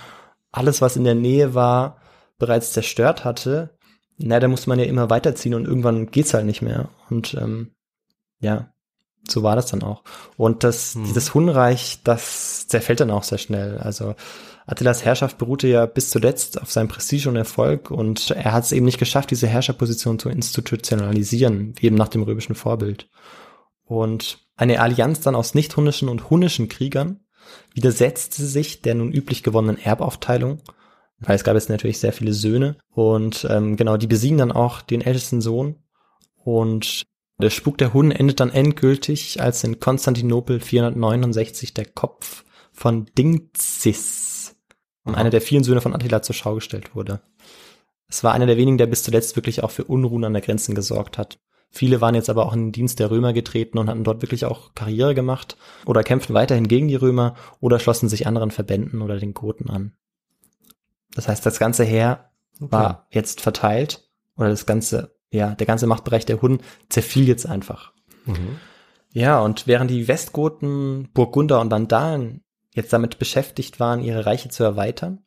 alles, 0.51 0.81
was 0.83 0.97
in 0.97 1.05
der 1.05 1.15
Nähe 1.15 1.55
war, 1.55 1.99
bereits 2.39 2.73
zerstört 2.73 3.25
hatte, 3.25 3.77
na, 4.19 4.41
da 4.41 4.49
muss 4.49 4.67
man 4.67 4.79
ja 4.79 4.85
immer 4.85 5.11
weiterziehen 5.11 5.55
und 5.55 5.67
irgendwann 5.67 6.11
geht's 6.11 6.35
halt 6.35 6.47
nicht 6.47 6.63
mehr. 6.63 6.89
Und 7.11 7.35
ähm, 7.35 7.73
ja, 8.41 8.73
so 9.29 9.43
war 9.43 9.57
das 9.57 9.67
dann 9.67 9.83
auch. 9.83 10.03
Und 10.37 10.65
das, 10.65 10.95
hm. 10.95 11.05
dieses 11.05 11.35
Hunreich, 11.35 12.01
das 12.05 12.67
zerfällt 12.69 13.01
dann 13.01 13.11
auch 13.11 13.23
sehr 13.23 13.39
schnell. 13.39 13.79
Also 13.79 14.15
Attilas 14.67 15.05
Herrschaft 15.05 15.39
beruhte 15.39 15.69
ja 15.69 15.87
bis 15.87 16.11
zuletzt 16.11 16.61
auf 16.61 16.71
seinem 16.71 16.89
Prestige 16.89 17.29
und 17.29 17.37
Erfolg 17.37 17.91
und 17.91 18.31
er 18.31 18.53
hat 18.53 18.65
es 18.65 18.73
eben 18.73 18.87
nicht 18.87 18.99
geschafft, 18.99 19.31
diese 19.31 19.49
Herrscherposition 19.49 20.19
zu 20.19 20.29
institutionalisieren, 20.29 21.75
wie 21.77 21.87
eben 21.87 21.97
nach 21.97 22.09
dem 22.09 22.23
römischen 22.23 22.55
Vorbild. 22.55 23.09
Und 23.85 24.39
eine 24.57 24.81
Allianz 24.81 25.21
dann 25.21 25.35
aus 25.35 25.55
nicht-hunnischen 25.55 26.09
und 26.09 26.31
hunnischen 26.31 26.69
Kriegern 26.69 27.21
widersetzte 27.75 28.45
sich 28.45 28.83
der 28.83 28.95
nun 28.95 29.13
üblich 29.13 29.43
gewonnenen 29.43 29.79
Erbaufteilung, 29.79 30.61
weil 31.19 31.37
es 31.37 31.45
gab 31.45 31.55
jetzt 31.55 31.69
natürlich 31.69 31.99
sehr 31.99 32.13
viele 32.13 32.33
Söhne 32.33 32.77
und 32.91 33.47
ähm, 33.51 33.77
genau, 33.77 33.97
die 33.97 34.07
besiegen 34.07 34.39
dann 34.39 34.53
auch 34.53 34.83
den 34.83 35.01
ältesten 35.01 35.41
Sohn 35.41 35.77
und 36.37 37.05
der 37.43 37.51
Spuk 37.51 37.79
der 37.79 37.93
Hunnen 37.93 38.13
endet 38.13 38.39
dann 38.39 38.51
endgültig, 38.51 39.41
als 39.41 39.65
in 39.65 39.81
Konstantinopel 39.81 40.61
469 40.61 41.75
der 41.75 41.87
Kopf 41.87 42.45
von 42.73 43.07
Dingzis, 43.19 44.55
einer 45.05 45.31
der 45.31 45.41
vielen 45.41 45.65
Söhne 45.65 45.81
von 45.81 45.95
Attila, 45.95 46.23
zur 46.23 46.35
Schau 46.35 46.55
gestellt 46.55 46.95
wurde. 46.95 47.21
Es 48.09 48.23
war 48.23 48.33
einer 48.33 48.47
der 48.47 48.59
wenigen, 48.59 48.79
der 48.79 48.87
bis 48.87 49.03
zuletzt 49.03 49.35
wirklich 49.35 49.65
auch 49.65 49.71
für 49.71 49.85
Unruhen 49.85 50.25
an 50.25 50.35
der 50.35 50.43
Grenzen 50.43 50.75
gesorgt 50.75 51.19
hat. 51.19 51.41
Viele 51.75 52.03
waren 52.03 52.15
jetzt 52.15 52.29
aber 52.29 52.45
auch 52.45 52.53
in 52.53 52.67
den 52.67 52.73
Dienst 52.73 53.01
der 53.01 53.11
Römer 53.11 53.33
getreten 53.33 53.79
und 53.79 53.89
hatten 53.89 54.05
dort 54.05 54.21
wirklich 54.21 54.45
auch 54.45 54.75
Karriere 54.75 55.15
gemacht 55.15 55.57
oder 55.87 56.05
kämpften 56.05 56.35
weiterhin 56.35 56.69
gegen 56.69 56.87
die 56.87 56.97
Römer 56.97 57.35
oder 57.61 57.81
schlossen 57.81 58.11
sich 58.11 58.27
anderen 58.27 58.51
Verbänden 58.51 59.01
oder 59.01 59.19
den 59.19 59.33
Goten 59.33 59.71
an. 59.71 59.93
Das 61.15 61.29
heißt, 61.29 61.45
das 61.47 61.59
ganze 61.59 61.85
Heer 61.85 62.31
okay. 62.61 62.73
war 62.73 63.07
jetzt 63.11 63.41
verteilt 63.41 64.07
oder 64.37 64.51
das 64.51 64.67
ganze, 64.67 65.17
ja, 65.31 65.55
der 65.55 65.67
ganze 65.67 65.87
Machtbereich 65.87 66.27
der 66.27 66.43
Hunden 66.43 66.63
zerfiel 66.91 67.27
jetzt 67.27 67.47
einfach. 67.47 67.95
Mhm. 68.27 68.59
Ja, 69.15 69.41
und 69.41 69.67
während 69.67 69.91
die 69.91 70.09
Westgoten, 70.09 71.09
Burgunder 71.15 71.61
und 71.61 71.71
Vandalen 71.71 72.45
jetzt 72.75 72.93
damit 72.93 73.19
beschäftigt 73.19 73.81
waren, 73.81 74.03
ihre 74.03 74.27
Reiche 74.27 74.51
zu 74.51 74.63
erweitern, 74.63 75.25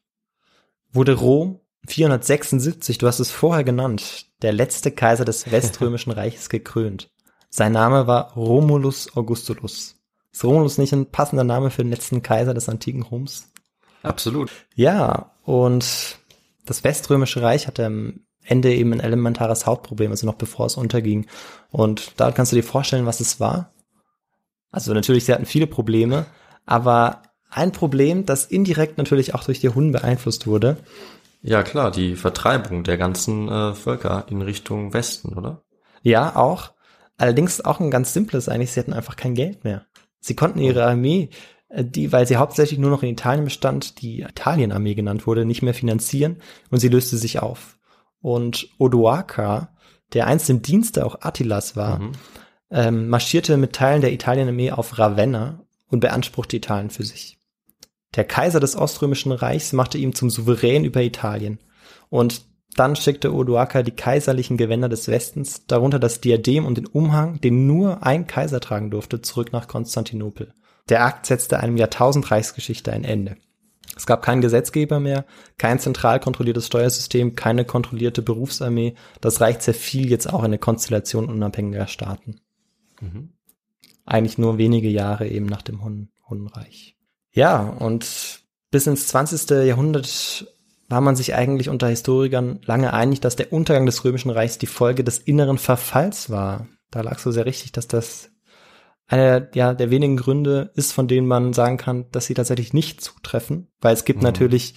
wurde 0.92 1.14
Rom 1.14 1.60
476, 1.88 2.98
du 2.98 3.08
hast 3.08 3.20
es 3.20 3.32
vorher 3.32 3.64
genannt, 3.64 4.28
der 4.42 4.54
letzte 4.54 4.92
Kaiser 4.92 5.26
des 5.26 5.52
Weströmischen 5.52 6.12
Reiches 6.14 6.50
gekrönt. 6.50 7.10
Sein 7.50 7.72
Name 7.72 8.08
war 8.08 8.34
Romulus 8.34 9.16
Augustulus. 9.16 9.96
Ist 10.32 10.44
Romulus 10.44 10.78
nicht 10.78 10.94
ein 10.94 11.06
passender 11.06 11.46
Name 11.46 11.72
für 11.72 11.84
den 11.84 11.92
letzten 11.92 12.22
Kaiser 12.22 12.54
des 12.54 12.68
antiken 12.68 13.04
Roms? 13.04 13.50
Absolut. 14.04 14.52
Ja, 14.76 15.32
und 15.44 16.20
das 16.66 16.84
Weströmische 16.84 17.42
Reich 17.42 17.68
hatte 17.68 17.86
am 17.86 18.20
Ende 18.44 18.74
eben 18.74 18.94
ein 18.94 19.00
elementares 19.00 19.66
Hauptproblem, 19.66 20.12
also 20.12 20.26
noch 20.26 20.36
bevor 20.36 20.66
es 20.66 20.76
unterging. 20.76 21.28
Und 21.72 22.12
da 22.18 22.32
kannst 22.32 22.52
du 22.52 22.58
dir 22.58 22.64
vorstellen, 22.64 23.06
was 23.06 23.20
es 23.20 23.40
war? 23.40 23.74
Also 24.72 24.94
natürlich, 24.94 25.26
sie 25.26 25.34
hatten 25.34 25.46
viele 25.46 25.68
Probleme, 25.68 26.26
aber 26.66 27.22
ein 27.50 27.72
Problem, 27.72 28.26
das 28.26 28.46
indirekt 28.46 28.98
natürlich 28.98 29.34
auch 29.34 29.44
durch 29.46 29.62
die 29.62 29.70
Hunden 29.70 29.94
beeinflusst 29.94 30.46
wurde, 30.46 30.78
ja, 31.48 31.62
klar, 31.62 31.92
die 31.92 32.16
Vertreibung 32.16 32.84
der 32.84 32.98
ganzen 32.98 33.48
äh, 33.48 33.76
Völker 33.76 34.26
in 34.30 34.42
Richtung 34.42 34.94
Westen, 34.94 35.34
oder? 35.34 35.64
Ja, 36.02 36.36
auch. 36.36 36.72
Allerdings 37.18 37.64
auch 37.64 37.80
ein 37.80 37.92
ganz 37.92 38.14
simples 38.14 38.50
eigentlich, 38.50 38.72
sie 38.72 38.80
hatten 38.80 38.94
einfach 38.94 39.16
kein 39.16 39.36
Geld 39.36 39.64
mehr. 39.64 39.86
Sie 40.20 40.36
konnten 40.36 40.58
ihre 40.58 40.84
Armee, 40.84 41.30
äh, 41.70 41.86
die, 41.86 42.12
weil 42.12 42.26
sie 42.26 42.38
hauptsächlich 42.38 42.80
nur 42.80 42.90
noch 42.90 43.04
in 43.04 43.10
Italien 43.10 43.46
bestand, 43.46 44.02
die 44.02 44.22
Italienarmee 44.22 44.96
genannt 44.96 45.28
wurde, 45.28 45.46
nicht 45.46 45.62
mehr 45.62 45.76
finanzieren 45.76 46.38
und 46.72 46.80
sie 46.80 46.90
löste 46.90 47.18
sich 47.18 47.40
auf. 47.40 47.78
Und 48.22 48.68
Odoaker, 48.80 49.70
der 50.14 50.26
einst 50.26 50.50
im 50.50 50.64
Dienste 50.64 51.06
auch 51.06 51.22
Attilas 51.22 51.76
war, 51.76 52.00
mhm. 52.00 52.12
ähm, 52.72 53.08
marschierte 53.08 53.58
mit 53.58 53.74
Teilen 53.74 54.02
der 54.02 54.14
Italienarmee 54.14 54.72
auf 54.72 54.98
Ravenna 54.98 55.64
und 55.92 56.00
beanspruchte 56.00 56.58
Italien 56.58 56.90
für 56.90 57.04
sich. 57.04 57.38
Der 58.16 58.24
Kaiser 58.24 58.60
des 58.60 58.76
Oströmischen 58.76 59.32
Reichs 59.32 59.74
machte 59.74 59.98
ihn 59.98 60.14
zum 60.14 60.30
Souverän 60.30 60.86
über 60.86 61.02
Italien. 61.02 61.60
Und 62.10 62.46
dann 62.76 62.96
schickte 62.96 63.34
Odoaker 63.34 63.84
die 63.84 63.92
kaiserlichen 63.92 64.58
Gewänder 64.58 64.90
des 64.90 65.08
Westens, 65.08 65.66
darunter 65.66 65.98
das 65.98 66.20
Diadem 66.22 66.66
und 66.66 66.78
den 66.78 66.88
Umhang, 66.88 67.40
den 67.40 67.68
nur 67.68 68.04
ein 68.04 68.28
Kaiser 68.28 68.60
tragen 68.60 68.92
durfte, 68.92 69.22
zurück 69.22 69.54
nach 69.54 69.68
Konstantinopel. 69.68 70.54
Der 70.90 71.04
Akt 71.04 71.26
setzte 71.26 71.60
einem 71.60 71.78
Jahrtausend 71.78 72.30
Reichsgeschichte 72.30 72.92
ein 72.92 73.06
Ende. 73.06 73.38
Es 73.96 74.06
gab 74.06 74.22
keinen 74.22 74.42
Gesetzgeber 74.42 75.00
mehr, 75.00 75.26
kein 75.58 75.80
zentral 75.80 76.20
kontrolliertes 76.20 76.68
Steuersystem, 76.68 77.36
keine 77.36 77.64
kontrollierte 77.64 78.22
Berufsarmee. 78.22 78.96
Das 79.22 79.40
Reich 79.40 79.60
zerfiel 79.60 80.10
jetzt 80.10 80.32
auch 80.32 80.40
in 80.40 80.46
eine 80.46 80.58
Konstellation 80.58 81.30
unabhängiger 81.30 81.88
Staaten. 81.88 82.42
Mhm. 83.00 83.34
Eigentlich 84.06 84.38
nur 84.38 84.58
wenige 84.58 84.90
Jahre 84.90 85.28
eben 85.28 85.46
nach 85.46 85.62
dem 85.62 85.82
Hunnenreich. 85.84 86.95
Ja, 87.36 87.60
und 87.60 88.40
bis 88.72 88.88
ins 88.88 89.08
20. 89.10 89.50
Jahrhundert 89.68 90.48
war 90.88 91.02
man 91.02 91.16
sich 91.16 91.36
eigentlich 91.36 91.70
unter 91.70 91.88
Historikern 91.88 92.60
lange 92.66 92.94
einig, 92.94 93.20
dass 93.20 93.36
der 93.36 93.52
Untergang 93.52 93.86
des 93.86 94.04
Römischen 94.06 94.32
Reichs 94.32 94.58
die 94.58 94.68
Folge 94.68 95.04
des 95.04 95.20
inneren 95.20 95.58
Verfalls 95.58 96.30
war. 96.30 96.68
Da 96.92 97.02
lag 97.02 97.20
so 97.20 97.32
sehr 97.32 97.46
richtig, 97.46 97.74
dass 97.74 97.88
das 97.88 98.30
einer 99.08 99.50
ja, 99.54 99.74
der 99.74 99.92
wenigen 99.92 100.18
Gründe 100.18 100.72
ist, 100.76 100.94
von 100.94 101.08
denen 101.08 101.28
man 101.28 101.54
sagen 101.54 101.78
kann, 101.78 102.06
dass 102.12 102.26
sie 102.26 102.34
tatsächlich 102.34 102.74
nicht 102.74 103.02
zutreffen, 103.02 103.68
weil 103.82 103.94
es 103.94 104.06
gibt 104.06 104.20
mhm. 104.20 104.24
natürlich 104.24 104.76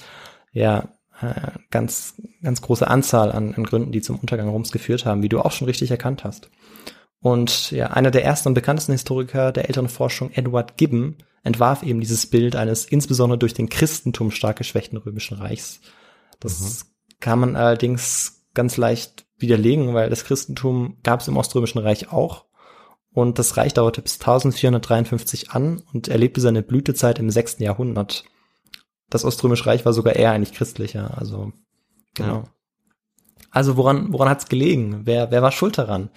ja 0.52 0.88
äh, 1.20 1.52
ganz 1.70 2.20
ganz 2.42 2.60
große 2.60 2.88
Anzahl 2.88 3.30
an, 3.30 3.54
an 3.54 3.64
Gründen, 3.64 3.92
die 3.92 4.02
zum 4.02 4.18
Untergang 4.18 4.48
Roms 4.48 4.72
geführt 4.72 5.06
haben, 5.06 5.22
wie 5.22 5.28
du 5.28 5.40
auch 5.40 5.52
schon 5.52 5.66
richtig 5.66 5.90
erkannt 5.90 6.24
hast. 6.24 6.50
Und 7.20 7.70
ja, 7.70 7.88
einer 7.88 8.10
der 8.10 8.24
ersten 8.24 8.48
und 8.48 8.54
bekanntesten 8.54 8.92
Historiker 8.92 9.52
der 9.52 9.68
älteren 9.68 9.88
Forschung, 9.88 10.30
Edward 10.32 10.76
Gibbon, 10.76 11.16
entwarf 11.48 11.82
eben 11.82 12.00
dieses 12.00 12.26
Bild 12.26 12.54
eines 12.54 12.84
insbesondere 12.84 13.38
durch 13.38 13.54
den 13.54 13.68
Christentum 13.68 14.30
stark 14.30 14.58
geschwächten 14.58 14.98
römischen 14.98 15.36
Reichs. 15.36 15.80
Das 16.38 16.60
mhm. 16.60 17.18
kann 17.20 17.38
man 17.40 17.56
allerdings 17.56 18.46
ganz 18.54 18.76
leicht 18.76 19.26
widerlegen, 19.38 19.94
weil 19.94 20.10
das 20.10 20.24
Christentum 20.24 20.98
gab 21.02 21.20
es 21.20 21.28
im 21.28 21.36
Oströmischen 21.36 21.78
Reich 21.78 22.12
auch. 22.12 22.44
Und 23.12 23.38
das 23.38 23.56
Reich 23.56 23.74
dauerte 23.74 24.02
bis 24.02 24.14
1453 24.20 25.50
an 25.50 25.82
und 25.92 26.08
erlebte 26.08 26.40
seine 26.40 26.62
Blütezeit 26.62 27.18
im 27.18 27.30
6. 27.30 27.58
Jahrhundert. 27.58 28.24
Das 29.10 29.24
Oströmische 29.24 29.66
Reich 29.66 29.84
war 29.84 29.92
sogar 29.92 30.14
eher 30.14 30.32
eigentlich 30.32 30.52
christlicher, 30.52 31.16
also 31.18 31.52
genau. 32.14 32.34
Ja. 32.34 32.44
Also 33.50 33.76
woran, 33.76 34.12
woran 34.12 34.28
hat's 34.28 34.48
gelegen? 34.48 35.00
Wer, 35.04 35.30
wer 35.30 35.42
war 35.42 35.52
schuld 35.52 35.78
daran? 35.78 36.10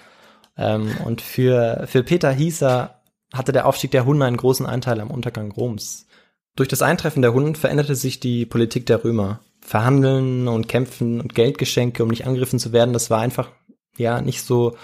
Ähm, 0.57 0.91
und 1.05 1.21
für, 1.21 1.85
für 1.87 2.03
Peter 2.03 2.31
Hieser 2.31 3.00
hatte 3.33 3.51
der 3.51 3.65
Aufstieg 3.65 3.91
der 3.91 4.05
Hunden 4.05 4.23
einen 4.23 4.37
großen 4.37 4.65
Anteil 4.65 4.99
am 4.99 5.11
Untergang 5.11 5.51
Roms. 5.51 6.07
Durch 6.55 6.67
das 6.67 6.81
Eintreffen 6.81 7.21
der 7.21 7.33
Hunden 7.33 7.55
veränderte 7.55 7.95
sich 7.95 8.19
die 8.19 8.45
Politik 8.45 8.85
der 8.85 9.03
Römer. 9.03 9.39
Verhandeln 9.61 10.47
und 10.47 10.67
Kämpfen 10.67 11.21
und 11.21 11.35
Geldgeschenke, 11.35 12.03
um 12.03 12.09
nicht 12.09 12.25
angegriffen 12.25 12.59
zu 12.59 12.73
werden, 12.73 12.93
das 12.93 13.09
war 13.09 13.21
einfach 13.21 13.49
ja 13.97 14.21
nicht 14.21 14.41
so 14.41 14.75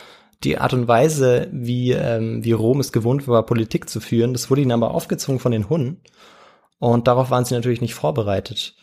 die 0.43 0.59
Art 0.59 0.73
und 0.73 0.87
Weise, 0.87 1.49
wie, 1.51 1.91
ähm, 1.91 2.43
wie 2.43 2.51
Rom 2.51 2.79
es 2.79 2.91
gewohnt 2.91 3.27
war, 3.27 3.45
Politik 3.45 3.89
zu 3.89 3.99
führen. 3.99 4.33
Das 4.33 4.49
wurde 4.49 4.61
ihnen 4.61 4.71
aber 4.71 4.93
aufgezwungen 4.93 5.39
von 5.39 5.51
den 5.51 5.69
Hunden. 5.69 6.01
Und 6.79 7.07
darauf 7.07 7.31
waren 7.31 7.43
sie 7.43 7.55
natürlich 7.55 7.81
nicht 7.81 7.95
vorbereitet. 7.95 8.75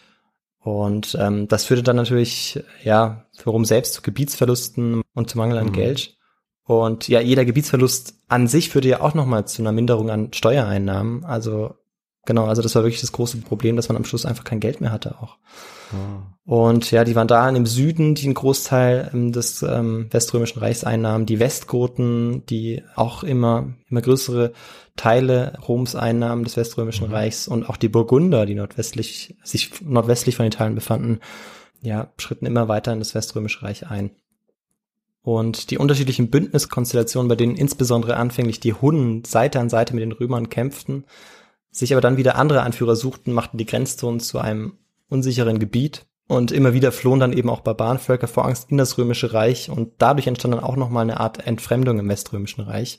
Und 0.59 1.17
ähm, 1.21 1.47
das 1.47 1.65
führte 1.65 1.85
dann 1.85 1.97
natürlich, 1.97 2.63
ja, 2.83 3.27
für 3.37 3.51
Rom 3.51 3.65
selbst 3.65 3.95
zu 3.95 4.03
Gebietsverlusten 4.03 5.03
und 5.15 5.31
zu 5.31 5.39
Mangel 5.39 5.59
an 5.59 5.67
Mhm. 5.67 5.73
Geld. 5.73 6.17
Und 6.67 7.09
ja, 7.09 7.21
jeder 7.21 7.45
Gebietsverlust 7.45 8.15
an 8.29 8.47
sich 8.49 8.71
führte 8.71 8.89
ja 8.89 9.01
auch 9.01 9.15
nochmal 9.15 9.47
zu 9.47 9.63
einer 9.63 9.73
Minderung 9.73 10.11
an 10.11 10.33
Steuereinnahmen. 10.33 11.25
Also 11.25 11.75
genau, 12.25 12.47
also 12.47 12.63
das 12.63 12.75
war 12.75 12.83
wirklich 12.83 13.03
das 13.03 13.13
große 13.13 13.39
Problem, 13.39 13.77
dass 13.77 13.89
man 13.89 13.97
am 13.97 14.05
Schluss 14.05 14.25
einfach 14.25 14.45
kein 14.45 14.61
Geld 14.61 14.81
mehr 14.81 14.91
hatte 14.91 15.17
auch. 15.21 15.37
Ah. 15.93 16.35
Und 16.47 16.91
ja, 16.91 17.05
die 17.05 17.17
Vandalen 17.17 17.57
im 17.57 17.67
Süden, 17.67 18.15
die 18.15 18.25
einen 18.25 18.35
Großteil 18.35 19.11
ähm, 19.13 19.33
des 19.33 19.63
ähm, 19.63 20.09
Weströmischen 20.11 20.59
Reichs 20.59 20.85
einnahmen, 20.85 21.27
die 21.27 21.39
Westgoten, 21.39 22.45
die 22.47 22.83
auch 22.97 23.25
immer, 23.25 23.75
immer 23.89 24.03
größere 24.03 24.53
Teile 24.97 25.59
Roms 25.67 25.97
einnahmen 25.97 26.45
des 26.45 26.57
Weströmischen 26.57 27.11
Reichs 27.11 27.49
und 27.49 27.69
auch 27.69 27.77
die 27.77 27.89
Burgunder, 27.89 28.47
die 28.47 28.55
nordwestlich, 28.55 29.37
sich 29.43 29.83
nordwestlich 29.83 30.37
von 30.37 30.47
Italien 30.47 30.75
befanden, 30.75 31.21
ja, 31.81 32.13
schritten 32.19 32.47
immer 32.47 32.69
weiter 32.69 32.93
in 32.93 33.01
das 33.01 33.15
Weströmische 33.15 33.63
Reich 33.63 33.87
ein. 33.89 34.11
Und 35.25 35.71
die 35.71 35.79
unterschiedlichen 35.79 36.29
Bündniskonstellationen, 36.29 37.31
bei 37.31 37.35
denen 37.35 37.57
insbesondere 37.57 38.19
anfänglich 38.19 38.61
die 38.61 38.75
Hunnen 38.75 39.25
Seite 39.25 39.59
an 39.59 39.71
Seite 39.71 39.95
mit 39.95 40.03
den 40.03 40.13
Römern 40.13 40.51
kämpften, 40.51 41.07
sich 41.71 41.95
aber 41.95 42.03
dann 42.03 42.19
wieder 42.19 42.37
andere 42.37 42.61
Anführer 42.61 42.95
suchten, 42.95 43.33
machten 43.33 43.57
die 43.57 43.65
Grenzzonen 43.65 44.21
zu 44.21 44.39
einem 44.39 44.75
unsicheren 45.09 45.59
Gebiet. 45.59 46.05
Und 46.29 46.53
immer 46.53 46.75
wieder 46.75 46.93
flohen 46.93 47.21
dann 47.21 47.33
eben 47.33 47.49
auch 47.49 47.61
Barbarenvölker 47.61 48.29
vor 48.29 48.45
Angst 48.45 48.71
in 48.71 48.77
das 48.77 48.99
Römische 48.99 49.33
Reich. 49.33 49.71
Und 49.71 49.93
dadurch 49.97 50.27
entstand 50.27 50.55
dann 50.55 50.63
auch 50.63 50.77
nochmal 50.77 51.03
eine 51.03 51.21
Art 51.21 51.47
Entfremdung 51.47 51.99
im 51.99 52.09
Weströmischen 52.09 52.63
Reich, 52.63 52.99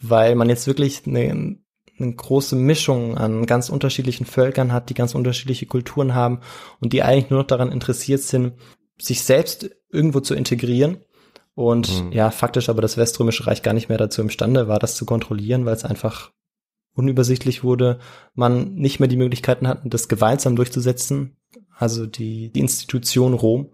weil 0.00 0.34
man 0.34 0.48
jetzt 0.48 0.66
wirklich 0.66 1.06
eine, 1.06 1.58
eine 1.98 2.14
große 2.14 2.56
Mischung 2.56 3.18
an 3.18 3.44
ganz 3.44 3.68
unterschiedlichen 3.68 4.24
Völkern 4.24 4.72
hat, 4.72 4.88
die 4.88 4.94
ganz 4.94 5.14
unterschiedliche 5.14 5.66
Kulturen 5.66 6.14
haben 6.14 6.40
und 6.80 6.94
die 6.94 7.02
eigentlich 7.02 7.28
nur 7.28 7.40
noch 7.40 7.46
daran 7.46 7.72
interessiert 7.72 8.22
sind, 8.22 8.54
sich 8.98 9.22
selbst 9.22 9.70
irgendwo 9.90 10.20
zu 10.20 10.34
integrieren. 10.34 11.04
Und 11.54 12.04
Mhm. 12.04 12.12
ja, 12.12 12.30
faktisch 12.30 12.68
aber 12.68 12.80
das 12.82 12.96
Weströmische 12.96 13.46
Reich 13.46 13.62
gar 13.62 13.74
nicht 13.74 13.88
mehr 13.88 13.98
dazu 13.98 14.22
imstande 14.22 14.68
war, 14.68 14.78
das 14.78 14.94
zu 14.94 15.04
kontrollieren, 15.04 15.66
weil 15.66 15.74
es 15.74 15.84
einfach 15.84 16.32
unübersichtlich 16.94 17.62
wurde, 17.64 17.98
man 18.34 18.74
nicht 18.74 19.00
mehr 19.00 19.08
die 19.08 19.16
Möglichkeiten 19.16 19.66
hatten, 19.68 19.90
das 19.90 20.08
gewaltsam 20.08 20.56
durchzusetzen, 20.56 21.36
also 21.76 22.06
die, 22.06 22.50
die 22.52 22.60
Institution 22.60 23.34
Rom. 23.34 23.70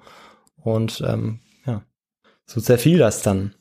Und 0.57 1.03
ähm, 1.07 1.41
ja, 1.67 1.83
so 2.47 2.61
zerfiel 2.61 2.99
das 2.99 3.23
dann. 3.23 3.55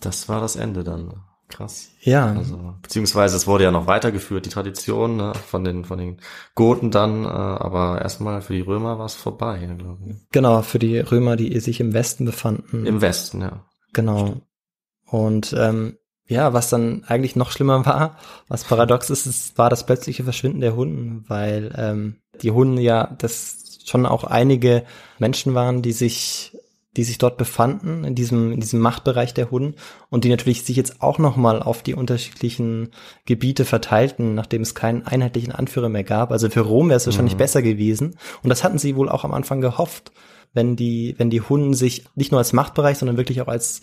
Das 0.00 0.28
war 0.28 0.40
das 0.40 0.56
Ende 0.56 0.84
dann. 0.84 1.14
Krass. 1.52 1.90
Ja, 2.00 2.32
Also, 2.32 2.74
beziehungsweise 2.80 3.36
es 3.36 3.46
wurde 3.46 3.64
ja 3.64 3.70
noch 3.70 3.86
weitergeführt, 3.86 4.46
die 4.46 4.50
Tradition 4.50 5.16
ne, 5.16 5.32
von 5.34 5.64
den 5.64 5.84
von 5.84 5.98
den 5.98 6.18
Goten 6.54 6.90
dann, 6.90 7.24
äh, 7.24 7.28
aber 7.28 8.00
erstmal 8.00 8.40
für 8.40 8.54
die 8.54 8.62
Römer 8.62 8.98
war 8.98 9.06
es 9.06 9.14
vorbei, 9.14 9.58
glaube 9.78 10.00
ich. 10.06 10.16
genau, 10.32 10.62
für 10.62 10.78
die 10.78 10.98
Römer, 10.98 11.36
die 11.36 11.60
sich 11.60 11.80
im 11.80 11.92
Westen 11.92 12.24
befanden. 12.24 12.86
Im 12.86 13.00
Westen, 13.02 13.42
ja. 13.42 13.64
Genau. 13.92 14.40
Und 15.06 15.54
ähm, 15.58 15.98
ja, 16.26 16.54
was 16.54 16.70
dann 16.70 17.04
eigentlich 17.06 17.36
noch 17.36 17.50
schlimmer 17.50 17.84
war, 17.84 18.16
was 18.48 18.64
paradox 18.64 19.10
ist, 19.10 19.26
ist 19.26 19.58
war 19.58 19.68
das 19.68 19.84
plötzliche 19.84 20.24
Verschwinden 20.24 20.60
der 20.60 20.74
Hunden, 20.74 21.24
weil 21.28 21.74
ähm, 21.76 22.16
die 22.40 22.50
Hunden 22.50 22.78
ja 22.78 23.14
das 23.18 23.80
schon 23.84 24.06
auch 24.06 24.24
einige 24.24 24.84
Menschen 25.18 25.54
waren, 25.54 25.82
die 25.82 25.92
sich 25.92 26.56
die 26.96 27.04
sich 27.04 27.16
dort 27.18 27.38
befanden 27.38 28.04
in 28.04 28.14
diesem 28.14 28.52
in 28.52 28.60
diesem 28.60 28.80
Machtbereich 28.80 29.32
der 29.34 29.50
Hunden 29.50 29.76
und 30.10 30.24
die 30.24 30.28
natürlich 30.28 30.62
sich 30.64 30.76
jetzt 30.76 31.00
auch 31.00 31.18
noch 31.18 31.36
mal 31.36 31.62
auf 31.62 31.82
die 31.82 31.94
unterschiedlichen 31.94 32.90
Gebiete 33.24 33.64
verteilten, 33.64 34.34
nachdem 34.34 34.62
es 34.62 34.74
keinen 34.74 35.06
einheitlichen 35.06 35.52
Anführer 35.52 35.88
mehr 35.88 36.04
gab. 36.04 36.30
Also 36.32 36.50
für 36.50 36.60
Rom 36.60 36.88
wäre 36.88 36.98
es 36.98 37.06
wahrscheinlich 37.06 37.34
Mhm. 37.34 37.38
besser 37.38 37.62
gewesen 37.62 38.16
und 38.42 38.50
das 38.50 38.62
hatten 38.62 38.78
sie 38.78 38.96
wohl 38.96 39.08
auch 39.08 39.24
am 39.24 39.32
Anfang 39.32 39.60
gehofft, 39.60 40.12
wenn 40.52 40.76
die 40.76 41.14
wenn 41.18 41.30
die 41.30 41.40
Hunden 41.40 41.74
sich 41.74 42.04
nicht 42.14 42.30
nur 42.30 42.38
als 42.38 42.52
Machtbereich, 42.52 42.98
sondern 42.98 43.16
wirklich 43.16 43.40
auch 43.40 43.48
als 43.48 43.80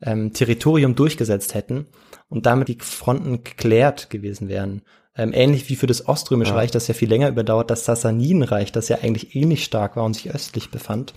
ähm, 0.00 0.32
Territorium 0.32 0.94
durchgesetzt 0.94 1.54
hätten 1.54 1.86
und 2.28 2.46
damit 2.46 2.68
die 2.68 2.78
Fronten 2.80 3.44
geklärt 3.44 4.10
gewesen 4.10 4.48
wären. 4.48 4.82
Ähm, 5.16 5.32
ähnlich 5.34 5.68
wie 5.68 5.74
für 5.76 5.88
das 5.88 6.06
Oströmische 6.06 6.52
Ja. 6.52 6.58
Reich, 6.58 6.70
das 6.70 6.86
ja 6.86 6.94
viel 6.94 7.08
länger 7.08 7.28
überdauert, 7.28 7.70
das 7.70 7.84
Sassanidenreich, 7.84 8.70
das 8.70 8.88
ja 8.88 8.98
eigentlich 9.02 9.34
ähnlich 9.34 9.64
stark 9.64 9.96
war 9.96 10.04
und 10.04 10.14
sich 10.14 10.32
östlich 10.32 10.70
befand. 10.70 11.12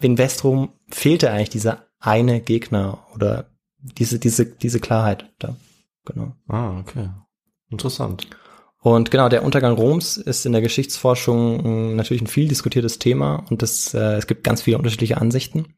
In 0.00 0.18
Westrom 0.18 0.72
fehlte 0.88 1.30
eigentlich 1.30 1.50
dieser 1.50 1.86
eine 1.98 2.40
Gegner 2.40 3.06
oder 3.14 3.50
diese, 3.78 4.18
diese, 4.18 4.46
diese 4.46 4.80
Klarheit 4.80 5.32
da. 5.38 5.56
Genau. 6.04 6.34
Ah, 6.48 6.78
okay. 6.80 7.10
Interessant. 7.70 8.28
Und 8.80 9.10
genau, 9.10 9.30
der 9.30 9.44
Untergang 9.44 9.74
Roms 9.74 10.18
ist 10.18 10.44
in 10.44 10.52
der 10.52 10.60
Geschichtsforschung 10.60 11.56
mh, 11.88 11.94
natürlich 11.94 12.22
ein 12.22 12.26
viel 12.26 12.48
diskutiertes 12.48 12.98
Thema 12.98 13.44
und 13.48 13.62
das, 13.62 13.94
äh, 13.94 14.16
es 14.16 14.26
gibt 14.26 14.44
ganz 14.44 14.60
viele 14.60 14.76
unterschiedliche 14.76 15.16
Ansichten. 15.16 15.74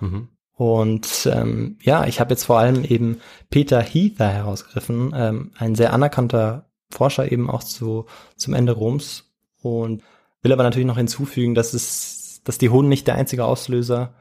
Mhm. 0.00 0.28
Und 0.54 1.30
ähm, 1.32 1.78
ja, 1.82 2.04
ich 2.06 2.18
habe 2.18 2.30
jetzt 2.30 2.42
vor 2.42 2.58
allem 2.58 2.84
eben 2.84 3.20
Peter 3.48 3.80
Heather 3.80 4.28
herausgegriffen, 4.28 5.12
ähm, 5.14 5.52
ein 5.56 5.76
sehr 5.76 5.92
anerkannter 5.92 6.68
Forscher 6.90 7.30
eben 7.30 7.48
auch 7.48 7.62
zu, 7.62 8.06
zum 8.36 8.54
Ende 8.54 8.72
Roms 8.72 9.30
und 9.62 10.02
will 10.42 10.52
aber 10.52 10.64
natürlich 10.64 10.88
noch 10.88 10.96
hinzufügen, 10.96 11.54
dass 11.54 11.74
es, 11.74 12.17
dass 12.48 12.58
die 12.58 12.70
Hunden 12.70 12.88
nicht 12.88 13.06
der 13.06 13.14
einzige 13.16 13.44
Auslöser 13.44 14.14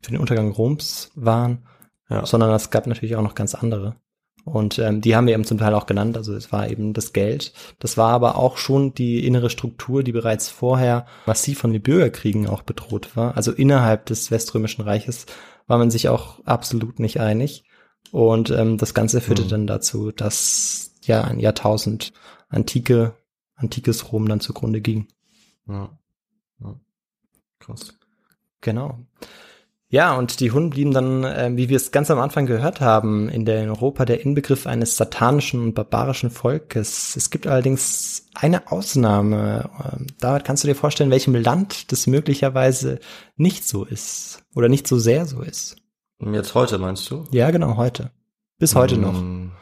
für 0.00 0.10
den 0.10 0.20
Untergang 0.20 0.50
Roms 0.50 1.10
waren, 1.14 1.66
Ja. 2.08 2.24
sondern 2.26 2.50
es 2.52 2.70
gab 2.70 2.86
natürlich 2.86 3.16
auch 3.16 3.22
noch 3.22 3.34
ganz 3.34 3.54
andere. 3.54 3.96
Und 4.44 4.78
ähm, 4.78 5.00
die 5.00 5.16
haben 5.16 5.26
wir 5.26 5.34
eben 5.34 5.44
zum 5.44 5.58
Teil 5.58 5.74
auch 5.74 5.86
genannt. 5.86 6.16
Also 6.16 6.32
es 6.34 6.52
war 6.52 6.68
eben 6.70 6.92
das 6.94 7.12
Geld. 7.12 7.52
Das 7.80 7.96
war 7.98 8.10
aber 8.12 8.36
auch 8.36 8.56
schon 8.58 8.94
die 8.94 9.26
innere 9.26 9.50
Struktur, 9.50 10.04
die 10.04 10.12
bereits 10.12 10.48
vorher 10.48 11.04
massiv 11.26 11.58
von 11.58 11.72
den 11.72 11.82
Bürgerkriegen 11.82 12.46
auch 12.48 12.62
bedroht 12.62 13.16
war. 13.16 13.36
Also 13.36 13.50
innerhalb 13.52 14.06
des 14.06 14.30
Weströmischen 14.30 14.82
Reiches 14.84 15.26
war 15.66 15.78
man 15.78 15.90
sich 15.90 16.08
auch 16.08 16.44
absolut 16.44 17.00
nicht 17.00 17.18
einig. 17.20 17.64
Und 18.12 18.50
ähm, 18.50 18.78
das 18.78 18.94
Ganze 18.94 19.20
führte 19.20 19.42
Mhm. 19.42 19.48
dann 19.48 19.66
dazu, 19.66 20.12
dass 20.12 20.94
ja 21.02 21.22
ein 21.24 21.40
Jahrtausend 21.40 22.12
antike, 22.48 23.14
antikes 23.56 24.12
Rom 24.12 24.28
dann 24.28 24.38
zugrunde 24.40 24.80
ging. 24.80 25.08
Ja. 25.68 25.90
Krass. 27.58 27.94
Genau. 28.60 28.98
Ja, 29.88 30.16
und 30.16 30.40
die 30.40 30.50
Hunden 30.50 30.70
blieben 30.70 30.92
dann, 30.92 31.22
äh, 31.22 31.52
wie 31.54 31.68
wir 31.68 31.76
es 31.76 31.92
ganz 31.92 32.10
am 32.10 32.18
Anfang 32.18 32.46
gehört 32.46 32.80
haben, 32.80 33.28
in 33.28 33.44
der 33.44 33.62
in 33.62 33.68
Europa 33.70 34.04
der 34.04 34.20
Inbegriff 34.20 34.66
eines 34.66 34.96
satanischen 34.96 35.62
und 35.62 35.74
barbarischen 35.74 36.30
Volkes. 36.30 37.14
Es 37.14 37.30
gibt 37.30 37.46
allerdings 37.46 38.26
eine 38.34 38.70
Ausnahme. 38.72 39.70
Ähm, 39.92 40.08
David, 40.18 40.44
kannst 40.44 40.64
du 40.64 40.68
dir 40.68 40.74
vorstellen, 40.74 41.08
in 41.08 41.12
welchem 41.12 41.36
Land 41.36 41.92
das 41.92 42.08
möglicherweise 42.08 42.98
nicht 43.36 43.66
so 43.66 43.84
ist 43.84 44.42
oder 44.56 44.68
nicht 44.68 44.88
so 44.88 44.98
sehr 44.98 45.24
so 45.24 45.40
ist? 45.40 45.76
Jetzt 46.18 46.54
heute 46.54 46.78
meinst 46.78 47.08
du? 47.10 47.24
Ja, 47.30 47.50
genau, 47.52 47.76
heute. 47.76 48.10
Bis 48.58 48.74
heute 48.74 48.96
noch. 48.98 49.22
Mm. 49.22 49.52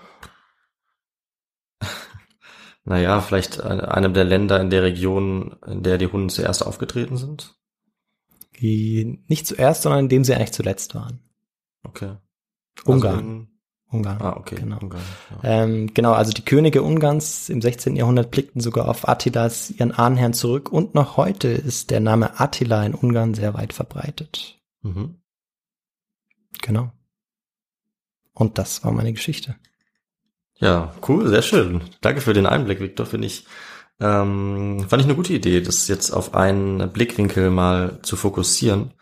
Naja, 2.87 3.21
vielleicht 3.23 3.61
ein- 3.63 3.81
einem 3.81 4.13
der 4.13 4.25
Länder 4.25 4.61
in 4.61 4.69
der 4.71 4.83
Region, 4.83 5.57
in 5.67 5.83
der 5.83 5.97
die 5.97 6.07
Hunden 6.07 6.29
zuerst 6.29 6.65
aufgetreten 6.67 7.17
sind. 7.17 7.55
Die 8.65 9.23
nicht 9.27 9.47
zuerst, 9.47 9.83
sondern 9.83 10.05
indem 10.05 10.25
sie 10.25 10.35
eigentlich 10.35 10.53
zuletzt 10.53 10.95
waren. 10.95 11.21
Okay. 11.83 12.17
Ungarn. 12.87 13.15
Also 13.15 13.27
in, 13.27 13.49
Ungarn. 13.91 14.23
ah, 14.23 14.37
okay. 14.39 14.55
Genau. 14.55 14.79
Ungarn, 14.79 15.03
ja. 15.43 15.62
Ähm, 15.65 15.93
genau, 15.93 16.15
also 16.15 16.33
die 16.33 16.47
Könige 16.47 16.83
Ungarns 16.83 17.51
im 17.51 17.61
16. 17.61 17.95
Jahrhundert 17.95 18.31
blickten 18.31 18.62
sogar 18.62 18.89
auf 18.89 19.07
Attilas, 19.07 19.71
ihren 19.71 19.93
Ahnherrn, 19.93 20.33
zurück. 20.33 20.73
Und 20.73 20.95
noch 20.95 21.19
heute 21.19 21.49
ist 21.49 21.91
der 21.91 22.01
Name 22.01 22.41
Attila 22.41 22.87
in 22.87 22.95
Ungarn 22.95 23.35
sehr 23.35 23.53
weit 23.53 23.75
verbreitet. 23.75 24.59
Mhm. 24.81 25.17
Genau. 26.62 26.91
Und 28.33 28.57
das 28.57 28.83
war 28.83 28.93
meine 28.93 29.12
Geschichte. 29.12 29.57
Ja, 30.57 30.95
cool, 31.07 31.29
sehr 31.29 31.43
schön. 31.43 31.83
Danke 32.01 32.23
für 32.23 32.33
den 32.33 32.47
Einblick, 32.47 32.81
Victor. 32.81 33.05
Finde 33.05 33.27
ich, 33.27 33.45
ähm, 34.01 34.85
fand 34.89 35.01
ich 35.03 35.07
eine 35.07 35.17
gute 35.17 35.33
Idee, 35.33 35.61
das 35.61 35.89
jetzt 35.89 36.11
auf 36.11 36.35
einen 36.35 36.91
Blickwinkel 36.93 37.51
mal 37.51 37.99
zu 38.03 38.17
fokussieren. 38.17 38.93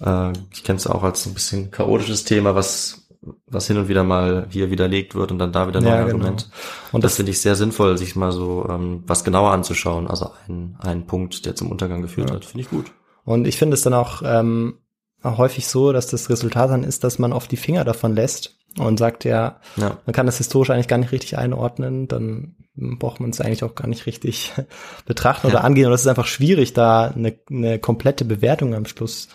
Äh, 0.00 0.32
ich 0.52 0.64
kenne 0.64 0.76
es 0.78 0.86
auch 0.86 1.02
als 1.02 1.26
ein 1.26 1.34
bisschen 1.34 1.70
chaotisches 1.70 2.24
Thema, 2.24 2.54
was 2.54 3.04
was 3.46 3.66
hin 3.66 3.76
und 3.76 3.88
wieder 3.88 4.04
mal 4.04 4.46
hier 4.48 4.70
widerlegt 4.70 5.14
wird 5.16 5.32
und 5.32 5.38
dann 5.40 5.52
da 5.52 5.66
wieder 5.66 5.80
neue 5.80 5.90
Ja, 5.90 5.96
genau. 6.04 6.08
Argumente. 6.18 6.46
Und 6.92 7.02
das 7.04 7.12
das, 7.12 7.16
finde 7.16 7.32
ich 7.32 7.40
sehr 7.40 7.56
sinnvoll, 7.56 7.98
sich 7.98 8.14
mal 8.14 8.30
so 8.32 8.66
ähm, 8.70 9.02
was 9.06 9.24
genauer 9.24 9.50
anzuschauen. 9.50 10.06
Also 10.06 10.30
ein, 10.46 10.76
ein 10.78 11.06
Punkt, 11.06 11.44
der 11.44 11.56
zum 11.56 11.70
Untergang 11.70 12.00
geführt 12.00 12.30
Ja. 12.30 12.36
hat, 12.36 12.44
finde 12.44 12.62
ich 12.62 12.70
gut. 12.70 12.92
und 13.24 13.46
ich 13.46 13.58
finde 13.58 13.74
es 13.74 13.82
dann 13.82 13.92
auch 13.92 14.22
ähm, 14.24 14.78
auch 15.22 15.36
häufig 15.36 15.66
so, 15.66 15.92
dass 15.92 16.06
das 16.06 16.30
Resultat 16.30 16.70
dann 16.70 16.84
ist, 16.84 17.02
dass 17.02 17.18
man 17.18 17.32
oft 17.32 17.50
die 17.50 17.56
Finger 17.56 17.84
davon 17.84 18.14
lässt 18.14 18.56
und 18.76 18.98
sagt, 18.98 19.24
ja, 19.24 19.60
Ja, 19.76 19.98
man 20.06 20.12
kann 20.12 20.26
das 20.26 20.38
historisch 20.38 20.70
eigentlich 20.70 20.88
gar 20.88 20.98
nicht 20.98 21.12
richtig 21.12 21.38
einordnen, 21.38 22.06
dann 22.08 22.56
braucht 22.76 23.18
man 23.20 23.30
es 23.30 23.40
eigentlich 23.40 23.64
auch 23.64 23.74
gar 23.74 23.88
nicht 23.88 24.06
richtig 24.06 24.52
betrachten 25.06 25.46
oder 25.48 25.56
Ja. 25.56 25.62
angehen. 25.62 25.86
Und 25.86 25.92
es 25.92 26.02
ist 26.02 26.06
einfach 26.06 26.26
schwierig, 26.26 26.74
da 26.74 27.08
eine, 27.08 27.38
eine 27.50 27.78
komplette 27.78 28.24
Bewertung 28.24 28.74
am 28.74 28.86
Schluss 28.86 29.28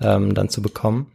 ähm, 0.00 0.34
dann 0.34 0.48
zu 0.48 0.60
bekommen. 0.62 1.12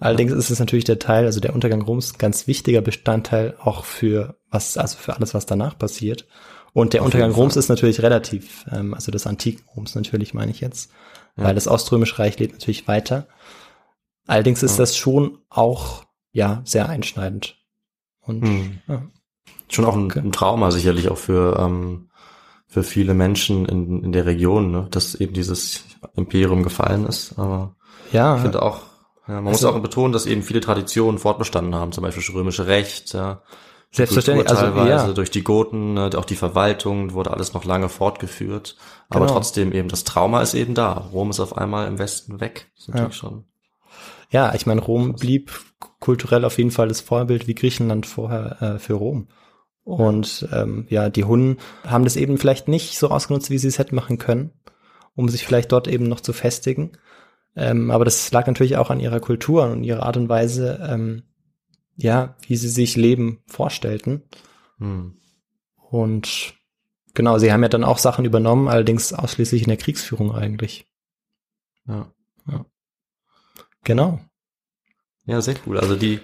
Allerdings 0.00 0.32
ist 0.32 0.50
es 0.50 0.60
natürlich 0.60 0.84
der 0.84 0.98
Teil, 1.00 1.26
also 1.26 1.40
der 1.40 1.54
Untergang 1.54 1.82
Roms, 1.82 2.14
ein 2.14 2.18
ganz 2.18 2.46
wichtiger 2.46 2.80
Bestandteil 2.80 3.56
auch 3.60 3.84
für 3.84 4.36
was, 4.50 4.76
also 4.78 4.96
für 4.96 5.16
alles, 5.16 5.34
was 5.34 5.44
danach 5.46 5.76
passiert. 5.76 6.26
Und 6.72 6.92
der 6.92 7.00
Auf 7.00 7.06
Untergang. 7.06 7.32
Roms 7.32 7.56
ist 7.56 7.68
natürlich 7.68 8.02
relativ, 8.02 8.64
ähm, 8.70 8.94
also 8.94 9.10
des 9.10 9.26
antiken 9.26 9.64
Roms 9.74 9.94
natürlich 9.96 10.34
meine 10.34 10.50
ich 10.52 10.60
jetzt, 10.60 10.90
weil 11.34 11.54
das 11.54 11.66
Oströmische 11.68 12.18
Reich 12.18 12.38
lebt 12.38 12.52
natürlich 12.54 12.86
weiter. 12.88 13.26
Allerdings 14.26 14.62
ist 14.62 14.72
Ja. 14.72 14.78
das 14.82 14.96
schon 14.96 15.38
auch, 15.48 16.04
ja, 16.32 16.62
sehr 16.64 16.88
einschneidend. 16.88 17.56
Und 18.20 18.42
Hm. 18.44 18.78
ja. 18.88 19.02
Schon 19.70 19.84
auch 19.84 19.96
ein, 19.96 20.10
ein 20.12 20.32
Trauma 20.32 20.70
sicherlich 20.70 21.08
auch 21.10 21.18
für, 21.18 21.58
ähm, 21.58 22.08
für 22.66 22.82
viele 22.82 23.14
Menschen 23.14 23.66
in, 23.66 24.02
in 24.04 24.12
der 24.12 24.24
Region, 24.26 24.70
ne? 24.70 24.88
dass 24.90 25.14
eben 25.14 25.32
dieses 25.34 25.84
Imperium 26.16 26.62
gefallen 26.62 27.06
ist. 27.06 27.38
Aber 27.38 27.76
ja, 28.12 28.36
ich 28.36 28.42
finde 28.42 28.62
auch, 28.62 28.82
ja, 29.26 29.34
man 29.34 29.44
muss 29.44 29.64
Also- 29.64 29.70
auch 29.76 29.80
betonen, 29.82 30.12
dass 30.12 30.26
eben 30.26 30.42
viele 30.42 30.60
Traditionen 30.60 31.18
fortbestanden 31.18 31.74
haben, 31.74 31.92
zum 31.92 32.02
Beispiel 32.02 32.22
das 32.24 32.34
römische 32.34 32.66
Recht, 32.66 33.12
ja, 33.12 33.42
Selbstverständlich, 33.90 34.50
also, 34.50 34.60
teilweise 34.62 35.06
ja. 35.08 35.12
durch 35.14 35.30
die 35.30 35.42
Goten, 35.42 35.94
ne, 35.94 36.10
auch 36.14 36.26
die 36.26 36.36
Verwaltung 36.36 37.14
wurde 37.14 37.30
alles 37.30 37.54
noch 37.54 37.64
lange 37.64 37.88
fortgeführt. 37.88 38.76
Aber 39.08 39.20
Genau. 39.24 39.32
trotzdem 39.32 39.72
eben 39.72 39.88
das 39.88 40.04
Trauma 40.04 40.42
ist 40.42 40.52
eben 40.52 40.74
da. 40.74 40.92
Rom 40.92 41.30
ist 41.30 41.40
auf 41.40 41.56
einmal 41.56 41.88
im 41.88 41.98
Westen 41.98 42.38
weg. 42.38 42.70
Schon. 43.12 43.44
ja, 44.30 44.54
ich 44.54 44.66
meine, 44.66 44.82
Rom 44.82 45.14
blieb 45.14 45.52
kulturell 46.00 46.44
auf 46.44 46.58
jeden 46.58 46.70
Fall 46.70 46.88
das 46.88 47.00
Vorbild 47.00 47.46
wie 47.46 47.54
Griechenland 47.54 48.06
vorher 48.06 48.62
äh, 48.62 48.78
für 48.78 48.94
Rom. 48.94 49.28
Und 49.84 50.46
ähm, 50.52 50.86
ja, 50.90 51.08
die 51.08 51.24
Hunnen 51.24 51.58
haben 51.84 52.04
das 52.04 52.16
eben 52.16 52.36
vielleicht 52.36 52.68
nicht 52.68 52.98
so 52.98 53.10
ausgenutzt, 53.10 53.50
wie 53.50 53.58
sie 53.58 53.68
es 53.68 53.78
hätten 53.78 53.96
machen 53.96 54.18
können, 54.18 54.52
um 55.14 55.28
sich 55.28 55.46
vielleicht 55.46 55.72
dort 55.72 55.88
eben 55.88 56.04
noch 56.04 56.20
zu 56.20 56.32
festigen. 56.32 56.92
Ähm, 57.56 57.90
aber 57.90 58.04
das 58.04 58.30
lag 58.30 58.46
natürlich 58.46 58.76
auch 58.76 58.90
an 58.90 59.00
ihrer 59.00 59.20
Kultur 59.20 59.64
und 59.70 59.84
ihrer 59.84 60.02
Art 60.04 60.16
und 60.16 60.28
Weise, 60.28 60.86
ähm, 60.86 61.22
ja, 61.96 62.36
wie 62.46 62.56
sie 62.56 62.68
sich 62.68 62.96
Leben 62.96 63.42
vorstellten. 63.46 64.22
Hm. 64.78 65.16
Und 65.90 66.54
genau, 67.14 67.38
sie 67.38 67.50
haben 67.50 67.62
ja 67.62 67.68
dann 67.68 67.82
auch 67.82 67.98
Sachen 67.98 68.26
übernommen, 68.26 68.68
allerdings 68.68 69.12
ausschließlich 69.14 69.62
in 69.62 69.68
der 69.68 69.78
Kriegsführung 69.78 70.34
eigentlich. 70.34 70.86
Ja. 71.86 72.12
Genau. 73.84 74.20
Ja, 75.28 75.40
sehr 75.40 75.54
cool. 75.66 75.78
Also 75.78 75.94
die 75.94 76.18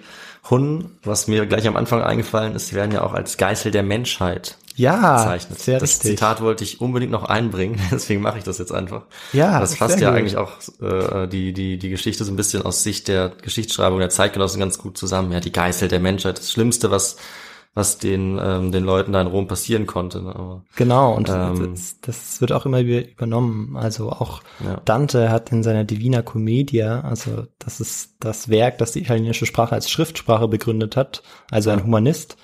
Hunnen, 0.49 0.97
was 1.03 1.27
mir 1.27 1.45
gleich 1.45 1.67
am 1.67 1.77
Anfang 1.77 2.01
eingefallen 2.01 2.53
ist, 2.55 2.73
werden 2.73 2.91
ja 2.91 3.03
auch 3.03 3.13
als 3.13 3.37
Geißel 3.37 3.71
der 3.71 3.81
Menschheit 3.83 4.57
Ja, 4.75 5.23
bezeichnet. 5.23 5.59
sehr 5.59 5.79
das 5.79 5.89
richtig. 5.91 6.11
Zitat 6.11 6.41
wollte 6.41 6.63
ich 6.63 6.81
unbedingt 6.81 7.11
noch 7.11 7.23
einbringen, 7.23 7.79
deswegen 7.91 8.21
mache 8.21 8.37
ich 8.39 8.43
das 8.43 8.57
jetzt 8.57 8.71
einfach. 8.73 9.03
ja, 9.31 9.59
das 9.59 9.75
fasst 9.75 9.99
ja 10.01 10.09
gut. 10.09 10.19
eigentlich 10.19 10.37
auch 10.37 10.51
äh, 10.81 11.27
die, 11.27 11.53
die, 11.53 11.77
die 11.79 11.89
Geschichte 11.89 12.23
so 12.25 12.31
ein 12.31 12.35
bisschen 12.35 12.61
aus 12.63 12.83
Sicht 12.83 13.07
der 13.07 13.29
Geschichtsschreibung 13.41 13.99
der 13.99 14.09
Zeitgenossen 14.09 14.59
ganz 14.59 14.77
gut 14.77 14.97
zusammen. 14.97 15.31
Ja, 15.31 15.39
die 15.39 15.51
Geißel 15.51 15.87
der 15.87 15.99
Menschheit, 15.99 16.37
das 16.37 16.51
Schlimmste, 16.51 16.91
was, 16.91 17.15
was 17.75 17.97
den, 17.97 18.39
ähm, 18.41 18.71
den 18.71 18.85
Leuten 18.85 19.11
da 19.11 19.21
in 19.21 19.27
Rom 19.27 19.47
passieren 19.47 19.85
konnte. 19.85 20.23
Ne? 20.23 20.33
Aber, 20.33 20.63
Genau, 20.77 21.13
und 21.13 21.29
Ähm, 21.29 21.71
das, 21.71 21.99
das 21.99 22.39
wird 22.39 22.53
auch 22.53 22.65
immer 22.65 22.85
wieder 22.85 23.07
übernommen. 23.07 23.75
Also 23.75 24.09
auch 24.09 24.41
ja. 24.63 24.79
Dante 24.85 25.29
hat 25.29 25.51
in 25.51 25.61
seiner 25.61 25.83
Divina 25.83 26.21
Commedia, 26.21 27.01
also 27.01 27.45
das 27.59 27.81
ist 27.81 28.15
das 28.21 28.47
Werk, 28.49 28.77
das 28.77 28.93
die 28.93 29.01
italienische 29.01 29.45
Sprache 29.45 29.75
als 29.75 29.91
Schriftsprache 29.91 30.47
begründet 30.47 30.95
hat, 30.95 31.21
also 31.51 31.69
ein 31.69 31.83
Humanist, 31.83 32.37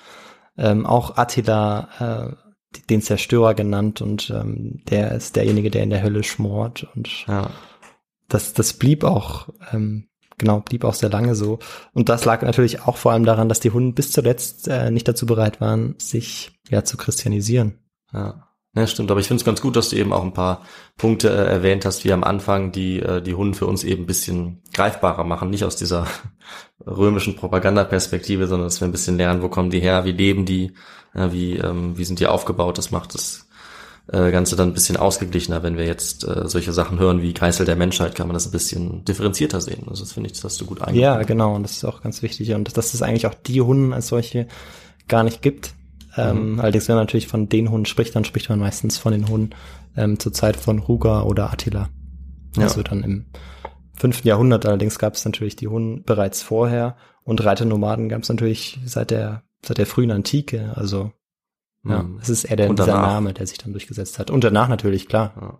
ähm, 0.58 0.84
auch 0.84 1.16
Attila, 1.16 2.36
äh, 2.78 2.80
den 2.90 3.00
Zerstörer 3.00 3.54
genannt 3.54 4.02
und 4.02 4.30
ähm, 4.30 4.82
der 4.88 5.12
ist 5.12 5.36
derjenige, 5.36 5.70
der 5.70 5.82
in 5.82 5.90
der 5.90 6.02
Hölle 6.02 6.22
schmort 6.22 6.86
und 6.94 7.26
ja. 7.26 7.50
das, 8.28 8.52
das 8.52 8.74
blieb 8.74 9.02
auch, 9.04 9.48
ähm, 9.72 10.08
genau, 10.42 10.60
blieb 10.60 10.84
auch 10.84 10.94
sehr 10.94 11.08
lange 11.08 11.34
so. 11.34 11.60
Und 11.94 12.08
das 12.08 12.24
lag 12.24 12.42
natürlich 12.42 12.82
auch 12.82 12.96
vor 12.96 13.12
allem 13.12 13.24
daran, 13.24 13.48
dass 13.48 13.60
die 13.60 13.70
Hunden 13.70 13.94
bis 13.94 14.10
zuletzt 14.10 14.68
äh, 14.68 14.90
nicht 14.90 15.06
dazu 15.06 15.24
bereit 15.24 15.60
waren, 15.60 15.94
sich 15.98 16.50
ja 16.68 16.84
zu 16.84 16.96
christianisieren. 16.96 17.78
Ja. 18.12 18.48
Ja, 18.74 18.86
stimmt, 18.86 19.10
aber 19.10 19.20
ich 19.20 19.28
finde 19.28 19.42
es 19.42 19.44
ganz 19.44 19.60
gut, 19.60 19.76
dass 19.76 19.90
du 19.90 19.96
eben 19.96 20.14
auch 20.14 20.22
ein 20.22 20.32
paar 20.32 20.62
Punkte 20.96 21.28
äh, 21.28 21.44
erwähnt 21.44 21.84
hast, 21.84 22.04
wie 22.06 22.12
am 22.12 22.24
Anfang, 22.24 22.72
die 22.72 23.00
äh, 23.00 23.20
die 23.20 23.34
Hunden 23.34 23.52
für 23.52 23.66
uns 23.66 23.84
eben 23.84 24.04
ein 24.04 24.06
bisschen 24.06 24.62
greifbarer 24.72 25.24
machen, 25.24 25.50
nicht 25.50 25.64
aus 25.64 25.76
dieser 25.76 26.06
römischen 26.86 27.36
Propagandaperspektive, 27.36 28.46
sondern 28.46 28.68
dass 28.68 28.80
wir 28.80 28.88
ein 28.88 28.92
bisschen 28.92 29.18
lernen, 29.18 29.42
wo 29.42 29.50
kommen 29.50 29.68
die 29.68 29.80
her, 29.80 30.06
wie 30.06 30.12
leben 30.12 30.46
die, 30.46 30.72
äh, 31.12 31.32
wie, 31.32 31.58
ähm, 31.58 31.98
wie 31.98 32.04
sind 32.04 32.18
die 32.18 32.26
aufgebaut, 32.26 32.78
das 32.78 32.90
macht 32.90 33.14
das 33.14 33.46
äh, 34.08 34.30
Ganze 34.30 34.56
dann 34.56 34.70
ein 34.70 34.74
bisschen 34.74 34.96
ausgeglichener, 34.96 35.62
wenn 35.62 35.76
wir 35.76 35.86
jetzt 35.86 36.24
äh, 36.24 36.48
solche 36.48 36.72
Sachen 36.72 36.98
hören 36.98 37.22
wie 37.22 37.32
Geißel 37.32 37.66
der 37.66 37.76
Menschheit, 37.76 38.14
kann 38.14 38.26
man 38.26 38.34
das 38.34 38.46
ein 38.46 38.50
bisschen 38.52 39.04
differenzierter 39.04 39.60
sehen. 39.60 39.84
Also 39.88 40.02
das 40.02 40.12
finde 40.12 40.28
ich, 40.28 40.34
das 40.34 40.44
hast 40.44 40.60
du 40.60 40.66
gut 40.66 40.80
eingebaut. 40.80 41.00
Ja, 41.00 41.22
genau, 41.22 41.54
und 41.54 41.62
das 41.62 41.72
ist 41.72 41.84
auch 41.84 42.02
ganz 42.02 42.22
wichtig. 42.22 42.52
Und 42.54 42.76
dass 42.76 42.94
es 42.94 43.02
eigentlich 43.02 43.26
auch 43.26 43.34
die 43.34 43.60
Hunden 43.60 43.92
als 43.92 44.08
solche 44.08 44.48
gar 45.08 45.22
nicht 45.22 45.42
gibt. 45.42 45.74
Ähm, 46.16 46.60
allerdings, 46.60 46.88
wenn 46.88 46.96
man 46.96 47.04
natürlich 47.04 47.28
von 47.28 47.48
den 47.48 47.70
Hunden 47.70 47.86
spricht, 47.86 48.14
dann 48.14 48.24
spricht 48.24 48.48
man 48.48 48.58
meistens 48.58 48.98
von 48.98 49.12
den 49.12 49.28
Hunden 49.28 49.54
ähm, 49.96 50.18
zur 50.18 50.32
Zeit 50.32 50.56
von 50.56 50.78
Ruga 50.78 51.22
oder 51.22 51.52
Attila. 51.52 51.88
Ja. 52.56 52.64
Also 52.64 52.82
dann 52.82 53.02
im 53.02 53.26
fünften 53.94 54.28
Jahrhundert 54.28 54.66
allerdings 54.66 54.98
gab 54.98 55.14
es 55.14 55.24
natürlich 55.24 55.56
die 55.56 55.68
Hunden 55.68 56.02
bereits 56.02 56.42
vorher 56.42 56.96
und 57.22 57.42
Reiternomaden 57.44 58.08
gab 58.08 58.22
es 58.22 58.28
natürlich 58.28 58.78
seit 58.84 59.10
der 59.10 59.42
seit 59.64 59.78
der 59.78 59.86
frühen 59.86 60.10
Antike. 60.10 60.72
Also 60.74 61.12
ja, 61.84 62.02
Mhm. 62.02 62.18
es 62.22 62.28
ist 62.28 62.44
eher 62.44 62.56
der, 62.56 62.70
Und 62.70 62.78
dieser 62.78 62.92
danach. 62.92 63.08
Name, 63.14 63.32
der 63.34 63.46
sich 63.46 63.58
dann 63.58 63.72
durchgesetzt 63.72 64.18
hat. 64.18 64.30
Und 64.30 64.44
danach 64.44 64.68
natürlich, 64.68 65.08
klar. 65.08 65.32
Ja. 65.40 65.58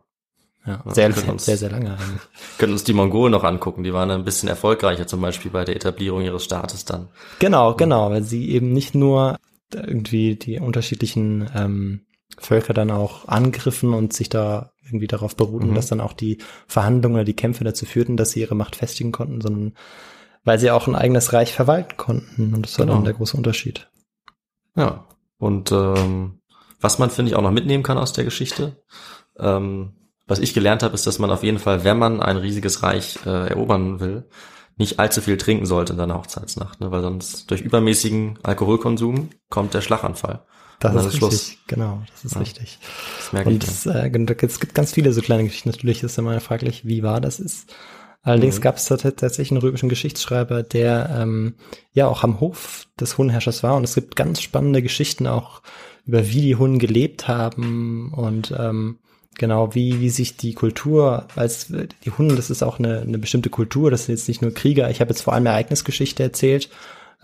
Ja, 0.64 0.82
Ja, 0.86 0.94
sehr, 0.94 1.10
können 1.10 1.30
uns- 1.30 1.44
sehr, 1.44 1.56
sehr 1.56 1.70
lange 1.70 1.90
eigentlich. 1.90 2.20
können 2.58 2.72
uns 2.72 2.84
die 2.84 2.92
Mongolen 2.92 3.32
noch 3.32 3.42
angucken, 3.42 3.82
die 3.82 3.92
waren 3.92 4.12
ein 4.12 4.22
bisschen 4.24 4.48
erfolgreicher, 4.48 5.08
zum 5.08 5.20
Beispiel 5.20 5.50
bei 5.50 5.64
der 5.64 5.74
Etablierung 5.74 6.22
ihres 6.22 6.44
Staates 6.44 6.84
dann. 6.84 7.08
Genau, 7.40 7.74
genau, 7.74 8.10
weil 8.10 8.22
sie 8.22 8.48
eben 8.50 8.72
nicht 8.72 8.94
nur 8.94 9.38
irgendwie 9.74 10.36
die 10.36 10.60
unterschiedlichen 10.60 11.50
ähm, 11.56 12.02
Völker 12.38 12.74
dann 12.74 12.92
auch 12.92 13.26
angriffen 13.26 13.92
und 13.92 14.12
sich 14.12 14.28
da 14.28 14.70
irgendwie 14.84 15.08
darauf 15.08 15.34
beruhten, 15.34 15.70
Mhm. 15.70 15.74
dass 15.74 15.88
dann 15.88 16.00
auch 16.00 16.12
die 16.12 16.38
Verhandlungen 16.68 17.16
oder 17.16 17.24
die 17.24 17.34
Kämpfe 17.36 17.64
dazu 17.64 17.84
führten, 17.84 18.16
dass 18.16 18.30
sie 18.30 18.40
ihre 18.40 18.54
Macht 18.54 18.76
festigen 18.76 19.10
konnten, 19.10 19.40
sondern 19.40 19.74
weil 20.44 20.60
sie 20.60 20.70
auch 20.70 20.86
ein 20.86 20.94
eigenes 20.94 21.32
Reich 21.32 21.52
verwalten 21.52 21.96
konnten. 21.96 22.54
Und 22.54 22.62
das 22.66 22.78
war 22.78 22.86
Genau. 22.86 22.96
dann 22.98 23.04
der 23.04 23.14
große 23.14 23.36
Unterschied. 23.36 23.88
Ja, 24.76 25.06
und 25.42 25.72
ähm, 25.72 26.40
was 26.80 26.98
man, 26.98 27.10
finde 27.10 27.30
ich, 27.30 27.36
auch 27.36 27.42
noch 27.42 27.50
mitnehmen 27.50 27.82
kann 27.82 27.98
aus 27.98 28.12
der 28.12 28.24
Geschichte, 28.24 28.76
ähm, 29.38 29.92
was 30.26 30.38
ich 30.38 30.54
gelernt 30.54 30.82
habe, 30.82 30.94
ist, 30.94 31.06
dass 31.06 31.18
man 31.18 31.30
auf 31.30 31.42
jeden 31.42 31.58
Fall, 31.58 31.84
wenn 31.84 31.98
man 31.98 32.20
ein 32.20 32.36
riesiges 32.36 32.82
Reich 32.82 33.18
äh, 33.26 33.48
erobern 33.48 34.00
will, 34.00 34.28
nicht 34.76 34.98
allzu 35.00 35.20
viel 35.20 35.36
trinken 35.36 35.66
sollte 35.66 35.92
in 35.94 35.98
seiner 35.98 36.16
Hochzeitsnacht, 36.16 36.80
ne? 36.80 36.90
weil 36.92 37.02
sonst 37.02 37.50
durch 37.50 37.60
übermäßigen 37.60 38.38
Alkoholkonsum 38.42 39.30
kommt 39.50 39.74
der 39.74 39.82
Schlaganfall. 39.82 40.44
Das 40.80 40.94
ist 40.96 41.06
ist 41.06 41.16
Schluss. 41.18 41.32
richtig, 41.32 41.58
genau, 41.66 42.02
das 42.10 42.24
ist 42.24 42.34
Ja. 42.34 42.40
richtig. 42.40 42.78
Das 43.16 43.32
merke 43.32 43.50
Und 43.50 43.64
ich. 43.64 43.68
es, 43.70 43.86
äh, 43.86 44.10
es 44.46 44.60
gibt 44.60 44.74
ganz 44.74 44.92
viele 44.92 45.12
so 45.12 45.20
kleine 45.22 45.44
Geschichten. 45.44 45.70
Natürlich 45.70 46.02
ist 46.02 46.18
immer 46.18 46.40
fraglich, 46.40 46.86
wie 46.86 47.02
wahr 47.02 47.20
das 47.20 47.40
ist. 47.40 47.72
Allerdings 48.22 48.58
Mhm. 48.58 48.62
gab 48.62 48.76
es 48.76 48.84
tatsächlich 48.84 49.50
einen 49.50 49.60
römischen 49.60 49.88
Geschichtsschreiber, 49.88 50.62
der 50.62 51.10
ähm, 51.20 51.54
ja 51.92 52.06
auch 52.06 52.22
am 52.22 52.40
Hof 52.40 52.86
des 53.00 53.18
Hundenherrschers 53.18 53.62
war. 53.62 53.76
Und 53.76 53.84
es 53.84 53.94
gibt 53.94 54.14
ganz 54.16 54.40
spannende 54.40 54.82
Geschichten 54.82 55.26
auch 55.26 55.62
über, 56.06 56.28
wie 56.28 56.40
die 56.40 56.56
Hunden 56.56 56.78
gelebt 56.78 57.26
haben 57.28 58.12
und 58.12 58.54
ähm, 58.56 58.98
genau 59.38 59.74
wie 59.74 60.00
wie 60.00 60.10
sich 60.10 60.36
die 60.36 60.54
Kultur, 60.54 61.26
als 61.36 61.66
die 61.68 62.10
Hunden, 62.10 62.36
das 62.36 62.50
ist 62.50 62.62
auch 62.62 62.78
eine, 62.78 63.00
eine 63.00 63.18
bestimmte 63.18 63.50
Kultur. 63.50 63.90
Das 63.90 64.06
sind 64.06 64.16
jetzt 64.16 64.28
nicht 64.28 64.42
nur 64.42 64.52
Krieger. 64.54 64.90
Ich 64.90 65.00
habe 65.00 65.10
jetzt 65.10 65.22
vor 65.22 65.32
allem 65.32 65.46
Ereignisgeschichte 65.46 66.22
erzählt 66.22 66.68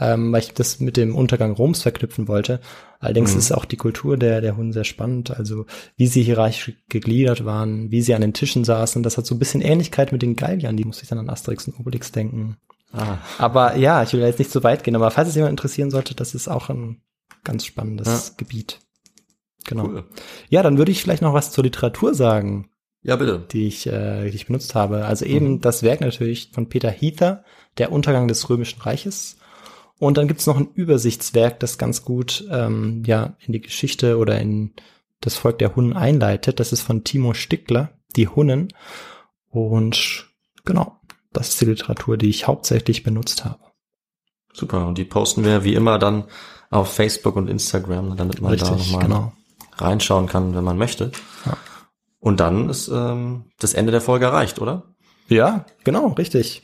ähm, 0.01 0.32
weil 0.32 0.42
ich 0.42 0.53
das 0.55 0.80
mit 0.80 0.96
dem 0.96 1.14
Untergang 1.16 1.53
Roms 1.53 1.82
verknüpfen 1.82 2.28
wollte. 2.28 2.61
Allerdings 3.01 3.32
Mhm. 3.32 3.38
ist 3.38 3.53
auch 3.53 3.64
die 3.64 3.76
Kultur 3.76 4.16
der, 4.16 4.40
der 4.40 4.57
Hunden 4.57 4.72
sehr 4.72 4.84
spannend, 4.84 5.30
also 5.36 5.66
wie 5.96 6.07
sie 6.07 6.22
hierarchisch 6.22 6.72
gegliedert 6.88 7.44
waren, 7.44 7.90
wie 7.90 8.03
sie 8.03 8.14
an 8.14 8.20
den 8.20 8.32
Tischen 8.34 8.64
saßen. 8.64 9.03
Das 9.03 9.16
hat 9.18 9.26
so 9.26 9.34
ein 9.34 9.38
bisschen 9.38 9.61
Ähnlichkeit 9.61 10.12
mit 10.12 10.22
den 10.22 10.36
Galliern, 10.36 10.76
die 10.76 10.84
muss 10.84 11.03
ich 11.03 11.09
dann 11.09 11.18
an 11.18 11.28
Asterix 11.30 11.66
und 11.68 11.78
Obelix 11.78 12.11
denken. 12.12 12.57
ah, 12.92 13.18
Aber 13.38 13.76
ja, 13.76 14.03
ich 14.03 14.12
will 14.12 14.20
jetzt 14.20 14.38
nicht 14.38 14.51
so 14.51 14.62
weit 14.62 14.82
gehen, 14.84 14.96
aber 14.96 15.11
falls 15.11 15.28
es 15.28 15.34
jemand 15.34 15.53
interessieren 15.53 15.90
sollte, 15.90 16.14
das 16.14 16.34
ist 16.34 16.49
auch 16.49 16.68
ein 16.70 17.03
ganz 17.44 17.64
spannendes 17.66 18.07
Ja. 18.28 18.34
Gebiet. 18.36 18.80
Genau. 19.66 19.84
cool. 19.86 20.05
Ja, 20.49 20.62
dann 20.62 20.78
würde 20.78 20.90
ich 20.92 21.03
vielleicht 21.03 21.22
noch 21.22 21.34
was 21.34 21.51
zur 21.53 21.64
Literatur 21.64 22.14
sagen 22.14 22.70
Ja, 23.03 23.16
bitte. 23.16 23.44
die 23.53 23.66
ich, 23.66 23.86
äh, 23.86 24.30
die 24.30 24.34
ich 24.36 24.46
benutzt 24.46 24.74
habe. 24.74 25.05
Also 25.05 25.24
eben 25.26 25.53
Mhm. 25.55 25.61
das 25.61 25.82
Werk 25.82 26.01
natürlich 26.01 26.51
von 26.55 26.68
Peter 26.68 26.90
Heather, 26.90 27.44
Der 27.76 27.92
Untergang 27.92 28.26
des 28.26 28.49
Römischen 28.51 28.80
Reiches. 28.82 29.36
Und 29.99 30.16
dann 30.16 30.28
gibt's 30.28 30.46
noch 30.46 30.57
ein 30.57 30.70
Übersichtswerk, 30.74 31.59
das 31.61 31.78
ganz 31.78 32.05
gut 32.05 32.46
ähm, 32.51 33.03
ja 33.05 33.36
in 33.40 33.53
die 33.53 33.61
Geschichte 33.61 34.18
oder 34.18 34.38
in 34.40 34.72
das 35.20 35.36
Volk 35.36 35.59
der 35.59 35.74
Hunnen 35.74 35.94
einleitet. 35.94 36.61
Das 36.61 36.72
ist 36.72 36.82
von 36.82 37.05
Timo 37.05 37.34
Stickler, 37.34 37.90
Die 38.14 38.28
Hunnen. 38.28 38.72
Und 39.51 40.28
genau, 40.64 41.01
das 41.32 41.49
ist 41.49 41.61
die 41.61 41.66
Literatur, 41.66 42.16
die 42.16 42.28
ich 42.28 42.46
hauptsächlich 42.46 43.03
benutzt 43.03 43.44
habe. 43.44 43.59
Super. 44.53 44.86
Und 44.86 44.99
die 44.99 45.05
posten 45.05 45.44
wir 45.44 45.64
wie 45.64 45.74
immer 45.74 45.99
dann 45.99 46.24
auf 46.70 46.92
Facebook 46.92 47.36
und 47.36 47.49
Instagram, 47.49 48.16
damit 48.16 48.40
man 48.40 48.57
da 48.57 48.68
Richtig, 48.68 48.92
nochmal 48.92 49.07
genau. 49.07 49.32
reinschauen 49.76 50.26
kann, 50.26 50.55
wenn 50.55 50.64
man 50.64 50.78
möchte. 50.78 51.12
Ja. 51.46 51.57
Und 52.20 52.40
dann 52.40 52.68
ist 52.68 52.88
ähm, 52.88 53.44
das 53.59 53.74
Ende 53.74 53.92
der 53.92 54.01
Folge 54.01 54.26
erreicht, 54.26 54.61
oder? 54.61 54.94
Ja, 55.28 55.66
genau, 55.84 56.09
richtig. 56.09 56.62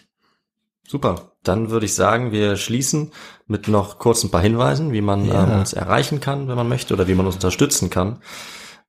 Super. 0.87 1.31
Dann 1.43 1.71
würde 1.71 1.87
ich 1.87 1.95
sagen, 1.95 2.31
wir 2.33 2.57
schließen 2.57 3.13
mit 3.47 3.69
noch 3.69 3.99
kurz 3.99 4.23
ein 4.25 4.31
paar 4.31 4.43
Hinweisen, 4.43 4.93
wie 4.93 5.01
man 5.01 5.25
Ja. 5.27 5.45
ähm, 5.45 5.53
uns 5.61 5.73
erreichen 5.73 6.21
kann, 6.21 6.47
wenn 6.49 6.57
man 6.57 6.69
möchte, 6.69 6.93
oder 6.95 7.09
wie 7.09 7.15
man 7.15 7.25
uns 7.27 7.37
unterstützen 7.37 7.89
kann. 7.91 8.21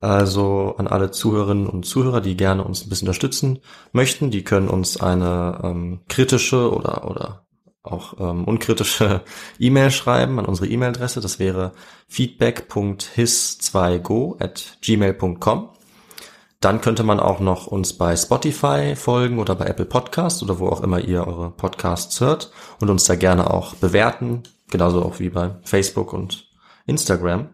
Also 0.01 0.75
an 0.77 0.87
alle 0.87 1.11
Zuhörerinnen 1.11 1.67
und 1.67 1.85
Zuhörer, 1.85 2.19
die 2.21 2.35
gerne 2.37 2.63
uns 2.63 2.85
ein 2.85 2.89
bisschen 2.89 3.07
unterstützen 3.07 3.59
möchten, 3.93 4.29
die 4.29 4.43
können 4.43 4.67
uns 4.67 4.97
eine 4.99 5.61
ähm, 5.63 6.01
kritische 6.09 6.71
oder 6.73 7.09
oder 7.09 7.45
auch 7.81 8.15
ähm, 8.19 8.43
unkritische 8.45 9.21
E-Mail 9.59 9.91
schreiben 9.91 10.37
an 10.39 10.45
unsere 10.45 10.67
E-Mail-Adresse. 10.67 11.21
Das 11.21 11.39
wäre 11.39 11.71
feedback.his2go 12.07 14.41
at 14.43 14.77
gmail.com. 14.81 15.69
Dann 16.65 16.81
könnte 16.81 17.03
man 17.03 17.19
auch 17.19 17.39
noch 17.41 17.67
uns 17.67 17.93
bei 17.93 18.15
Spotify 18.15 18.95
folgen 18.95 19.37
oder 19.37 19.53
bei 19.53 19.67
Apple 19.67 19.85
Podcasts 19.85 20.41
oder 20.41 20.57
wo 20.57 20.67
auch 20.67 20.81
immer 20.81 20.99
ihr 20.99 21.27
eure 21.27 21.51
Podcasts 21.51 22.19
hört 22.21 22.49
und 22.81 22.89
uns 22.89 23.03
da 23.03 23.13
gerne 23.13 23.53
auch 23.53 23.75
bewerten, 23.75 24.41
genauso 24.71 25.03
auch 25.03 25.19
wie 25.19 25.29
bei 25.29 25.51
Facebook 25.61 26.11
und 26.11 26.49
Instagram. 26.87 27.49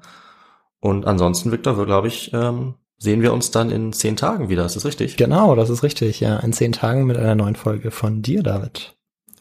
Und 0.80 1.06
ansonsten, 1.08 1.52
Victor, 1.52 1.78
wir 1.78 1.86
glaube 1.86 2.08
ich, 2.08 2.32
ähm, 2.32 2.76
sehen 3.00 3.22
wir 3.22 3.34
uns 3.34 3.52
dann 3.52 3.70
in 3.70 3.92
zehn 3.92 4.16
Tagen 4.16 4.48
wieder. 4.48 4.66
Ist 4.66 4.78
das 4.78 4.86
richtig? 4.86 5.18
Genau, 5.18 5.56
das 5.56 5.70
ist 5.70 5.84
richtig. 5.84 6.22
Ja, 6.22 6.38
in 6.38 6.54
zehn 6.54 6.72
Tagen 6.72 7.04
mit 7.04 7.18
einer 7.18 7.36
neuen 7.36 7.58
Folge 7.58 7.92
von 7.92 8.22
dir, 8.22 8.44
David. 8.44 8.96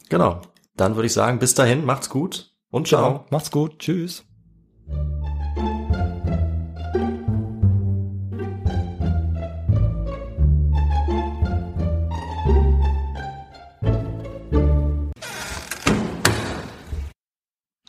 Genau. 0.09 0.41
Dann 0.75 0.95
würde 0.95 1.05
ich 1.05 1.13
sagen, 1.13 1.39
bis 1.39 1.55
dahin, 1.55 1.85
macht's 1.85 2.09
gut 2.09 2.51
und 2.71 2.89
ciao. 2.89 3.23
Macht's 3.29 3.51
gut. 3.51 3.79
Tschüss. 3.79 4.25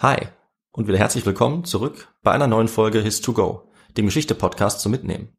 Hi 0.03 0.27
und 0.73 0.89
wieder 0.89 0.99
herzlich 0.99 1.25
willkommen 1.25 1.65
zurück 1.65 2.13
bei 2.25 2.33
einer 2.33 2.49
neuen 2.49 2.67
Folge 2.67 3.01
His 3.01 3.21
to 3.21 3.33
Go, 3.33 3.71
dem 3.97 4.07
Geschichte-Podcast 4.07 4.81
zum 4.81 4.91
Mitnehmen. 4.91 5.33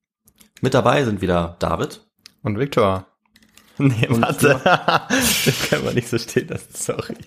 Mit 0.62 0.74
dabei 0.74 1.04
sind 1.04 1.20
wieder 1.20 1.58
David. 1.60 2.08
Und 2.44 2.58
Viktor. 2.58 3.06
Nee, 3.78 4.08
Und 4.08 4.22
warte. 4.22 4.62
das 4.64 5.68
können 5.68 5.84
wir 5.84 5.94
nicht 5.94 6.08
so 6.08 6.18
stehen 6.18 6.48
lassen, 6.48 6.70
sorry. 6.72 7.18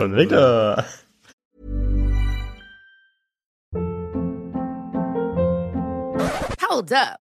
Und 0.00 0.16
Viktor. 0.16 0.84
Hold 6.68 6.92
up. 6.92 7.21